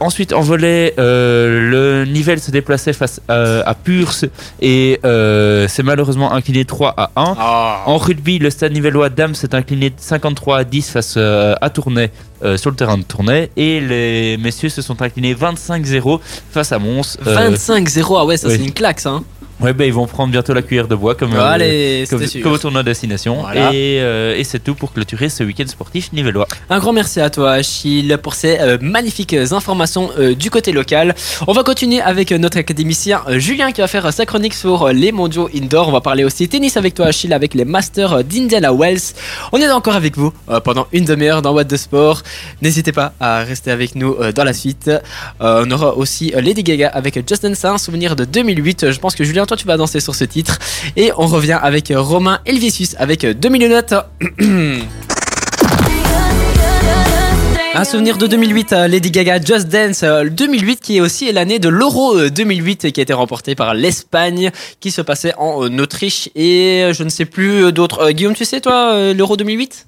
Ensuite, 0.00 0.32
en 0.32 0.40
volet, 0.40 0.94
le 0.98 2.04
Nivelles 2.06 2.40
se 2.40 2.50
déplaçait 2.50 2.92
face 2.92 3.20
à, 3.28 3.60
à 3.68 3.74
Purs 3.74 4.12
et 4.60 4.98
c'est 5.02 5.82
malheureusement 5.82 6.32
incliné 6.32 6.64
3 6.64 6.94
à 6.96 7.10
1. 7.16 7.34
Ah. 7.38 7.82
En 7.86 7.96
rugby, 7.98 8.38
le 8.38 8.50
stade 8.50 8.72
nivellois 8.72 9.08
Dame 9.08 9.34
s'est 9.34 9.54
incliné 9.54 9.92
53 9.96 10.58
à 10.58 10.64
10 10.64 10.90
face 10.90 11.16
à 11.16 11.70
Tournai 11.70 12.10
sur 12.56 12.70
le 12.70 12.76
terrain 12.76 12.98
de 12.98 13.04
Tournai 13.04 13.50
et 13.56 13.80
les 13.80 14.36
messieurs 14.38 14.68
se 14.68 14.82
sont 14.82 15.00
inclinés 15.02 15.34
25-0 15.80 16.20
face 16.52 16.72
à 16.72 16.78
Mons. 16.78 17.16
Euh, 17.26 17.50
25-0, 17.56 18.16
ah 18.18 18.24
ouais, 18.24 18.36
ça 18.36 18.48
oui. 18.48 18.54
c'est 18.56 18.64
une 18.64 18.72
claque, 18.72 19.00
ça. 19.00 19.10
hein. 19.10 19.24
Ouais, 19.62 19.72
ben, 19.72 19.84
ils 19.84 19.92
vont 19.92 20.06
prendre 20.06 20.30
bientôt 20.32 20.52
la 20.54 20.62
cuillère 20.62 20.88
de 20.88 20.94
bois 20.94 21.14
comme, 21.14 21.34
euh, 21.34 21.40
Allez, 21.40 22.04
comme, 22.10 22.22
comme 22.42 22.52
au 22.52 22.58
tournoi 22.58 22.82
destination. 22.82 23.40
Voilà. 23.42 23.72
Et, 23.72 24.00
euh, 24.00 24.36
et 24.36 24.44
c'est 24.44 24.58
tout 24.58 24.74
pour 24.74 24.92
clôturer 24.92 25.28
ce 25.28 25.44
week-end 25.44 25.66
sportif 25.66 26.12
nivellois. 26.12 26.46
Un 26.70 26.78
grand 26.78 26.92
merci 26.92 27.20
à 27.20 27.30
toi, 27.30 27.52
Achille, 27.52 28.18
pour 28.22 28.34
ces 28.34 28.58
euh, 28.58 28.78
magnifiques 28.80 29.34
informations 29.34 30.10
euh, 30.18 30.34
du 30.34 30.50
côté 30.50 30.72
local. 30.72 31.14
On 31.46 31.52
va 31.52 31.62
continuer 31.62 32.00
avec 32.00 32.32
notre 32.32 32.58
académicien 32.58 33.22
Julien 33.36 33.72
qui 33.72 33.80
va 33.80 33.86
faire 33.86 34.12
sa 34.12 34.26
chronique 34.26 34.54
sur 34.54 34.88
les 34.88 35.12
mondiaux 35.12 35.48
indoor. 35.54 35.88
On 35.88 35.92
va 35.92 36.00
parler 36.00 36.24
aussi 36.24 36.48
tennis 36.48 36.76
avec 36.76 36.94
toi, 36.94 37.06
Achille, 37.06 37.32
avec 37.32 37.54
les 37.54 37.64
Masters 37.64 38.24
d'Indiana 38.24 38.72
Wells. 38.72 39.14
On 39.52 39.58
est 39.58 39.70
encore 39.70 39.94
avec 39.94 40.16
vous 40.16 40.32
pendant 40.64 40.86
une 40.92 41.04
demi-heure 41.04 41.42
dans 41.42 41.52
What 41.52 41.64
de 41.64 41.76
Sport. 41.76 42.22
N'hésitez 42.60 42.92
pas 42.92 43.12
à 43.20 43.38
rester 43.42 43.70
avec 43.70 43.94
nous 43.94 44.16
dans 44.34 44.44
la 44.44 44.52
suite. 44.52 44.90
On 45.40 45.70
aura 45.70 45.96
aussi 45.96 46.32
Lady 46.34 46.62
Gaga 46.62 46.88
avec 46.88 47.18
Justin 47.28 47.54
Sain, 47.54 47.78
souvenir 47.78 48.16
de 48.16 48.24
2008. 48.24 48.90
Je 48.90 48.98
pense 48.98 49.14
que 49.14 49.24
Julien, 49.24 49.46
toi, 49.52 49.56
tu 49.58 49.66
vas 49.66 49.76
danser 49.76 50.00
sur 50.00 50.14
ce 50.14 50.24
titre. 50.24 50.58
Et 50.96 51.12
on 51.18 51.26
revient 51.26 51.58
avec 51.60 51.90
euh, 51.90 52.00
Romain 52.00 52.40
Elvisius 52.46 52.96
avec 52.98 53.22
euh, 53.24 53.34
2 53.34 53.48
millions 53.50 53.68
notes. 53.68 53.92
Un 57.74 57.84
souvenir 57.84 58.16
de 58.18 58.26
2008, 58.26 58.72
euh, 58.72 58.88
Lady 58.88 59.10
Gaga 59.10 59.40
Just 59.42 59.68
Dance, 59.68 60.02
euh, 60.04 60.28
2008 60.30 60.80
qui 60.80 60.96
est 60.96 61.00
aussi 61.02 61.30
l'année 61.32 61.58
de 61.58 61.68
l'Euro 61.68 62.16
euh, 62.16 62.30
2008 62.30 62.92
qui 62.92 63.00
a 63.00 63.02
été 63.02 63.12
remporté 63.12 63.54
par 63.54 63.74
l'Espagne, 63.74 64.50
qui 64.80 64.90
se 64.90 65.02
passait 65.02 65.34
en 65.36 65.64
euh, 65.64 65.82
Autriche 65.82 66.30
et 66.34 66.82
euh, 66.84 66.92
je 66.94 67.02
ne 67.02 67.10
sais 67.10 67.26
plus 67.26 67.64
euh, 67.64 67.72
d'autres. 67.72 68.00
Euh, 68.00 68.12
Guillaume, 68.12 68.34
tu 68.34 68.46
sais 68.46 68.60
toi 68.62 68.92
euh, 68.94 69.12
l'Euro 69.14 69.36
2008 69.36 69.86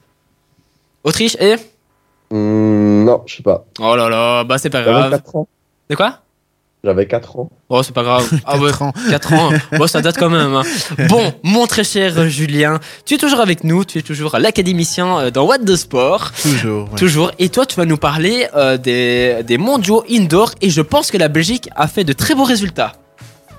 Autriche 1.04 1.36
et? 1.40 1.56
Hmm, 2.30 3.04
non, 3.04 3.22
je 3.26 3.36
sais 3.36 3.42
pas. 3.42 3.64
Oh 3.80 3.96
là 3.96 4.08
là, 4.10 4.44
bah 4.44 4.58
c'est 4.58 4.70
pas 4.70 4.82
grave. 4.82 5.10
4 5.10 5.36
ans. 5.36 5.48
De 5.90 5.96
quoi? 5.96 6.20
J'avais 6.84 7.06
4 7.06 7.38
ans. 7.38 7.48
Oh 7.70 7.82
c'est 7.82 7.94
pas 7.94 8.02
grave. 8.02 8.28
Ah 8.44 8.58
ouais, 8.58 8.70
Quatre 8.70 8.82
ans. 8.82 8.92
4 9.10 9.32
ans. 9.32 9.50
Bon 9.78 9.86
ça 9.86 10.02
date 10.02 10.18
quand 10.18 10.28
même. 10.28 10.54
hein. 10.54 10.62
Bon, 11.08 11.32
mon 11.42 11.66
très 11.66 11.82
cher 11.84 12.28
Julien, 12.28 12.78
tu 13.06 13.14
es 13.14 13.18
toujours 13.18 13.40
avec 13.40 13.64
nous, 13.64 13.84
tu 13.86 13.98
es 13.98 14.02
toujours 14.02 14.36
l'académicien 14.38 15.18
euh, 15.18 15.30
dans 15.30 15.44
What 15.46 15.60
the 15.60 15.76
Sport. 15.76 16.32
Toujours. 16.42 16.90
ouais. 16.92 16.98
Toujours. 16.98 17.30
Et 17.38 17.48
toi, 17.48 17.64
tu 17.64 17.76
vas 17.76 17.86
nous 17.86 17.96
parler 17.96 18.46
euh, 18.54 18.76
des, 18.76 19.42
des 19.46 19.56
mondiaux 19.58 20.04
indoor. 20.10 20.52
Et 20.60 20.68
je 20.68 20.82
pense 20.82 21.10
que 21.10 21.16
la 21.16 21.28
Belgique 21.28 21.70
a 21.74 21.88
fait 21.88 22.04
de 22.04 22.12
très 22.12 22.34
beaux 22.34 22.44
résultats. 22.44 22.92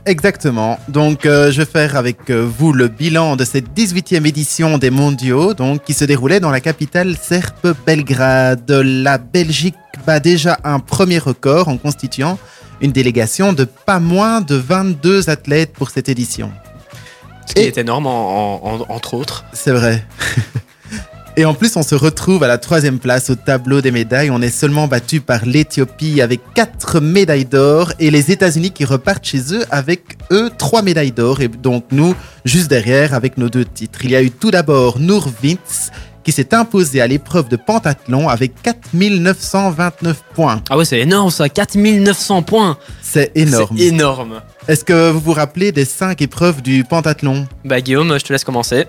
Exactement. 0.06 0.78
Donc, 0.88 1.26
euh, 1.26 1.52
je 1.52 1.58
vais 1.62 1.66
faire 1.66 1.96
avec 1.96 2.30
euh, 2.30 2.48
vous 2.60 2.74
le 2.74 2.88
bilan 2.90 3.36
de 3.36 3.44
cette 3.44 3.70
18e 3.76 4.28
édition 4.28 4.78
des 4.78 4.92
mondiaux, 4.92 5.56
donc, 5.56 5.84
qui 5.84 5.94
se 5.94 6.06
déroulait 6.06 6.40
dans 6.40 6.52
la 6.52 6.60
capitale 6.60 7.16
serbe 7.20 7.74
Belgrade. 7.88 8.70
La 8.70 9.18
Belgique 9.18 9.74
bat 10.06 10.20
déjà 10.20 10.60
un 10.64 10.78
premier 10.80 11.18
record 11.18 11.70
en 11.70 11.78
constituant 11.78 12.38
une 12.82 12.92
délégation 12.92 13.54
de 13.54 13.64
pas 13.64 14.00
moins 14.00 14.42
de 14.42 14.56
22 14.56 15.30
athlètes 15.30 15.74
pour 15.74 15.90
cette 15.90 16.10
édition. 16.10 16.52
Ce 17.48 17.54
qui 17.54 17.62
Et- 17.62 17.68
est 17.68 17.78
énorme, 17.78 18.08
en- 18.08 18.66
en- 18.66 18.82
en- 18.82 18.86
entre 18.90 19.14
autres. 19.14 19.46
C'est 19.54 19.72
vrai. 19.72 20.04
Et 21.38 21.44
en 21.44 21.54
plus, 21.54 21.76
on 21.76 21.84
se 21.84 21.96
retrouve 21.96 22.44
à 22.44 22.48
la 22.48 22.58
troisième 22.58 22.98
place 22.98 23.30
au 23.30 23.36
tableau 23.36 23.82
des 23.82 23.92
médailles. 23.92 24.30
On 24.32 24.42
est 24.42 24.50
seulement 24.50 24.88
battu 24.88 25.20
par 25.20 25.46
l'Éthiopie 25.46 26.22
avec 26.22 26.40
quatre 26.54 27.02
médailles 27.02 27.44
d'or 27.44 27.92
et 28.00 28.10
les 28.10 28.32
États-Unis 28.32 28.72
qui 28.72 28.86
repartent 28.86 29.26
chez 29.26 29.54
eux 29.54 29.66
avec 29.70 30.18
eux 30.32 30.50
trois 30.58 30.82
médailles 30.82 31.12
d'or. 31.12 31.42
Et 31.42 31.50
donc 31.50 31.84
nous, 31.92 32.16
juste 32.46 32.70
derrière, 32.70 33.14
avec 33.14 33.38
nos 33.38 33.50
deux 33.50 33.66
titres. 33.66 34.06
Il 34.06 34.12
y 34.12 34.16
a 34.16 34.24
eu 34.24 34.32
tout 34.32 34.50
d'abord 34.50 34.98
Nour 35.00 35.28
Wintz 35.44 35.92
qui 36.26 36.32
s'est 36.32 36.54
imposé 36.56 37.02
à 37.02 37.08
l'épreuve 37.08 37.48
de 37.50 37.56
pentathlon 37.56 38.28
avec 38.28 38.62
4929 38.64 40.24
points. 40.34 40.62
Ah 40.70 40.78
ouais, 40.78 40.84
c'est 40.84 41.00
énorme 41.00 41.30
ça, 41.30 41.48
4900 41.48 42.42
points. 42.42 42.78
C'est 43.02 43.32
énorme. 43.36 43.76
C'est 43.78 43.84
énorme. 43.86 44.42
Est-ce 44.68 44.84
que 44.84 45.12
vous 45.12 45.20
vous 45.20 45.34
rappelez 45.34 45.72
des 45.72 45.86
cinq 45.86 46.22
épreuves 46.22 46.62
du 46.64 46.84
pentathlon? 46.84 47.48
Bah 47.64 47.80
Guillaume, 47.80 48.18
je 48.20 48.26
te 48.26 48.34
laisse 48.34 48.44
commencer. 48.44 48.88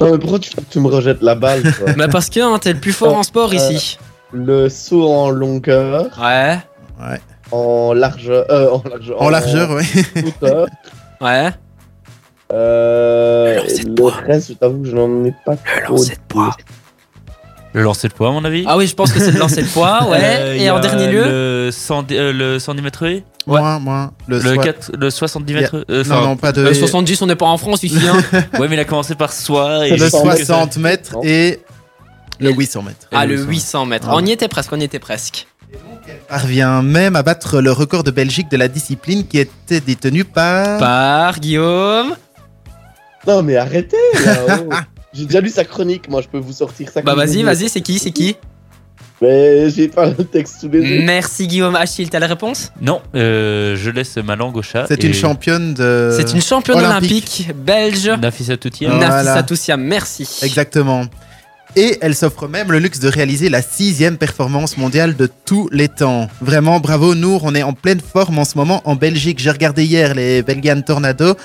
Non, 0.00 0.12
mais 0.12 0.18
pourquoi 0.18 0.38
tu, 0.38 0.50
tu 0.70 0.80
me 0.80 0.88
rejettes 0.88 1.20
la 1.20 1.34
balle 1.34 1.62
toi? 1.62 1.92
Bah 1.96 2.08
parce 2.08 2.30
que 2.30 2.40
hein, 2.40 2.58
t'es 2.58 2.72
le 2.72 2.80
plus 2.80 2.92
fort 2.94 3.14
en 3.14 3.22
sport 3.22 3.52
ici. 3.52 3.98
Le 4.32 4.68
saut 4.70 5.10
en 5.12 5.28
longueur, 5.28 6.06
Ouais, 6.20 6.58
en 7.50 7.92
largeur. 7.92 8.46
Euh, 8.50 8.70
en 8.70 8.82
largeur. 8.88 9.22
En 9.22 9.28
largeur, 9.28 9.70
oui. 9.72 10.02
hauteur. 10.24 10.66
ouais. 11.20 11.50
Euh, 12.52 13.54
Le 13.54 13.60
lancer 13.62 13.84
de 13.84 13.96
le 13.96 14.04
reste, 14.26 14.48
je 14.48 14.52
t'avoue 14.54 14.82
que 14.82 14.88
je 14.88 14.94
n'en 14.96 15.24
ai 15.24 15.34
pas 15.44 15.52
Le 15.52 15.84
trop. 15.84 15.96
lancer 15.96 16.14
de 16.14 16.20
poids. 16.28 16.56
Le 17.72 17.82
lancer 17.82 18.08
de 18.08 18.12
poids, 18.12 18.28
à 18.28 18.32
mon 18.32 18.44
avis. 18.44 18.64
Ah 18.66 18.76
oui, 18.76 18.86
je 18.88 18.94
pense 18.94 19.12
que 19.12 19.20
c'est 19.20 19.30
de 19.32 19.38
lancer 19.38 19.60
le 19.62 19.68
poids, 19.68 20.08
ouais. 20.10 20.18
Euh, 20.22 20.54
Et 20.56 20.70
en 20.70 20.80
dernier 20.80 21.06
lieu 21.06 21.22
Le 21.24 21.70
100, 21.72 22.10
euh, 22.10 22.32
le 22.32 22.58
110 22.58 22.82
mètres 22.82 23.04
haies 23.06 23.22
Moins, 23.46 23.78
moins. 23.78 24.12
Le, 24.26 24.38
le, 24.38 24.54
soi- 24.54 24.62
4, 24.64 24.92
le 24.98 25.10
70 25.10 25.54
mètres 25.54 25.84
euh, 25.90 26.04
Non, 26.04 26.14
enfin, 26.16 26.20
non, 26.26 26.36
pas 26.36 26.52
de. 26.52 26.64
Euh, 26.66 26.74
70, 26.74 27.22
on 27.22 27.26
n'est 27.26 27.36
pas 27.36 27.46
en 27.46 27.56
France 27.58 27.82
ici. 27.84 27.96
Hein. 28.06 28.20
Ouais, 28.58 28.68
mais 28.68 28.74
il 28.76 28.80
a 28.80 28.84
commencé 28.84 29.14
par 29.14 29.32
soi. 29.32 29.86
Et 29.86 29.90
le 29.96 29.96
je 29.96 30.10
pense 30.10 30.22
que 30.34 30.44
60 30.44 30.76
mètres 30.78 31.16
et 31.22 31.60
le 32.40 32.50
Et- 32.50 32.54
800 32.54 32.82
mètres. 32.82 33.06
ah, 33.12 33.24
le 33.26 33.36
le 33.36 33.42
800 33.44 33.86
mètres. 33.86 34.06
Ah. 34.10 34.14
On 34.16 34.24
y 34.26 34.32
était 34.32 34.48
presque, 34.48 34.72
on 34.72 34.80
y 34.80 34.84
était 34.84 34.98
presque. 34.98 35.46
Parvient 36.28 36.82
même 36.82 37.14
à 37.14 37.22
battre 37.22 37.60
le 37.60 37.70
record 37.70 38.02
de 38.02 38.10
Belgique 38.10 38.50
de 38.50 38.56
la 38.56 38.66
discipline 38.68 39.26
qui 39.26 39.38
était 39.38 39.80
détenu 39.80 40.24
par. 40.24 40.78
Par 40.78 41.38
Guillaume. 41.38 42.14
Non, 43.26 43.42
mais 43.42 43.56
arrêtez 43.56 43.96
là 44.24 44.46
oh. 44.60 44.74
J'ai 45.12 45.26
déjà 45.26 45.40
lu 45.40 45.48
sa 45.48 45.64
chronique, 45.64 46.08
moi 46.08 46.22
je 46.22 46.28
peux 46.28 46.38
vous 46.38 46.52
sortir 46.52 46.88
ça. 46.90 47.02
Bah 47.02 47.14
vas-y, 47.14 47.42
vas-y, 47.42 47.68
c'est 47.68 47.80
qui, 47.80 47.98
c'est 47.98 48.12
qui 48.12 48.36
Mais 49.20 49.68
j'ai 49.68 49.88
pas 49.88 50.06
le 50.06 50.24
texte 50.24 50.60
sous 50.60 50.68
les 50.68 50.80
yeux. 50.80 51.02
Merci 51.04 51.48
Guillaume. 51.48 51.74
Achille, 51.74 52.08
t'as 52.08 52.20
la 52.20 52.28
réponse? 52.28 52.72
Non, 52.80 53.02
euh, 53.16 53.74
je 53.76 53.90
laisse 53.90 54.16
ma 54.18 54.36
langue 54.36 54.56
au 54.56 54.62
chat. 54.62 54.84
C'est 54.86 55.02
et 55.02 55.08
une 55.08 55.14
championne 55.14 55.74
de. 55.74 56.14
C'est 56.16 56.32
une 56.32 56.40
championne 56.40 56.78
olympique. 56.78 57.46
olympique, 57.48 57.56
belge. 57.56 58.08
Nafisa 58.20 58.56
Toutia. 58.56 58.90
Voilà. 58.90 59.34
Nafisa 59.34 59.76
merci. 59.76 60.28
Exactement. 60.42 61.06
Et 61.76 61.98
elle 62.00 62.16
s'offre 62.16 62.48
même 62.48 62.72
le 62.72 62.80
luxe 62.80 62.98
de 62.98 63.08
réaliser 63.08 63.48
la 63.48 63.62
sixième 63.62 64.16
performance 64.16 64.76
mondiale 64.76 65.16
de 65.16 65.28
tous 65.44 65.68
les 65.70 65.88
temps. 65.88 66.28
Vraiment, 66.40 66.80
bravo 66.80 67.14
Nour, 67.14 67.42
on 67.44 67.54
est 67.54 67.62
en 67.62 67.72
pleine 67.72 68.00
forme 68.00 68.38
en 68.38 68.44
ce 68.44 68.58
moment 68.58 68.82
en 68.84 68.96
Belgique. 68.96 69.38
J'ai 69.38 69.50
regardé 69.50 69.84
hier 69.84 70.14
les 70.14 70.42
Belgian 70.42 70.80
Tornado. 70.82 71.36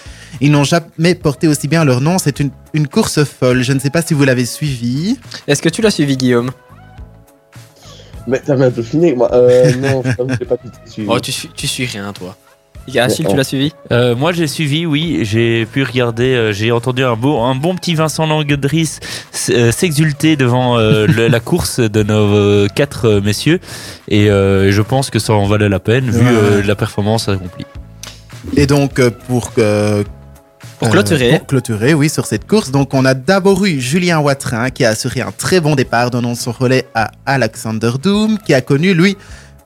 Ils 0.42 0.52
n'ont 0.52 0.64
jamais 0.64 1.14
porté 1.14 1.48
aussi 1.48 1.68
bien 1.68 1.86
leur 1.86 2.02
nom. 2.02 2.18
C'est 2.18 2.40
une, 2.40 2.50
une 2.74 2.88
course 2.88 3.24
folle. 3.24 3.62
Je 3.62 3.74
ne 3.74 3.80
sais 3.80 3.92
pas 3.92 4.02
si 4.02 4.16
vous 4.16 4.24
l'avez 4.24 4.46
suivi. 4.46 5.20
Est-ce 5.48 5.62
que 5.62 5.70
tu 5.70 5.82
l'as 5.82 5.92
suivi, 5.92 6.18
Guillaume? 6.18 6.50
Mais 8.28 8.42
t'as 8.44 8.56
bientôt 8.56 8.82
fini, 8.82 9.14
moi. 9.14 9.32
Euh, 9.32 9.72
non, 9.76 10.02
je 10.04 10.44
pas 10.46 10.58
tout 10.58 10.70
suivi. 10.86 11.08
Oh, 11.10 11.20
tu 11.20 11.32
suis, 11.32 11.50
tu 11.56 11.68
suis 11.68 11.86
rien, 11.86 12.12
toi. 12.12 12.36
Mais 12.88 13.08
tu 13.08 13.36
l'as 13.36 13.44
suivi? 13.44 13.72
Euh, 13.92 14.16
moi, 14.16 14.32
j'ai 14.32 14.48
suivi, 14.48 14.86
oui, 14.86 15.20
j'ai 15.24 15.66
pu 15.66 15.84
regarder, 15.84 16.34
euh, 16.36 16.54
j'ai 16.54 16.72
entendu 16.72 17.04
un, 17.04 17.16
beau, 17.16 17.40
un 17.42 17.56
bon 17.56 17.76
petit 17.76 17.96
Vincent 17.96 18.28
Languedris 18.28 19.00
s- 19.34 19.52
euh, 19.54 19.72
s'exulter 19.72 20.36
devant 20.36 20.78
euh, 20.78 21.08
le- 21.16 21.28
la 21.28 21.40
course 21.40 21.80
de 21.80 22.04
nos 22.04 22.14
euh, 22.36 22.68
quatre 22.74 23.20
messieurs. 23.24 23.60
Et 24.08 24.30
euh, 24.30 24.72
je 24.72 24.82
pense 24.82 25.10
que 25.10 25.20
ça 25.20 25.34
en 25.34 25.46
valait 25.48 25.70
la 25.70 25.80
peine, 25.80 26.10
vu 26.10 26.20
Ouais. 26.20 26.26
euh, 26.32 26.64
la 26.64 26.76
performance 26.76 27.28
accomplie. 27.30 27.66
Et 28.56 28.68
donc, 28.68 29.00
euh, 29.00 29.10
pour 29.28 29.54
que 29.54 30.04
Pour 30.78 30.90
Euh, 30.90 30.92
clôturer. 30.92 31.30
pour 31.40 31.48
clôturer, 31.48 31.94
oui, 31.94 32.10
sur 32.10 32.26
cette 32.26 32.46
course. 32.46 32.70
Donc, 32.70 32.94
on 32.94 33.06
a 33.06 33.14
d'abord 33.14 33.66
eu 33.66 33.80
Julien 33.80 34.20
Watrin 34.20 34.70
qui 34.70 34.84
a 34.86 34.90
assuré 34.90 35.22
un 35.22 35.32
très 35.32 35.60
bon 35.62 35.74
départ, 35.76 36.12
donnant 36.12 36.36
son 36.36 36.52
relais 36.52 36.86
à 36.94 37.12
Alexander 37.26 37.92
Doom, 38.02 38.38
qui 38.46 38.54
a 38.54 38.62
connu, 38.62 38.94
lui, 38.94 39.18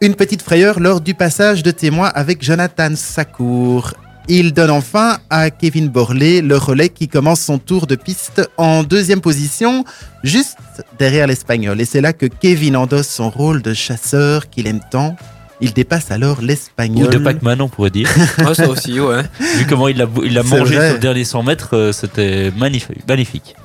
une 0.01 0.15
petite 0.15 0.41
frayeur 0.41 0.79
lors 0.79 1.01
du 1.01 1.13
passage 1.13 1.63
de 1.63 1.71
témoin 1.71 2.07
avec 2.15 2.43
Jonathan 2.43 2.91
Sakour. 2.95 3.93
Il 4.27 4.53
donne 4.53 4.69
enfin 4.69 5.17
à 5.29 5.49
Kevin 5.49 5.89
Borley 5.89 6.41
le 6.41 6.55
relais 6.55 6.89
qui 6.89 7.07
commence 7.07 7.41
son 7.41 7.57
tour 7.57 7.87
de 7.87 7.95
piste 7.95 8.47
en 8.57 8.83
deuxième 8.83 9.21
position, 9.21 9.83
juste 10.23 10.57
derrière 10.99 11.25
l'Espagnol. 11.27 11.81
Et 11.81 11.85
c'est 11.85 11.99
là 12.01 12.13
que 12.13 12.27
Kevin 12.27 12.77
endosse 12.77 13.07
son 13.07 13.29
rôle 13.29 13.61
de 13.63 13.73
chasseur 13.73 14.49
qu'il 14.49 14.67
aime 14.67 14.81
tant. 14.91 15.15
Il 15.61 15.73
dépasse 15.73 16.11
alors 16.11 16.39
Ou 16.39 16.45
l'Espagnol. 16.45 17.09
de 17.09 17.17
Pac-Man, 17.17 17.59
on 17.61 17.67
pourrait 17.67 17.89
dire. 17.89 18.09
Ouais, 18.37 18.53
ça 18.53 18.69
aussi, 18.69 18.99
ouais. 18.99 19.23
vu 19.57 19.65
comment 19.67 19.87
il 19.89 19.97
l'a 19.97 20.05
il 20.23 20.31
C'est 20.31 20.43
mangé 20.43 20.75
vrai. 20.75 20.85
sur 20.87 20.93
le 20.93 20.99
dernier 21.01 21.23
100 21.25 21.43
mètres, 21.43 21.69
euh, 21.75 21.91
c'était 21.91 22.51
magnifique. 22.55 23.05
magnifique. 23.07 23.55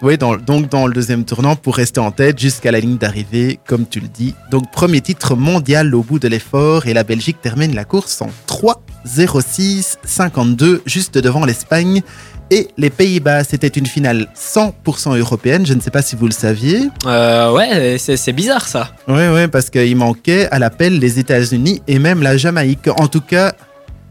Oui, 0.00 0.16
dans, 0.16 0.36
donc 0.36 0.68
dans 0.68 0.86
le 0.86 0.92
deuxième 0.92 1.24
tournant 1.24 1.56
pour 1.56 1.74
rester 1.76 1.98
en 1.98 2.12
tête 2.12 2.38
jusqu'à 2.38 2.70
la 2.70 2.78
ligne 2.78 2.98
d'arrivée, 2.98 3.58
comme 3.66 3.86
tu 3.86 3.98
le 3.98 4.06
dis. 4.06 4.34
Donc 4.50 4.70
premier 4.70 5.00
titre 5.00 5.34
mondial 5.34 5.92
au 5.94 6.02
bout 6.02 6.20
de 6.20 6.28
l'effort 6.28 6.86
et 6.86 6.94
la 6.94 7.02
Belgique 7.02 7.38
termine 7.42 7.74
la 7.74 7.84
course 7.84 8.22
en 8.22 8.30
3 8.46 8.80
06 9.04 9.98
52 10.04 10.82
juste 10.86 11.18
devant 11.18 11.44
l'Espagne 11.44 12.02
et 12.50 12.68
les 12.76 12.90
Pays-Bas. 12.90 13.42
C'était 13.42 13.66
une 13.68 13.86
finale 13.86 14.28
100% 14.36 15.18
européenne. 15.18 15.66
Je 15.66 15.74
ne 15.74 15.80
sais 15.80 15.90
pas 15.90 16.02
si 16.02 16.14
vous 16.14 16.26
le 16.26 16.32
saviez. 16.32 16.88
Euh, 17.04 17.52
ouais, 17.52 17.96
c'est 17.98 18.16
c'est 18.16 18.32
bizarre 18.32 18.68
ça. 18.68 18.92
Oui, 19.08 19.22
oui, 19.32 19.48
parce 19.48 19.68
qu'il 19.68 19.96
manquait 19.96 20.48
à 20.50 20.58
l'appel 20.60 20.98
les 21.00 21.18
États-Unis 21.18 21.82
et 21.88 21.98
même 21.98 22.22
la 22.22 22.36
Jamaïque. 22.36 22.88
En 22.96 23.08
tout 23.08 23.20
cas, 23.20 23.52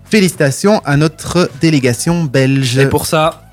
félicitations 0.09 0.81
à 0.85 0.97
notre 0.97 1.49
délégation 1.61 2.25
belge. 2.25 2.77
Et 2.77 2.87
pour 2.87 3.05
ça, 3.05 3.46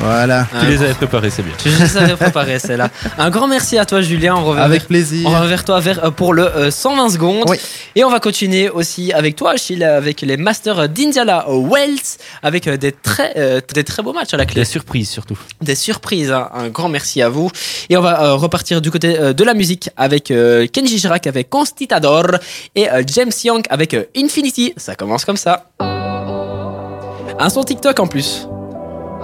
Voilà, 0.00 0.46
Tu 0.50 0.56
un 0.56 0.68
les 0.68 0.74
grand- 0.76 0.84
avais 0.84 0.94
préparés, 0.94 1.30
c'est 1.30 1.42
bien. 1.42 1.54
je 1.64 1.70
les 1.82 1.96
avais 1.96 2.16
préparés, 2.16 2.58
celle-là. 2.58 2.90
Un 3.16 3.30
grand 3.30 3.46
merci 3.46 3.78
à 3.78 3.86
toi, 3.86 4.02
Julien. 4.02 4.34
On 4.36 4.44
revient 4.44 4.60
avec 4.60 4.80
vers- 4.80 4.86
plaisir. 4.88 5.26
On 5.26 5.30
va 5.30 5.46
vers 5.46 5.64
toi 5.64 5.80
vers, 5.80 6.04
euh, 6.04 6.10
pour 6.10 6.34
le 6.34 6.44
euh, 6.44 6.70
120 6.70 7.10
secondes. 7.10 7.44
Oui. 7.48 7.56
Et 7.94 8.04
on 8.04 8.10
va 8.10 8.20
continuer 8.20 8.68
aussi 8.68 9.12
avec 9.12 9.36
toi, 9.36 9.52
Achille, 9.52 9.82
avec 9.84 10.20
les 10.20 10.36
Masters 10.36 10.88
d'Indiana 10.88 11.46
Wells, 11.48 11.98
avec 12.42 12.66
euh, 12.68 12.76
des 12.76 12.92
très, 12.92 13.32
euh, 13.36 13.60
des 13.72 13.84
très 13.84 14.02
beaux 14.02 14.12
matchs 14.12 14.34
à 14.34 14.36
la 14.36 14.44
clé. 14.46 14.60
La 14.60 14.64
surprise 14.66 15.08
surtout. 15.08 15.38
Des 15.62 15.74
surprises. 15.74 16.32
hein. 16.32 16.48
Un 16.54 16.68
grand 16.68 16.88
merci 16.88 17.22
à 17.22 17.28
vous. 17.28 17.50
Et 17.88 17.96
on 17.96 18.02
va 18.02 18.24
euh, 18.24 18.34
repartir 18.34 18.80
du 18.82 18.90
côté 18.90 19.18
euh, 19.18 19.32
de 19.32 19.44
la 19.44 19.54
musique 19.54 19.88
avec 19.96 20.30
euh, 20.30 20.66
Kenji 20.66 20.98
Girac 20.98 21.26
avec 21.26 21.48
Constitador 21.48 22.26
et 22.74 22.90
euh, 22.90 23.02
James 23.06 23.32
Young 23.44 23.64
avec 23.70 23.94
euh, 23.94 24.04
Infinity. 24.16 24.74
Ça 24.76 24.94
commence 24.96 25.24
comme 25.24 25.36
ça. 25.38 25.64
Un 25.80 27.48
son 27.48 27.62
TikTok 27.64 27.98
en 28.00 28.06
plus. 28.06 28.46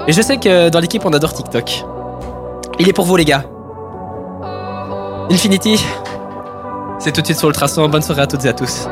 Et 0.07 0.13
je 0.13 0.23
sais 0.23 0.39
que 0.39 0.69
dans 0.69 0.81
l'équipe 0.81 1.05
on 1.05 1.13
adore 1.13 1.33
TikTok. 1.33 1.85
Il 2.79 2.89
est 2.89 2.93
pour 2.93 3.05
vous 3.05 3.17
les 3.17 3.25
gars. 3.25 3.45
Infinity. 5.31 5.85
C'est 6.99 7.13
tout 7.13 7.21
de 7.21 7.27
suite 7.27 7.39
sur 7.39 7.49
le 7.49 7.55
traçon. 7.55 7.89
Bonne 7.89 8.03
soirée 8.03 8.23
à 8.23 8.27
toutes 8.27 8.45
et 8.45 8.49
à 8.49 8.53
tous. 8.53 8.89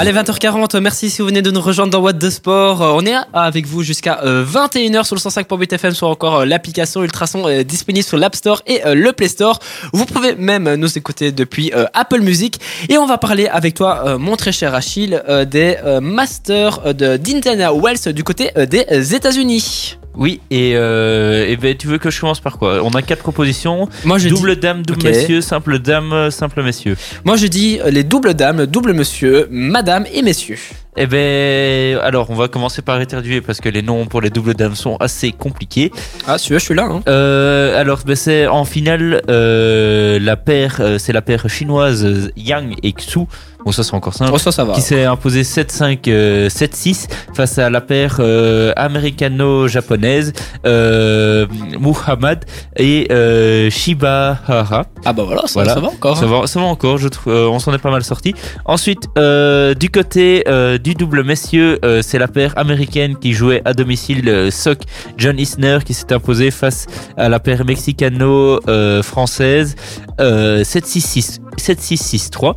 Allez, 0.00 0.12
20h40, 0.12 0.78
merci 0.78 1.10
si 1.10 1.22
vous 1.22 1.26
venez 1.26 1.42
de 1.42 1.50
nous 1.50 1.60
rejoindre 1.60 1.90
dans 1.90 1.98
What 1.98 2.12
the 2.12 2.30
Sport. 2.30 2.82
Euh, 2.82 2.92
On 2.94 3.04
est 3.04 3.16
avec 3.32 3.66
vous 3.66 3.82
jusqu'à 3.82 4.20
euh, 4.22 4.44
21h 4.44 5.02
sur 5.02 5.16
le 5.16 5.20
105.8 5.20 5.74
FM, 5.74 5.92
sur 5.92 6.06
encore 6.06 6.36
euh, 6.36 6.44
l'application 6.44 7.02
Ultrason 7.02 7.48
euh, 7.48 7.64
disponible 7.64 8.04
sur 8.04 8.16
l'App 8.16 8.36
Store 8.36 8.62
et 8.68 8.86
euh, 8.86 8.94
le 8.94 9.12
Play 9.12 9.26
Store. 9.26 9.58
Vous 9.92 10.06
pouvez 10.06 10.36
même 10.36 10.72
nous 10.76 10.96
écouter 10.96 11.32
depuis 11.32 11.72
euh, 11.74 11.86
Apple 11.94 12.20
Music. 12.20 12.60
Et 12.88 12.96
on 12.96 13.06
va 13.06 13.18
parler 13.18 13.48
avec 13.48 13.74
toi, 13.74 14.04
euh, 14.06 14.18
mon 14.18 14.36
très 14.36 14.52
cher 14.52 14.72
Achille, 14.72 15.20
euh, 15.28 15.44
des 15.44 15.78
euh, 15.84 16.00
Masters 16.00 16.78
euh, 16.86 16.92
de 16.92 17.18
Wells 17.82 18.14
du 18.14 18.22
côté 18.22 18.52
euh, 18.56 18.66
des 18.66 19.16
États-Unis. 19.16 19.98
Oui, 20.18 20.40
et, 20.50 20.72
euh, 20.74 21.46
et 21.48 21.56
ben, 21.56 21.76
tu 21.76 21.86
veux 21.86 21.98
que 21.98 22.10
je 22.10 22.20
commence 22.20 22.40
par 22.40 22.58
quoi? 22.58 22.82
On 22.82 22.90
a 22.90 23.02
quatre 23.02 23.22
propositions. 23.22 23.88
Moi, 24.04 24.18
je 24.18 24.28
double 24.28 24.56
dis, 24.56 24.60
dame, 24.60 24.82
double 24.82 24.98
Ok. 24.98 25.04
messieurs, 25.06 25.40
simple 25.40 25.78
dame, 25.78 26.30
simple 26.32 26.62
messieurs. 26.64 26.96
moi, 27.24 27.36
je 27.36 27.46
dis 27.46 27.78
euh, 27.80 27.90
les 27.90 28.02
doubles 28.02 28.34
dames, 28.34 28.66
double 28.66 28.94
monsieur, 28.94 29.46
madame 29.50 30.06
et 30.12 30.22
messieurs. 30.22 30.58
Eh 31.00 31.06
ben, 31.06 31.98
alors, 32.02 32.28
on 32.30 32.34
va 32.34 32.48
commencer 32.48 32.82
par 32.82 33.00
éternuer 33.00 33.40
parce 33.40 33.60
que 33.60 33.68
les 33.68 33.82
noms 33.82 34.06
pour 34.06 34.20
les 34.20 34.30
doubles 34.30 34.54
dames 34.54 34.74
sont 34.74 34.96
assez 34.96 35.30
compliqués. 35.30 35.92
Ah, 36.26 36.38
celui-là, 36.38 36.58
je 36.58 36.64
suis 36.64 36.74
là. 36.74 36.88
Hein. 36.90 37.02
Euh, 37.08 37.80
alors, 37.80 38.00
ben, 38.04 38.16
c'est 38.16 38.48
en 38.48 38.64
finale, 38.64 39.22
euh, 39.30 40.18
la 40.20 40.36
paire, 40.36 40.78
euh, 40.80 40.98
c'est 40.98 41.12
la 41.12 41.22
paire 41.22 41.48
chinoise 41.48 42.30
Yang 42.36 42.74
et 42.82 42.92
Xu. 42.94 43.20
Bon, 43.64 43.72
ça, 43.72 43.82
c'est 43.84 43.94
encore 43.94 44.14
simple. 44.14 44.30
Oh, 44.34 44.38
ça, 44.38 44.50
ça 44.52 44.64
va. 44.64 44.74
qui 44.74 44.80
s'est 44.80 45.04
imposé 45.04 45.42
7-5, 45.42 46.08
euh, 46.08 46.48
7-6 46.48 47.06
face 47.34 47.58
à 47.58 47.70
la 47.70 47.80
paire 47.80 48.20
américano-japonaise 48.76 50.32
Muhammad 51.78 52.44
et 52.76 53.08
euh, 53.10 53.68
Shiba 53.70 54.38
Hara. 54.46 54.84
Ah, 55.04 55.12
bah 55.12 55.24
voilà, 55.24 55.42
ça, 55.46 55.54
Voilà. 55.54 55.74
ça 55.74 55.80
va 55.80 55.88
encore. 55.88 56.16
Ça 56.16 56.26
va, 56.26 56.46
ça 56.46 56.60
va 56.60 56.66
encore, 56.66 56.98
je 56.98 57.08
trouve, 57.08 57.32
on 57.32 57.58
s'en 57.58 57.72
est 57.74 57.78
pas 57.78 57.90
mal 57.90 58.02
sorti. 58.04 58.34
Ensuite, 58.64 59.08
du 59.16 59.90
côté 59.90 60.44
euh, 60.48 60.78
du 60.88 60.94
double 60.94 61.22
messieurs, 61.22 61.78
euh, 61.84 62.00
c'est 62.00 62.18
la 62.18 62.28
paire 62.28 62.56
américaine 62.56 63.18
qui 63.18 63.34
jouait 63.34 63.60
à 63.66 63.74
domicile 63.74 64.26
euh, 64.26 64.50
Sock 64.50 64.78
John 65.18 65.38
Isner 65.38 65.80
qui 65.84 65.92
s'est 65.92 66.14
imposé 66.14 66.50
face 66.50 66.86
à 67.18 67.28
la 67.28 67.40
paire 67.40 67.66
mexicano-française 67.66 69.76
euh, 70.18 70.62
7-6-6 70.62 71.40
7-6-6-3. 71.58 72.54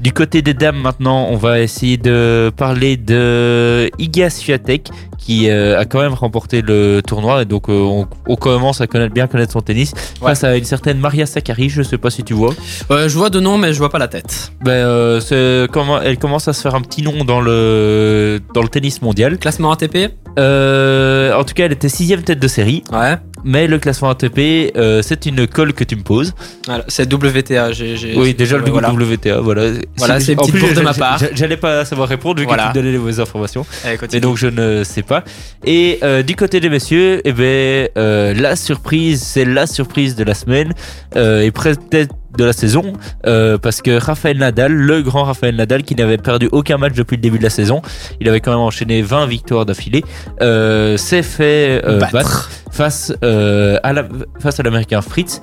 Du 0.00 0.12
côté 0.12 0.42
des 0.42 0.52
dames 0.54 0.76
maintenant, 0.80 1.26
on 1.30 1.36
va 1.36 1.60
essayer 1.60 1.96
de 1.96 2.52
parler 2.54 2.96
de 2.98 3.90
Iga 3.98 4.28
Swiatek 4.28 4.90
qui 5.18 5.48
euh, 5.48 5.78
a 5.80 5.84
quand 5.86 6.00
même 6.00 6.12
remporté 6.12 6.60
le 6.62 7.00
tournoi 7.04 7.42
et 7.42 7.44
donc 7.46 7.68
euh, 7.68 7.72
on, 7.80 8.06
on 8.28 8.36
commence 8.36 8.80
à 8.80 8.86
connaître, 8.86 9.12
bien 9.14 9.26
connaître 9.26 9.52
son 9.52 9.60
tennis 9.62 9.92
Ouais. 10.20 10.28
face 10.28 10.44
à 10.44 10.56
une 10.56 10.64
certaine 10.64 10.98
Maria 10.98 11.26
Sakkari, 11.26 11.68
je 11.70 11.82
sais 11.82 11.98
pas 11.98 12.10
si 12.10 12.22
tu 12.22 12.34
vois. 12.34 12.54
Euh, 12.90 13.08
je 13.08 13.16
vois 13.18 13.30
de 13.30 13.40
nom, 13.40 13.58
mais 13.58 13.72
je 13.72 13.78
vois 13.78 13.88
pas 13.90 13.98
la 13.98 14.06
tête. 14.08 14.52
Ben, 14.62 15.18
c'est 15.20 15.66
comment 15.72 16.00
elle 16.00 16.18
commence 16.18 16.46
à 16.46 16.52
se 16.52 16.60
faire 16.60 16.74
un 16.74 16.82
petit 16.82 17.02
nom 17.02 17.24
dans 17.24 17.40
le 17.40 18.38
dans 18.54 18.62
le 18.62 18.68
tennis 18.68 19.00
mondial. 19.02 19.38
Classement 19.38 19.72
ATP 19.72 19.96
en 20.38 21.44
tout 21.44 21.54
cas, 21.54 21.64
elle 21.64 21.72
était 21.72 21.88
sixième 21.88 22.22
tête 22.22 22.38
de 22.38 22.48
série, 22.48 22.84
Ouais. 22.92 23.16
Mais 23.46 23.66
le 23.66 23.78
classement 23.78 24.10
ATP, 24.10 24.72
euh, 24.76 25.00
c'est 25.02 25.24
une 25.24 25.46
colle 25.46 25.72
que 25.72 25.84
tu 25.84 25.96
me 25.96 26.02
poses. 26.02 26.34
Voilà, 26.66 26.84
c'est 26.88 27.10
WTA. 27.10 27.70
Oui, 28.16 28.34
déjà 28.34 28.58
le 28.58 28.64
voilà. 28.70 28.92
WTA, 28.92 29.40
voilà. 29.40 29.70
Voilà, 29.96 30.20
c'est 30.20 30.32
une 30.32 30.38
petite 30.38 30.54
plus, 30.56 30.74
de 30.74 30.80
ma 30.82 30.92
part. 30.92 31.18
j'a- 31.18 31.34
J'allais 31.34 31.56
pas 31.56 31.84
savoir 31.84 32.08
répondre 32.08 32.40
vu 32.40 32.46
Voilà. 32.46 32.64
que 32.64 32.72
tu 32.72 32.78
me 32.78 32.82
donnais 32.82 32.92
les 32.92 32.98
mauvaises 32.98 33.20
informations. 33.20 33.64
Allez. 33.84 33.98
Et 34.12 34.20
donc 34.20 34.36
je 34.36 34.48
ne 34.48 34.82
sais 34.84 35.02
pas. 35.02 35.22
Et 35.64 35.98
euh, 36.02 36.22
du 36.22 36.34
côté 36.36 36.60
des 36.60 36.68
messieurs, 36.68 37.22
eh 37.24 37.32
ben, 37.32 37.88
euh, 37.96 38.34
la 38.34 38.56
surprise, 38.56 39.22
c'est 39.22 39.44
la 39.44 39.66
surprise 39.66 40.16
de 40.16 40.24
la 40.24 40.34
semaine 40.34 40.74
et 41.14 41.50
peut-être 41.52 42.14
de 42.36 42.44
la 42.44 42.52
saison 42.52 42.92
euh, 43.26 43.58
parce 43.58 43.82
que 43.82 43.98
Rafael 43.98 44.38
Nadal, 44.38 44.72
le 44.72 45.02
grand 45.02 45.24
Rafael 45.24 45.54
Nadal 45.56 45.82
qui 45.82 45.94
n'avait 45.94 46.18
perdu 46.18 46.48
aucun 46.52 46.76
match 46.78 46.94
depuis 46.94 47.16
le 47.16 47.22
début 47.22 47.38
de 47.38 47.42
la 47.42 47.50
saison, 47.50 47.82
il 48.20 48.28
avait 48.28 48.40
quand 48.40 48.50
même 48.50 48.60
enchaîné 48.60 49.02
20 49.02 49.26
victoires 49.26 49.66
d'affilée, 49.66 50.04
euh, 50.42 50.96
s'est 50.96 51.22
fait 51.22 51.80
euh, 51.84 51.98
Battre. 51.98 52.12
battre. 52.12 52.50
face 52.70 53.12
à 53.22 53.92
la, 53.92 54.04
face 54.40 54.60
à 54.60 54.62
l'américain 54.62 55.00
Fritz 55.00 55.40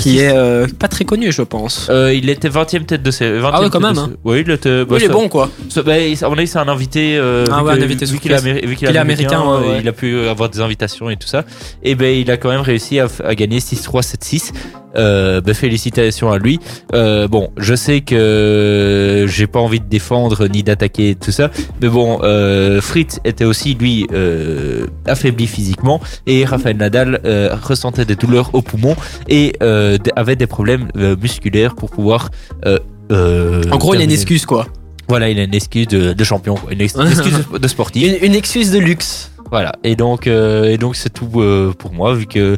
qui 0.00 0.18
est 0.18 0.34
pas 0.78 0.88
très 0.88 1.04
connu, 1.04 1.30
je 1.32 1.42
pense. 1.42 1.90
il 1.90 2.28
était 2.28 2.48
20e 2.48 2.84
tête 2.86 3.02
de 3.02 3.10
série. 3.10 3.38
20e 3.40 3.50
Ah 3.52 3.60
ouais, 3.62 3.70
quand 3.70 3.80
même, 3.80 3.98
hein. 3.98 4.10
Oui, 4.24 4.42
il 4.46 4.50
était. 4.52 4.84
bah, 4.84 4.96
il 4.98 5.04
est 5.04 5.08
bon, 5.08 5.28
quoi. 5.28 5.48
ça- 5.68 5.82
bah, 5.82 5.98
il- 5.98 6.22
à 6.24 6.28
mon 6.28 6.36
avis, 6.36 6.46
c'est 6.48 6.58
un 6.58 6.68
invité. 6.68 7.18
Ah 7.18 7.20
vu 7.60 7.64
ouais, 7.66 7.74
que- 7.76 7.80
un 7.80 7.84
invité 7.84 8.04
vu 8.06 8.18
qu'il 8.18 8.32
est, 8.32 8.34
américain, 8.36 9.00
américain, 9.00 9.40
ouais, 9.42 9.68
ouais. 9.68 9.78
il 9.80 9.88
a 9.88 9.92
pu 9.92 10.26
avoir 10.28 10.48
des 10.48 10.60
invitations 10.60 11.08
et 11.10 11.16
tout 11.16 11.28
ça. 11.28 11.44
Et 11.82 11.94
ben, 11.94 12.14
il 12.16 12.30
a 12.30 12.36
quand 12.36 12.50
même 12.50 12.60
réussi 12.60 12.98
à 13.00 13.06
gagner 13.34 13.60
6-3, 13.60 14.02
7-6. 14.02 14.52
Euh, 14.96 15.40
bah, 15.40 15.54
félicitations 15.54 16.30
à 16.30 16.38
lui. 16.38 16.58
Euh, 16.94 17.26
bon, 17.28 17.50
je 17.56 17.74
sais 17.74 18.02
que 18.02 19.24
j'ai 19.28 19.46
pas 19.46 19.58
envie 19.60 19.80
de 19.80 19.86
défendre 19.88 20.46
ni 20.48 20.62
d'attaquer 20.62 21.14
tout 21.14 21.30
ça, 21.32 21.50
mais 21.80 21.88
bon, 21.88 22.20
euh, 22.22 22.80
Fritz 22.80 23.18
était 23.24 23.44
aussi 23.46 23.74
lui 23.74 24.06
euh, 24.12 24.86
affaibli 25.06 25.46
physiquement 25.46 26.00
et 26.26 26.44
Rafael 26.44 26.76
Nadal 26.76 27.20
ressentait 27.62 28.04
des 28.04 28.16
douleurs 28.16 28.50
au 28.54 28.62
poumon 28.62 28.94
et 29.28 29.54
avait 30.16 30.36
des 30.36 30.46
problèmes 30.46 30.88
musculaires 31.20 31.74
pour 31.74 31.90
pouvoir. 31.90 32.30
En 33.70 33.76
gros, 33.78 33.94
il 33.94 34.00
a 34.00 34.04
une 34.04 34.10
excuse, 34.12 34.46
quoi. 34.46 34.66
Voilà, 35.08 35.28
il 35.28 35.38
a 35.38 35.42
une 35.42 35.54
excuse 35.54 35.88
de, 35.88 36.12
de 36.12 36.24
champion, 36.24 36.54
une, 36.70 36.80
ex- 36.80 36.94
une 36.96 37.08
excuse 37.08 37.34
de, 37.52 37.58
de 37.58 37.68
sportif. 37.68 38.06
Une, 38.22 38.24
une 38.30 38.34
excuse 38.34 38.70
de 38.70 38.78
luxe. 38.78 39.31
Voilà, 39.52 39.72
et 39.84 39.96
donc 39.96 40.26
euh, 40.26 40.64
et 40.70 40.78
donc 40.78 40.96
c'est 40.96 41.12
tout 41.12 41.28
euh, 41.36 41.74
pour 41.76 41.92
moi 41.92 42.14
vu 42.14 42.24
que 42.26 42.56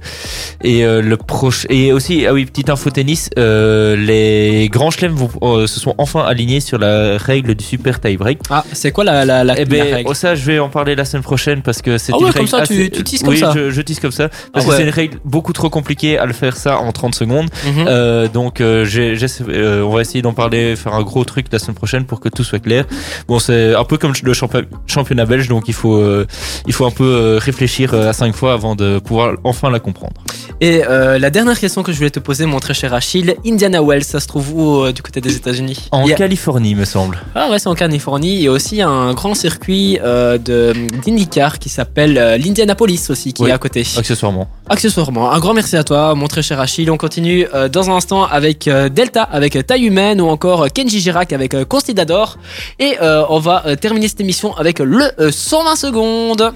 et 0.62 0.84
euh, 0.84 1.02
le 1.02 1.16
proche 1.16 1.66
et 1.68 1.92
aussi 1.92 2.24
ah 2.24 2.32
oui 2.32 2.44
petite 2.46 2.70
info 2.70 2.88
tennis, 2.88 3.30
euh, 3.36 3.96
les 3.96 4.68
grands 4.70 4.92
chelems 4.92 5.16
euh, 5.42 5.66
se 5.66 5.80
sont 5.80 5.96
enfin 5.98 6.20
alignés 6.20 6.60
sur 6.60 6.78
la 6.78 7.18
règle 7.18 7.56
du 7.56 7.64
super 7.64 8.00
tie 8.00 8.16
break. 8.16 8.38
Ah, 8.48 8.64
c'est 8.72 8.92
quoi 8.92 9.02
la, 9.02 9.24
la, 9.24 9.42
la, 9.42 9.54
Eh 9.58 9.64
la 9.64 9.64
ben 9.64 9.94
règle 9.94 10.08
oh, 10.08 10.14
ça 10.14 10.36
je 10.36 10.44
vais 10.44 10.60
en 10.60 10.68
parler 10.68 10.94
la 10.94 11.04
semaine 11.04 11.24
prochaine 11.24 11.62
parce 11.62 11.82
que 11.82 11.98
c'est 11.98 12.12
Ah 12.12 12.16
une 12.20 12.26
ouais, 12.26 12.30
comme 12.30 12.38
règle 12.42 12.48
ça, 12.50 12.64
tu- 12.66 12.72
assez- 12.74 12.90
tu 12.90 13.02
teases 13.02 13.20
comme 13.22 13.30
oui, 13.30 13.38
ça. 13.40 13.52
je, 13.56 13.70
je 13.70 13.82
tease 13.82 13.98
comme 13.98 14.12
ça 14.12 14.28
parce 14.52 14.64
Ah 14.64 14.70
que 14.70 14.76
c'est 14.76 14.84
une 14.84 14.90
règle 14.90 15.18
beaucoup 15.24 15.52
trop 15.52 15.70
compliquée 15.70 16.16
à 16.16 16.26
le 16.26 16.32
faire 16.32 16.56
ça 16.56 16.78
en 16.78 16.92
30 16.92 17.16
secondes. 17.16 17.48
Euh, 17.66 18.28
donc 18.28 18.60
euh, 18.60 18.84
j'ai- 18.84 19.16
j'essa- 19.16 19.42
euh, 19.48 19.82
on 19.82 19.90
va 19.94 20.00
essayer 20.02 20.22
d'en 20.22 20.32
parler, 20.32 20.76
faire 20.76 20.94
un 20.94 21.02
gros 21.02 21.24
truc 21.24 21.46
la 21.50 21.58
semaine 21.58 21.74
prochaine 21.74 22.04
pour 22.04 22.20
que 22.20 22.28
tout 22.28 22.44
soit 22.44 22.60
clair. 22.60 22.84
Bon, 23.26 23.40
c'est 23.40 23.74
un 23.74 23.84
peu 23.84 23.98
comme 23.98 24.12
le 24.22 24.32
champi- 24.32 24.64
championnat 24.86 25.26
belge, 25.26 25.48
donc 25.48 25.64
il 25.66 25.74
faut 25.74 25.96
euh, 25.96 26.24
il 26.68 26.72
faut 26.72 26.83
un 26.86 26.90
peu 26.90 27.04
euh, 27.04 27.38
réfléchir 27.38 27.94
euh, 27.94 28.08
à 28.10 28.12
cinq 28.12 28.34
fois 28.34 28.52
avant 28.52 28.74
de 28.74 28.98
pouvoir 28.98 29.34
enfin 29.44 29.70
la 29.70 29.80
comprendre. 29.80 30.14
Et 30.60 30.82
euh, 30.88 31.18
la 31.18 31.30
dernière 31.30 31.58
question 31.58 31.82
que 31.82 31.92
je 31.92 31.96
voulais 31.98 32.10
te 32.10 32.20
poser, 32.20 32.46
mon 32.46 32.60
très 32.60 32.74
cher 32.74 32.94
Achille, 32.94 33.34
Indiana 33.46 33.82
Wells, 33.82 34.04
ça 34.04 34.20
se 34.20 34.26
trouve 34.28 34.52
où 34.54 34.84
euh, 34.84 34.92
du 34.92 35.02
côté 35.02 35.20
des 35.20 35.34
États-Unis? 35.36 35.88
En 35.92 36.06
a- 36.08 36.12
Californie, 36.14 36.74
me 36.74 36.84
semble. 36.84 37.18
Ah 37.34 37.50
ouais, 37.50 37.58
c'est 37.58 37.68
en 37.68 37.74
Californie. 37.74 38.34
Il 38.36 38.42
y 38.42 38.46
a 38.48 38.52
aussi 38.52 38.80
un 38.82 39.12
grand 39.14 39.34
circuit 39.34 39.98
euh, 40.02 40.38
d'IndyCar 40.38 41.58
qui 41.58 41.68
s'appelle 41.68 42.14
l'Indianapolis 42.42 43.06
aussi, 43.10 43.32
qui 43.32 43.42
Oui. 43.42 43.50
est 43.50 43.52
à 43.52 43.58
côté. 43.58 43.84
Accessoirement. 43.96 44.48
Accessoirement, 44.68 45.32
un 45.32 45.38
grand 45.40 45.54
merci 45.54 45.76
à 45.76 45.84
toi, 45.84 46.14
mon 46.14 46.26
très 46.28 46.42
cher 46.42 46.60
Achille. 46.60 46.90
On 46.90 46.96
continue 46.96 47.46
dans 47.72 47.90
un 47.90 47.94
instant 47.94 48.24
avec 48.24 48.68
Delta, 48.92 49.22
avec 49.22 49.66
Taille 49.66 49.84
Humaine 49.86 50.20
ou 50.20 50.28
encore 50.28 50.66
Kenji 50.72 51.00
Girac 51.00 51.32
avec 51.32 51.54
Constidador. 51.68 52.38
Et 52.78 52.96
on 53.00 53.38
va 53.40 53.76
terminer 53.76 54.08
cette 54.08 54.20
émission 54.20 54.54
avec 54.56 54.78
le 54.78 55.10
euh, 55.20 55.30
120 55.30 55.76
secondes. 55.76 56.52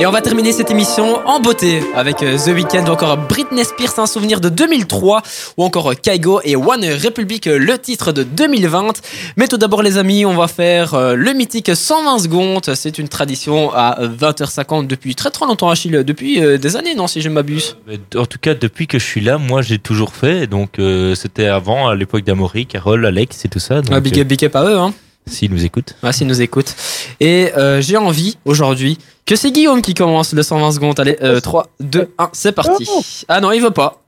Et 0.00 0.06
on 0.06 0.10
va 0.10 0.20
terminer 0.20 0.52
cette 0.52 0.70
émission 0.70 1.20
en 1.26 1.38
beauté 1.40 1.80
avec 1.94 2.22
euh, 2.22 2.36
The 2.36 2.48
Weeknd 2.48 2.84
ou 2.88 2.90
encore 2.92 3.16
Britney 3.16 3.64
Spears, 3.64 3.98
un 3.98 4.06
souvenir 4.06 4.40
de 4.40 4.48
2003 4.48 5.22
ou 5.56 5.64
encore 5.64 5.94
Kaigo 5.94 6.40
et 6.42 6.56
One 6.56 6.84
Republic, 6.84 7.46
euh, 7.46 7.58
le 7.58 7.78
titre 7.78 8.10
de 8.10 8.24
2020. 8.24 9.00
Mais 9.36 9.46
tout 9.46 9.56
d'abord 9.56 9.82
les 9.82 9.96
amis, 9.96 10.26
on 10.26 10.34
va 10.34 10.48
faire 10.48 10.94
euh, 10.94 11.14
le 11.14 11.32
mythique 11.32 11.70
120 11.74 12.18
secondes. 12.18 12.74
C'est 12.74 12.98
une 12.98 13.08
tradition 13.08 13.72
à 13.72 13.98
20h50 14.04 14.86
depuis 14.88 15.14
très 15.14 15.30
très 15.30 15.46
longtemps 15.46 15.70
Achille, 15.70 16.02
depuis 16.04 16.40
des 16.58 16.76
années 16.76 16.94
non 16.94 17.06
si 17.06 17.20
je 17.20 17.28
ne 17.28 17.34
m'abuse. 17.34 17.76
En 18.16 18.26
tout 18.26 18.38
cas, 18.40 18.54
depuis 18.54 18.86
que 18.86 18.98
je 18.98 19.04
suis 19.04 19.20
là, 19.20 19.38
moi 19.38 19.62
j'ai 19.62 19.78
toujours 19.78 20.14
fait. 20.14 20.46
Donc 20.46 20.78
euh, 20.78 21.14
c'était 21.14 21.46
avant, 21.46 21.88
à 21.88 21.94
l'époque 21.94 22.24
d'Amaury, 22.24 22.66
Carole, 22.66 23.06
Alex 23.06 23.44
et 23.44 23.48
tout 23.48 23.58
ça. 23.58 23.80
Donc, 23.80 23.92
Ah, 23.94 24.00
big, 24.00 24.18
up, 24.18 24.26
big 24.26 24.44
up 24.44 24.56
à 24.56 24.64
eux 24.64 24.76
hein. 24.76 24.92
S'ils 25.26 25.50
nous 25.50 25.64
écoutent. 25.64 25.94
Ah, 26.02 26.12
s'ils 26.12 26.26
nous 26.26 26.42
écoutent. 26.42 26.74
Et 27.20 27.52
euh, 27.56 27.80
j'ai 27.80 27.96
envie 27.96 28.36
aujourd'hui 28.44 28.98
que 29.26 29.36
c'est 29.36 29.50
Guillaume 29.50 29.82
qui 29.82 29.94
commence 29.94 30.32
le 30.32 30.42
120 30.42 30.72
secondes. 30.72 31.00
Allez, 31.00 31.16
euh, 31.22 31.40
3, 31.40 31.68
2, 31.80 32.10
1, 32.18 32.30
c'est 32.32 32.52
parti. 32.52 32.88
Ah 33.28 33.40
non, 33.40 33.52
il 33.52 33.62
veut 33.62 33.70
pas. 33.70 34.02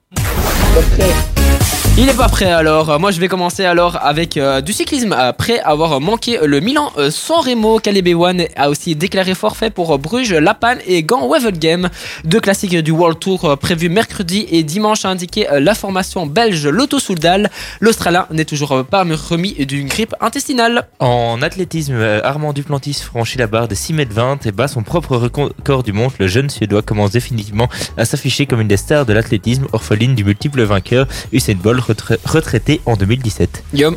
Il 1.98 2.10
est 2.10 2.16
pas 2.16 2.28
prêt 2.28 2.52
alors. 2.52 3.00
Moi 3.00 3.10
je 3.10 3.18
vais 3.18 3.28
commencer 3.28 3.64
alors 3.64 3.96
avec 4.04 4.36
euh, 4.36 4.60
du 4.60 4.74
cyclisme. 4.74 5.14
Après 5.14 5.60
avoir 5.60 5.98
manqué 5.98 6.38
le 6.44 6.60
Milan 6.60 6.92
euh, 6.98 7.10
San 7.10 7.40
Remo, 7.40 7.78
Caleb 7.78 8.06
Ewan 8.06 8.44
a 8.54 8.68
aussi 8.68 8.94
déclaré 8.94 9.34
forfait 9.34 9.70
pour 9.70 9.98
Bruges, 9.98 10.34
La 10.34 10.52
Panne 10.52 10.78
et 10.86 11.02
Gand 11.02 11.26
Wevelgem. 11.26 11.88
Deux 12.24 12.40
classiques 12.40 12.76
du 12.76 12.90
World 12.90 13.18
Tour 13.18 13.46
euh, 13.46 13.56
prévus 13.56 13.88
mercredi 13.88 14.46
et 14.50 14.62
dimanche 14.62 15.06
a 15.06 15.08
indiqué 15.08 15.50
euh, 15.50 15.58
la 15.58 15.74
formation 15.74 16.26
belge 16.26 16.66
Lotto 16.66 16.98
Soudal. 16.98 17.50
L'Australien 17.80 18.26
n'est 18.30 18.44
toujours 18.44 18.84
pas 18.84 19.02
remis 19.02 19.54
d'une 19.54 19.88
grippe 19.88 20.14
intestinale. 20.20 20.88
En 20.98 21.40
athlétisme, 21.40 21.98
Armand 22.22 22.52
Duplantis 22.52 23.00
franchit 23.02 23.38
la 23.38 23.46
barre 23.46 23.68
des 23.68 23.74
6 23.74 23.94
mètres 23.94 24.12
20 24.12 24.44
et 24.44 24.52
bat 24.52 24.68
son 24.68 24.82
propre 24.82 25.16
record 25.16 25.82
du 25.82 25.94
monde. 25.94 26.10
Le 26.18 26.26
jeune 26.26 26.50
Suédois 26.50 26.82
commence 26.82 27.12
définitivement 27.12 27.70
à 27.96 28.04
s'afficher 28.04 28.44
comme 28.44 28.60
une 28.60 28.68
des 28.68 28.76
stars 28.76 29.06
de 29.06 29.14
l'athlétisme, 29.14 29.66
orpheline 29.72 30.14
du 30.14 30.24
multiple 30.24 30.62
vainqueur 30.62 31.06
Usain 31.32 31.54
Bolt, 31.54 31.85
retra- 31.88 32.18
retraité 32.24 32.80
en 32.86 32.96
2017. 32.96 33.64
Guillaume. 33.74 33.96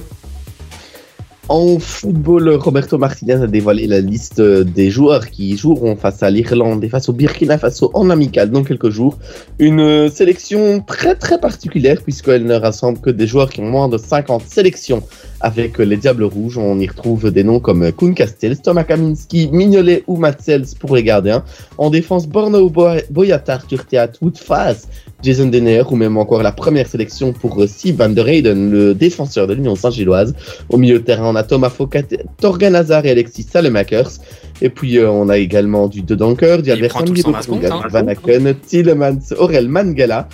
En 1.52 1.80
football, 1.80 2.48
Roberto 2.58 3.00
Martinez 3.00 3.34
a 3.42 3.48
dévoilé 3.48 3.88
la 3.88 4.02
liste 4.02 4.40
des 4.40 4.92
joueurs 4.92 5.32
qui 5.32 5.58
joueront 5.58 5.96
face 5.96 6.22
à 6.22 6.30
l'Irlande 6.30 6.84
et 6.84 6.90
face 6.90 7.10
au 7.10 7.14
Burkina 7.14 7.58
Faso 7.58 7.90
en 7.96 8.12
amical 8.12 8.52
dans 8.52 8.64
quelques 8.64 8.92
jours. 8.92 9.18
Une 9.58 10.10
sélection 10.12 10.80
très 10.82 11.16
très 11.16 11.40
particulière 11.40 12.04
puisqu'elle 12.04 12.46
ne 12.46 12.54
rassemble 12.54 13.00
que 13.00 13.10
des 13.10 13.26
joueurs 13.26 13.50
qui 13.50 13.62
ont 13.62 13.70
moins 13.72 13.90
de 13.90 13.98
50 13.98 14.44
sélections 14.48 15.02
avec 15.42 15.80
les 15.80 15.98
Diables 15.98 16.26
Rouges. 16.26 16.60
On 16.60 16.78
y 16.78 16.88
retrouve 16.88 17.32
des 17.32 17.44
noms 17.44 17.60
comme 17.60 17.92
Kuhn 17.94 18.14
Castells, 18.14 18.60
Thomas 18.62 18.84
Kaminski, 18.84 19.50
Mignolet 19.52 20.04
ou 20.06 20.18
Matzels 20.18 20.68
pour 20.80 20.96
les 20.96 21.02
gardiens. 21.04 21.44
En 21.80 21.90
défense, 21.90 22.28
Borno 22.28 22.70
Boyatar, 23.10 23.66
Turtiat, 23.66 24.12
Woodfast, 24.22 24.88
Jason 25.22 25.48
Denner 25.48 25.84
ou 25.90 25.96
même 25.96 26.18
encore 26.18 26.44
la 26.44 26.52
première 26.52 26.88
sélection 26.88 27.34
pour 27.34 27.62
Steve 27.68 27.96
Van 27.96 28.10
der 28.10 28.28
Heyden, 28.28 28.72
le 28.72 28.94
défenseur 28.94 29.48
de 29.48 29.54
l'Union 29.54 29.76
Saint-Gilloise. 29.76 30.34
Au 30.70 30.78
milieu 30.78 31.00
de 31.00 31.04
terrain, 31.04 31.26
on 31.26 31.36
a 31.36 31.44
Thomas 31.44 31.70
Foucault, 31.70 32.00
Torgan 32.40 32.76
Hazard 32.76 33.06
et 33.06 33.12
Alexis 33.12 33.44
Salemakers. 33.44 34.12
Et 34.62 34.70
puis 34.70 34.98
euh, 34.98 35.10
on 35.10 35.30
a 35.30 35.38
également 35.38 35.88
du 35.88 36.02
Dedanker, 36.02 36.62
du 36.62 36.72
Albert 36.72 37.04
Van 37.90 38.08
Aken, 38.08 38.56
Tillemans, 38.56 39.34
Aurel 39.38 39.68
Mangala. 39.68 40.28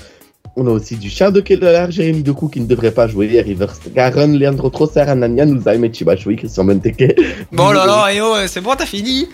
On 0.58 0.68
a 0.68 0.70
aussi 0.70 0.96
du 0.96 1.10
Charles 1.10 1.34
de 1.34 1.42
Keller, 1.42 1.88
Jérémy 1.90 2.24
Doku 2.24 2.48
qui 2.48 2.62
ne 2.62 2.66
devrait 2.66 2.92
pas 2.92 3.08
jouer, 3.08 3.42
Rivers 3.42 3.74
Garon, 3.94 4.28
Leandro 4.28 4.70
Trossard, 4.70 5.10
Anania, 5.10 5.46
Nouzaim 5.46 5.84
et 5.84 5.94
Chibachui, 5.94 6.38
Christian 6.38 6.64
Benteke. 6.64 7.20
Bon 7.52 7.72
là 7.74 7.86
là, 7.86 8.14
et 8.14 8.22
oh, 8.22 8.36
c'est 8.48 8.62
bon, 8.62 8.72
t'as 8.78 8.86
fini 8.86 9.28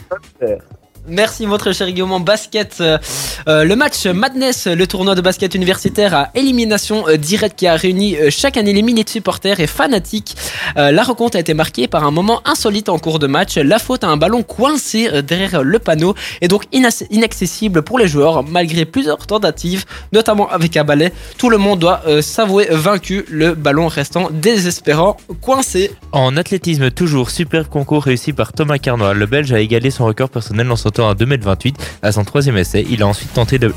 Merci 1.07 1.47
votre 1.47 1.71
cher 1.73 1.91
Guillaume 1.91 2.23
basket. 2.23 2.77
Euh, 2.79 2.99
euh, 3.47 3.63
le 3.63 3.75
match 3.75 4.05
Madness, 4.05 4.67
le 4.67 4.85
tournoi 4.85 5.15
de 5.15 5.21
basket 5.21 5.55
universitaire 5.55 6.13
à 6.13 6.29
élimination 6.35 7.07
euh, 7.07 7.17
directe 7.17 7.57
qui 7.57 7.65
a 7.65 7.75
réuni 7.75 8.15
chaque 8.29 8.55
année 8.55 8.71
les 8.71 8.83
milliers 8.83 9.03
de 9.03 9.09
supporters 9.09 9.59
et 9.59 9.67
fanatiques. 9.67 10.35
la 10.75 11.03
rencontre 11.03 11.37
a 11.37 11.39
été 11.39 11.53
marquée 11.53 11.87
par 11.87 12.03
un 12.03 12.11
moment 12.11 12.41
insolite 12.45 12.87
en 12.87 12.99
cours 12.99 13.17
de 13.17 13.25
match. 13.25 13.57
La 13.57 13.79
faute 13.79 14.03
à 14.03 14.07
un 14.07 14.17
ballon 14.17 14.43
coincé 14.43 15.23
derrière 15.23 15.63
le 15.63 15.79
panneau 15.79 16.13
et 16.41 16.47
donc 16.47 16.65
inaccessible 16.71 17.81
pour 17.81 17.97
les 17.97 18.07
joueurs 18.07 18.43
malgré 18.43 18.85
plusieurs 18.85 19.25
tentatives, 19.25 19.85
notamment 20.13 20.49
avec 20.49 20.77
un 20.77 20.83
balai. 20.83 21.11
Tout 21.37 21.49
le 21.49 21.57
monde 21.57 21.79
doit 21.79 22.01
s'avouer 22.21 22.67
vaincu, 22.69 23.25
le 23.29 23.55
ballon 23.55 23.87
restant 23.87 24.29
désespérant 24.31 25.17
coincé. 25.41 25.91
En 26.11 26.37
athlétisme, 26.37 26.91
toujours 26.91 27.31
superbe 27.31 27.67
concours 27.67 28.03
réussi 28.03 28.33
par 28.33 28.53
Thomas 28.53 28.77
Carnois. 28.77 29.13
Le 29.13 29.25
Belge 29.25 29.51
a 29.51 29.59
égalé 29.59 29.89
son 29.89 30.05
record 30.05 30.29
personnel 30.29 30.69
en 30.71 30.75
à 30.99 31.13
2m28 31.13 31.75
à 32.01 32.11
son 32.11 32.23
troisième 32.23 32.57
essai. 32.57 32.85
Il 32.89 33.03
a 33.03 33.07
ensuite 33.07 33.33
tenté 33.33 33.59
de, 33.59 33.73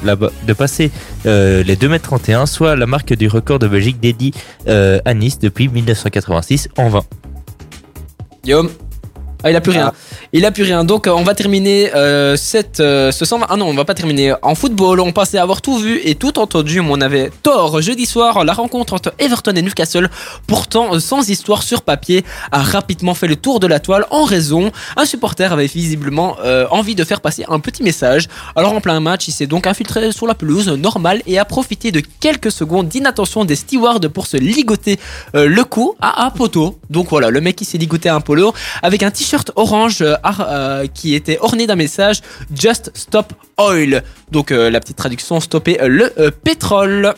de 0.46 0.52
passer 0.52 0.90
euh, 1.26 1.62
les 1.62 1.76
2m31, 1.76 2.46
soit 2.46 2.76
la 2.76 2.86
marque 2.86 3.14
du 3.14 3.28
record 3.28 3.58
de 3.58 3.68
Belgique 3.68 4.00
dédié 4.00 4.32
euh, 4.68 4.98
à 5.04 5.14
Nice 5.14 5.38
depuis 5.38 5.68
1986 5.68 6.68
en 6.76 6.88
20. 6.88 7.04
Guillaume? 8.44 8.70
Ah, 9.42 9.50
il 9.50 9.56
a 9.56 9.60
plus 9.60 9.72
rien. 9.72 9.92
Il 10.36 10.44
a 10.44 10.50
plus 10.50 10.64
rien. 10.64 10.82
Donc, 10.82 11.06
euh, 11.06 11.12
on 11.12 11.22
va 11.22 11.32
terminer 11.32 11.94
euh, 11.94 12.36
cette, 12.36 12.80
euh, 12.80 13.12
ce 13.12 13.24
120. 13.24 13.46
Ah 13.48 13.56
non, 13.56 13.66
on 13.68 13.74
va 13.74 13.84
pas 13.84 13.94
terminer. 13.94 14.34
En 14.42 14.56
football, 14.56 14.98
on 14.98 15.12
passait 15.12 15.38
à 15.38 15.42
avoir 15.42 15.62
tout 15.62 15.78
vu 15.78 16.00
et 16.02 16.16
tout 16.16 16.40
entendu, 16.40 16.80
mais 16.80 16.88
on 16.90 17.00
avait 17.00 17.30
tort. 17.44 17.80
Jeudi 17.80 18.04
soir, 18.04 18.44
la 18.44 18.52
rencontre 18.52 18.94
entre 18.94 19.14
Everton 19.20 19.52
et 19.54 19.62
Newcastle, 19.62 20.10
pourtant 20.48 20.98
sans 20.98 21.30
histoire 21.30 21.62
sur 21.62 21.82
papier, 21.82 22.24
a 22.50 22.62
rapidement 22.62 23.14
fait 23.14 23.28
le 23.28 23.36
tour 23.36 23.60
de 23.60 23.68
la 23.68 23.78
toile 23.78 24.06
en 24.10 24.24
raison. 24.24 24.72
Un 24.96 25.04
supporter 25.04 25.52
avait 25.52 25.68
visiblement 25.68 26.36
envie 26.70 26.96
de 26.96 27.04
faire 27.04 27.20
passer 27.20 27.44
un 27.48 27.60
petit 27.60 27.84
message. 27.84 28.26
Alors, 28.56 28.72
en 28.72 28.80
plein 28.80 28.98
match, 28.98 29.28
il 29.28 29.32
s'est 29.32 29.46
donc 29.46 29.68
infiltré 29.68 30.10
sur 30.10 30.26
la 30.26 30.34
pelouse 30.34 30.68
normale 30.68 31.22
et 31.28 31.38
a 31.38 31.44
profité 31.44 31.92
de 31.92 32.02
quelques 32.18 32.50
secondes 32.50 32.88
d'inattention 32.88 33.44
des 33.44 33.54
stewards 33.54 34.00
pour 34.12 34.26
se 34.26 34.36
ligoter 34.36 34.98
le 35.32 35.62
cou 35.62 35.94
à 36.00 36.26
un 36.26 36.30
poteau. 36.30 36.80
Donc 36.90 37.10
voilà, 37.10 37.30
le 37.30 37.40
mec 37.40 37.54
qui 37.54 37.64
s'est 37.64 37.78
ligoté 37.78 38.08
un 38.08 38.20
polo 38.20 38.52
avec 38.82 39.04
un 39.04 39.12
t-shirt 39.12 39.52
orange 39.54 40.02
euh, 40.24 40.54
euh, 40.54 40.86
qui 40.86 41.14
était 41.14 41.38
orné 41.40 41.66
d'un 41.66 41.76
message 41.76 42.20
Just 42.54 42.90
Stop 42.94 43.32
Oil. 43.58 44.02
Donc 44.30 44.50
euh, 44.50 44.70
la 44.70 44.80
petite 44.80 44.96
traduction, 44.96 45.40
stopper 45.40 45.76
le 45.82 46.30
pétrole 46.30 47.14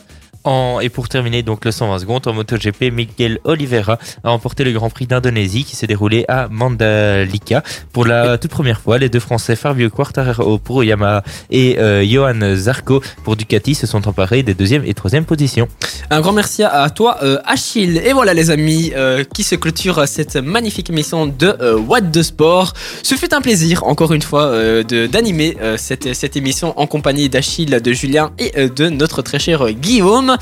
et 0.81 0.89
pour 0.91 1.09
terminer 1.09 1.43
donc 1.43 1.65
le 1.65 1.73
120 1.73 1.99
secondes 1.99 2.27
en 2.29 2.33
MotoGP, 2.33 2.93
Miguel 2.93 3.41
Oliveira 3.43 3.99
a 4.23 4.31
remporté 4.31 4.63
le 4.63 4.71
Grand 4.71 4.91
Prix 4.91 5.07
d'Indonésie 5.07 5.65
qui 5.65 5.75
s'est 5.75 5.89
déroulé 5.89 6.25
à 6.29 6.47
Mandalika. 6.49 7.65
Pour 7.93 8.05
la 8.07 8.39
toute 8.39 8.53
première 8.53 8.81
fois, 8.81 8.99
les 8.99 9.09
deux 9.09 9.19
Français 9.19 9.57
Fabio 9.57 9.91
Quartararo 9.91 10.59
pour 10.59 10.85
Yamaha 10.85 11.25
et 11.51 11.79
euh, 11.79 12.05
Johan 12.07 12.55
Zarco 12.55 13.03
pour 13.25 13.35
Ducati 13.35 13.75
se 13.75 13.89
sont 13.89 14.07
emparés 14.07 14.45
des 14.45 14.55
deuxième 14.55 14.85
et 14.85 14.95
troisième 14.95 15.25
positions. 15.25 15.67
Un 16.11 16.21
grand 16.21 16.33
merci 16.33 16.63
à 16.63 16.89
toi 16.91 17.19
euh, 17.25 17.39
Achille. 17.45 18.01
Et 18.05 18.13
voilà 18.13 18.33
les 18.33 18.51
amis 18.51 18.93
euh, 18.95 19.25
qui 19.25 19.43
se 19.43 19.57
clôture 19.57 20.07
cette 20.07 20.37
magnifique 20.37 20.91
émission 20.91 21.27
de 21.27 21.75
What 21.89 22.03
the 22.13 22.23
Sport. 22.23 22.73
Ce 23.03 23.17
fut 23.17 23.35
un 23.35 23.41
plaisir 23.41 23.83
encore 23.85 24.13
une 24.13 24.23
fois 24.23 24.53
d'animer 24.85 25.57
cette, 25.77 26.15
cette 26.15 26.37
émission 26.37 26.79
en 26.79 26.87
compagnie 26.87 27.29
d'Achille, 27.29 27.81
de 27.83 27.93
Julien 27.93 28.31
et 28.39 28.69
de 28.69 28.89
notre 28.89 29.23
très 29.23 29.41
cher 29.41 29.73
Guillaume. 29.73 30.36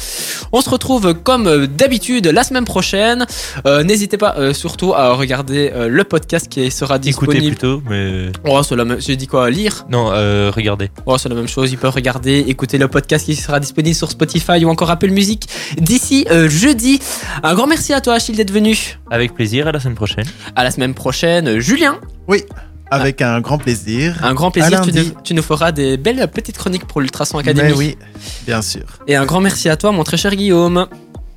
On 0.53 0.61
se 0.61 0.71
retrouve 0.71 1.15
comme 1.15 1.67
d'habitude 1.67 2.27
la 2.27 2.45
semaine 2.45 2.65
prochaine. 2.65 3.27
Euh, 3.67 3.83
n'hésitez 3.83 4.17
pas 4.17 4.35
euh, 4.37 4.53
surtout 4.53 4.95
à 4.95 5.13
regarder 5.13 5.71
euh, 5.75 5.89
le 5.89 6.05
podcast 6.05 6.49
qui 6.49 6.71
sera 6.71 6.99
disponible. 6.99 7.37
Écoutez 7.37 7.51
plutôt, 7.51 7.83
mais. 7.89 8.33
Oh, 8.45 8.63
c'est 8.63 8.77
la 8.77 8.85
même. 8.85 9.01
J'ai 9.01 9.17
dit 9.17 9.27
quoi 9.27 9.51
Lire? 9.51 9.87
Non, 9.91 10.07
regardez. 10.51 10.91
Oh, 11.07 11.19
c'est 11.19 11.29
la 11.29 11.35
même 11.35 11.49
chose. 11.49 11.73
Il 11.73 11.79
peut 11.79 11.89
regarder, 11.89 12.45
écouter 12.47 12.79
le 12.79 12.89
podcast 12.89 13.25
qui 13.27 13.37
sera 13.37 13.61
disponible 13.61 13.95
sur 13.95 14.11
Spotify 14.11 14.65
ou 14.65 14.69
encore 14.69 14.91
Apple 14.91 15.11
Music 15.11 15.49
d'ici 15.79 16.27
jeudi. 16.49 17.01
Un 17.43 17.55
grand 17.55 17.67
merci 17.67 17.93
à 17.93 18.01
toi, 18.01 18.15
Achille, 18.15 18.37
d'être 18.37 18.53
venu. 18.53 18.99
Avec 19.11 19.35
plaisir. 19.35 19.67
À 19.67 19.73
la 19.73 19.81
semaine 19.81 19.97
prochaine. 19.97 20.27
À 20.57 20.65
la 20.65 20.71
semaine 20.71 20.95
prochaine, 20.95 21.59
Julien. 21.59 21.99
Oui. 22.29 22.45
Avec 22.91 23.23
un 23.23 23.41
grand 23.41 23.59
plaisir. 23.59 24.19
Un 24.23 24.35
grand 24.35 24.51
plaisir. 24.51 24.83
Tu 25.25 25.35
nous, 25.35 25.43
feras 25.43 25.73
des 25.73 25.97
belles 25.97 26.29
petites 26.29 26.59
chroniques 26.59 26.87
pour 26.87 27.01
l'Ultrason 27.01 27.39
Academy. 27.39 27.69
Mais 27.69 27.77
oui, 27.77 27.99
bien 28.47 28.63
sûr. 28.63 28.85
Et 29.07 29.17
un 29.17 29.25
grand 29.25 29.41
merci 29.41 29.69
à 29.69 29.77
toi, 29.77 29.93
mon 29.93 30.05
très 30.05 30.17
cher 30.17 30.35
Guillaume. 30.35 30.87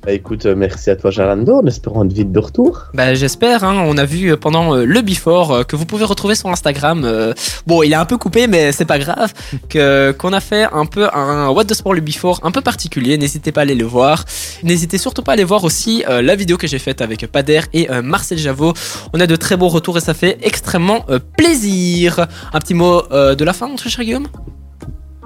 Bah 0.08 0.14
écoute, 0.14 0.46
euh, 0.46 0.54
merci 0.56 0.88
à 0.88 0.96
toi 0.96 1.10
Jarlando, 1.10 1.56
en 1.56 1.66
espérant 1.66 2.02
être 2.02 2.14
vite 2.14 2.32
de 2.32 2.38
retour. 2.38 2.84
Bah 2.94 3.12
j'espère, 3.12 3.62
hein. 3.62 3.84
on 3.86 3.98
a 3.98 4.06
vu 4.06 4.32
euh, 4.32 4.38
pendant 4.38 4.74
euh, 4.74 4.86
le 4.86 5.02
before 5.02 5.66
que 5.66 5.76
vous 5.76 5.84
pouvez 5.84 6.06
retrouver 6.06 6.34
sur 6.34 6.48
Instagram. 6.48 7.34
bon, 7.66 7.82
il 7.82 7.92
est 7.92 7.94
un 7.94 8.06
peu 8.06 8.16
coupé, 8.16 8.46
mais 8.46 8.72
c'est 8.72 8.86
pas 8.86 8.98
grave. 8.98 9.34
Que 9.68 10.12
qu'on 10.12 10.32
a 10.32 10.40
fait 10.40 10.66
un 10.72 10.86
peu 10.86 11.08
un 11.12 11.50
What 11.50 11.66
the 11.66 11.74
Sport 11.74 11.92
le 11.92 12.00
before 12.00 12.40
un 12.42 12.50
peu 12.50 12.62
particulier. 12.62 13.18
N'hésitez 13.18 13.52
pas 13.52 13.60
à 13.60 13.64
aller 13.64 13.74
le 13.74 13.84
voir. 13.84 14.24
N'hésitez 14.62 14.96
surtout 14.96 15.22
pas 15.22 15.32
à 15.32 15.34
aller 15.34 15.44
voir 15.44 15.64
aussi 15.64 16.04
la 16.08 16.34
vidéo 16.36 16.56
que 16.56 16.66
j'ai 16.66 16.78
faite 16.78 17.02
avec 17.02 17.26
Pader 17.26 17.60
et 17.74 17.86
Marcel 18.02 18.38
Javot. 18.38 18.72
On 19.12 19.20
a 19.20 19.26
de 19.26 19.36
très 19.36 19.58
beaux 19.58 19.68
retours 19.68 19.98
et 19.98 20.00
ça 20.00 20.14
fait 20.14 20.38
extrêmement 20.40 21.04
plaisir. 21.36 22.26
Un 22.54 22.58
petit 22.60 22.72
mot 22.72 23.02
de 23.10 23.44
la 23.44 23.52
fin, 23.52 23.68
mon 23.68 23.76
cher 23.76 24.02
Guillaume? 24.02 24.28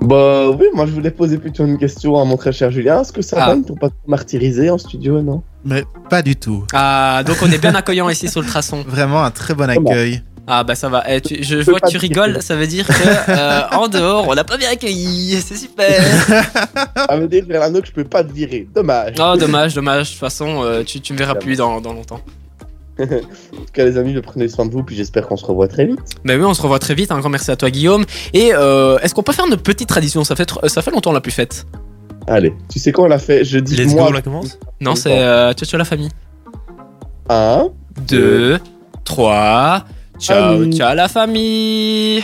Bah 0.03 0.51
oui, 0.51 0.67
moi 0.75 0.87
je 0.87 0.93
voulais 0.93 1.11
poser 1.11 1.39
plutôt 1.39 1.65
une 1.65 1.79
question 1.79 2.19
à 2.19 2.25
mon 2.25 2.37
très 2.37 2.53
cher 2.53 2.71
Julien. 2.71 3.01
Est-ce 3.01 3.13
que 3.13 3.23
ça 3.23 3.37
ah. 3.41 3.55
va 3.55 3.63
pour 3.63 3.79
pas 3.79 3.91
martyriser 4.07 4.71
en 4.71 4.79
studio, 4.79 5.23
non? 5.23 5.43
Mais 5.65 5.85
pas 6.11 6.23
du 6.23 6.37
tout. 6.37 6.65
Ah, 6.73 7.23
donc 7.27 7.37
on 7.43 7.51
est 7.51 7.59
bien 7.59 7.75
accueillant 7.75 8.09
ici 8.09 8.29
sur 8.29 8.41
le 8.41 8.47
traçon. 8.47 8.83
Vraiment 8.87 9.23
un 9.23 9.31
très 9.31 9.55
bon 9.55 9.69
accueil. 9.69 10.23
Ah 10.47 10.65
bah 10.65 10.75
ça 10.75 10.89
va. 10.89 11.05
Eh, 11.09 11.21
je 11.43 11.59
vois 11.59 11.79
que 11.79 11.89
tu 11.89 11.99
rigoles, 11.99 12.43
ça 12.43 12.57
veut 12.57 12.67
dire 12.67 12.87
que 12.87 12.93
euh, 13.31 13.61
en 13.71 13.87
dehors 13.87 14.27
on 14.27 14.33
l'a 14.33 14.43
pas 14.43 14.57
bien 14.57 14.71
accueilli, 14.71 15.41
c'est 15.41 15.57
super. 15.57 16.03
ça 16.97 17.17
veut 17.17 17.29
dire 17.29 17.47
que 17.47 17.55
je 17.55 17.93
peux 17.93 18.05
pas 18.05 18.25
te 18.25 18.33
virer, 18.33 18.67
dommage. 18.75 19.15
Oh 19.21 19.37
dommage, 19.37 19.75
dommage. 19.75 20.09
De 20.09 20.13
toute 20.13 20.21
façon, 20.21 20.65
euh, 20.65 20.83
tu, 20.83 21.01
tu 21.01 21.13
me 21.13 21.19
verras 21.19 21.37
plus 21.37 21.57
dans, 21.57 21.81
dans 21.81 21.93
longtemps. 21.93 22.21
en 23.01 23.07
tout 23.07 23.73
cas, 23.73 23.85
les 23.85 23.97
amis, 23.97 24.15
prenez 24.23 24.49
soin 24.49 24.67
de 24.67 24.71
vous, 24.71 24.83
puis 24.83 24.95
j'espère 24.97 25.27
qu'on 25.27 25.37
se 25.37 25.45
revoit 25.45 25.69
très 25.69 25.87
vite. 25.87 25.99
Ben 26.25 26.39
oui, 26.39 26.45
on 26.47 26.55
se 26.55 26.63
revoit 26.63 26.79
très 26.79 26.95
vite. 26.95 27.11
Un 27.11 27.19
grand 27.19 27.31
merci 27.31 27.51
à 27.51 27.57
toi, 27.57 27.71
Guillaume. 27.71 28.05
Et 28.33 28.53
euh, 28.55 28.99
est-ce 28.99 29.15
qu'on 29.15 29.23
peut 29.23 29.33
faire 29.33 29.47
une 29.47 29.57
petite 29.57 29.89
tradition? 29.89 30.25
Ça 30.25 30.37
fait, 30.37 30.51
ça 30.67 30.83
fait 30.83 30.91
longtemps 30.91 31.11
qu'on 31.11 31.15
l'a 31.15 31.21
plus 31.21 31.33
faite. 31.33 31.67
Allez, 32.27 32.55
tu 32.71 32.79
sais 32.79 32.93
quoi 32.93 33.05
on 33.05 33.09
l'a 33.09 33.19
fait 33.19 33.45
Je 33.45 33.59
dis 33.59 33.87
moi. 33.95 34.07
on 34.09 34.13
la 34.13 34.23
commence? 34.23 34.59
Non, 34.81 34.95
c'est 34.95 35.19
euh, 35.19 35.53
ciao, 35.55 35.67
ciao 35.69 35.79
la 35.79 35.85
famille. 35.85 36.11
1, 37.29 37.69
2, 38.09 38.59
3. 39.05 39.85
Ciao, 40.19 40.65
ciao 40.71 40.95
la 40.95 41.09
famille. 41.09 42.23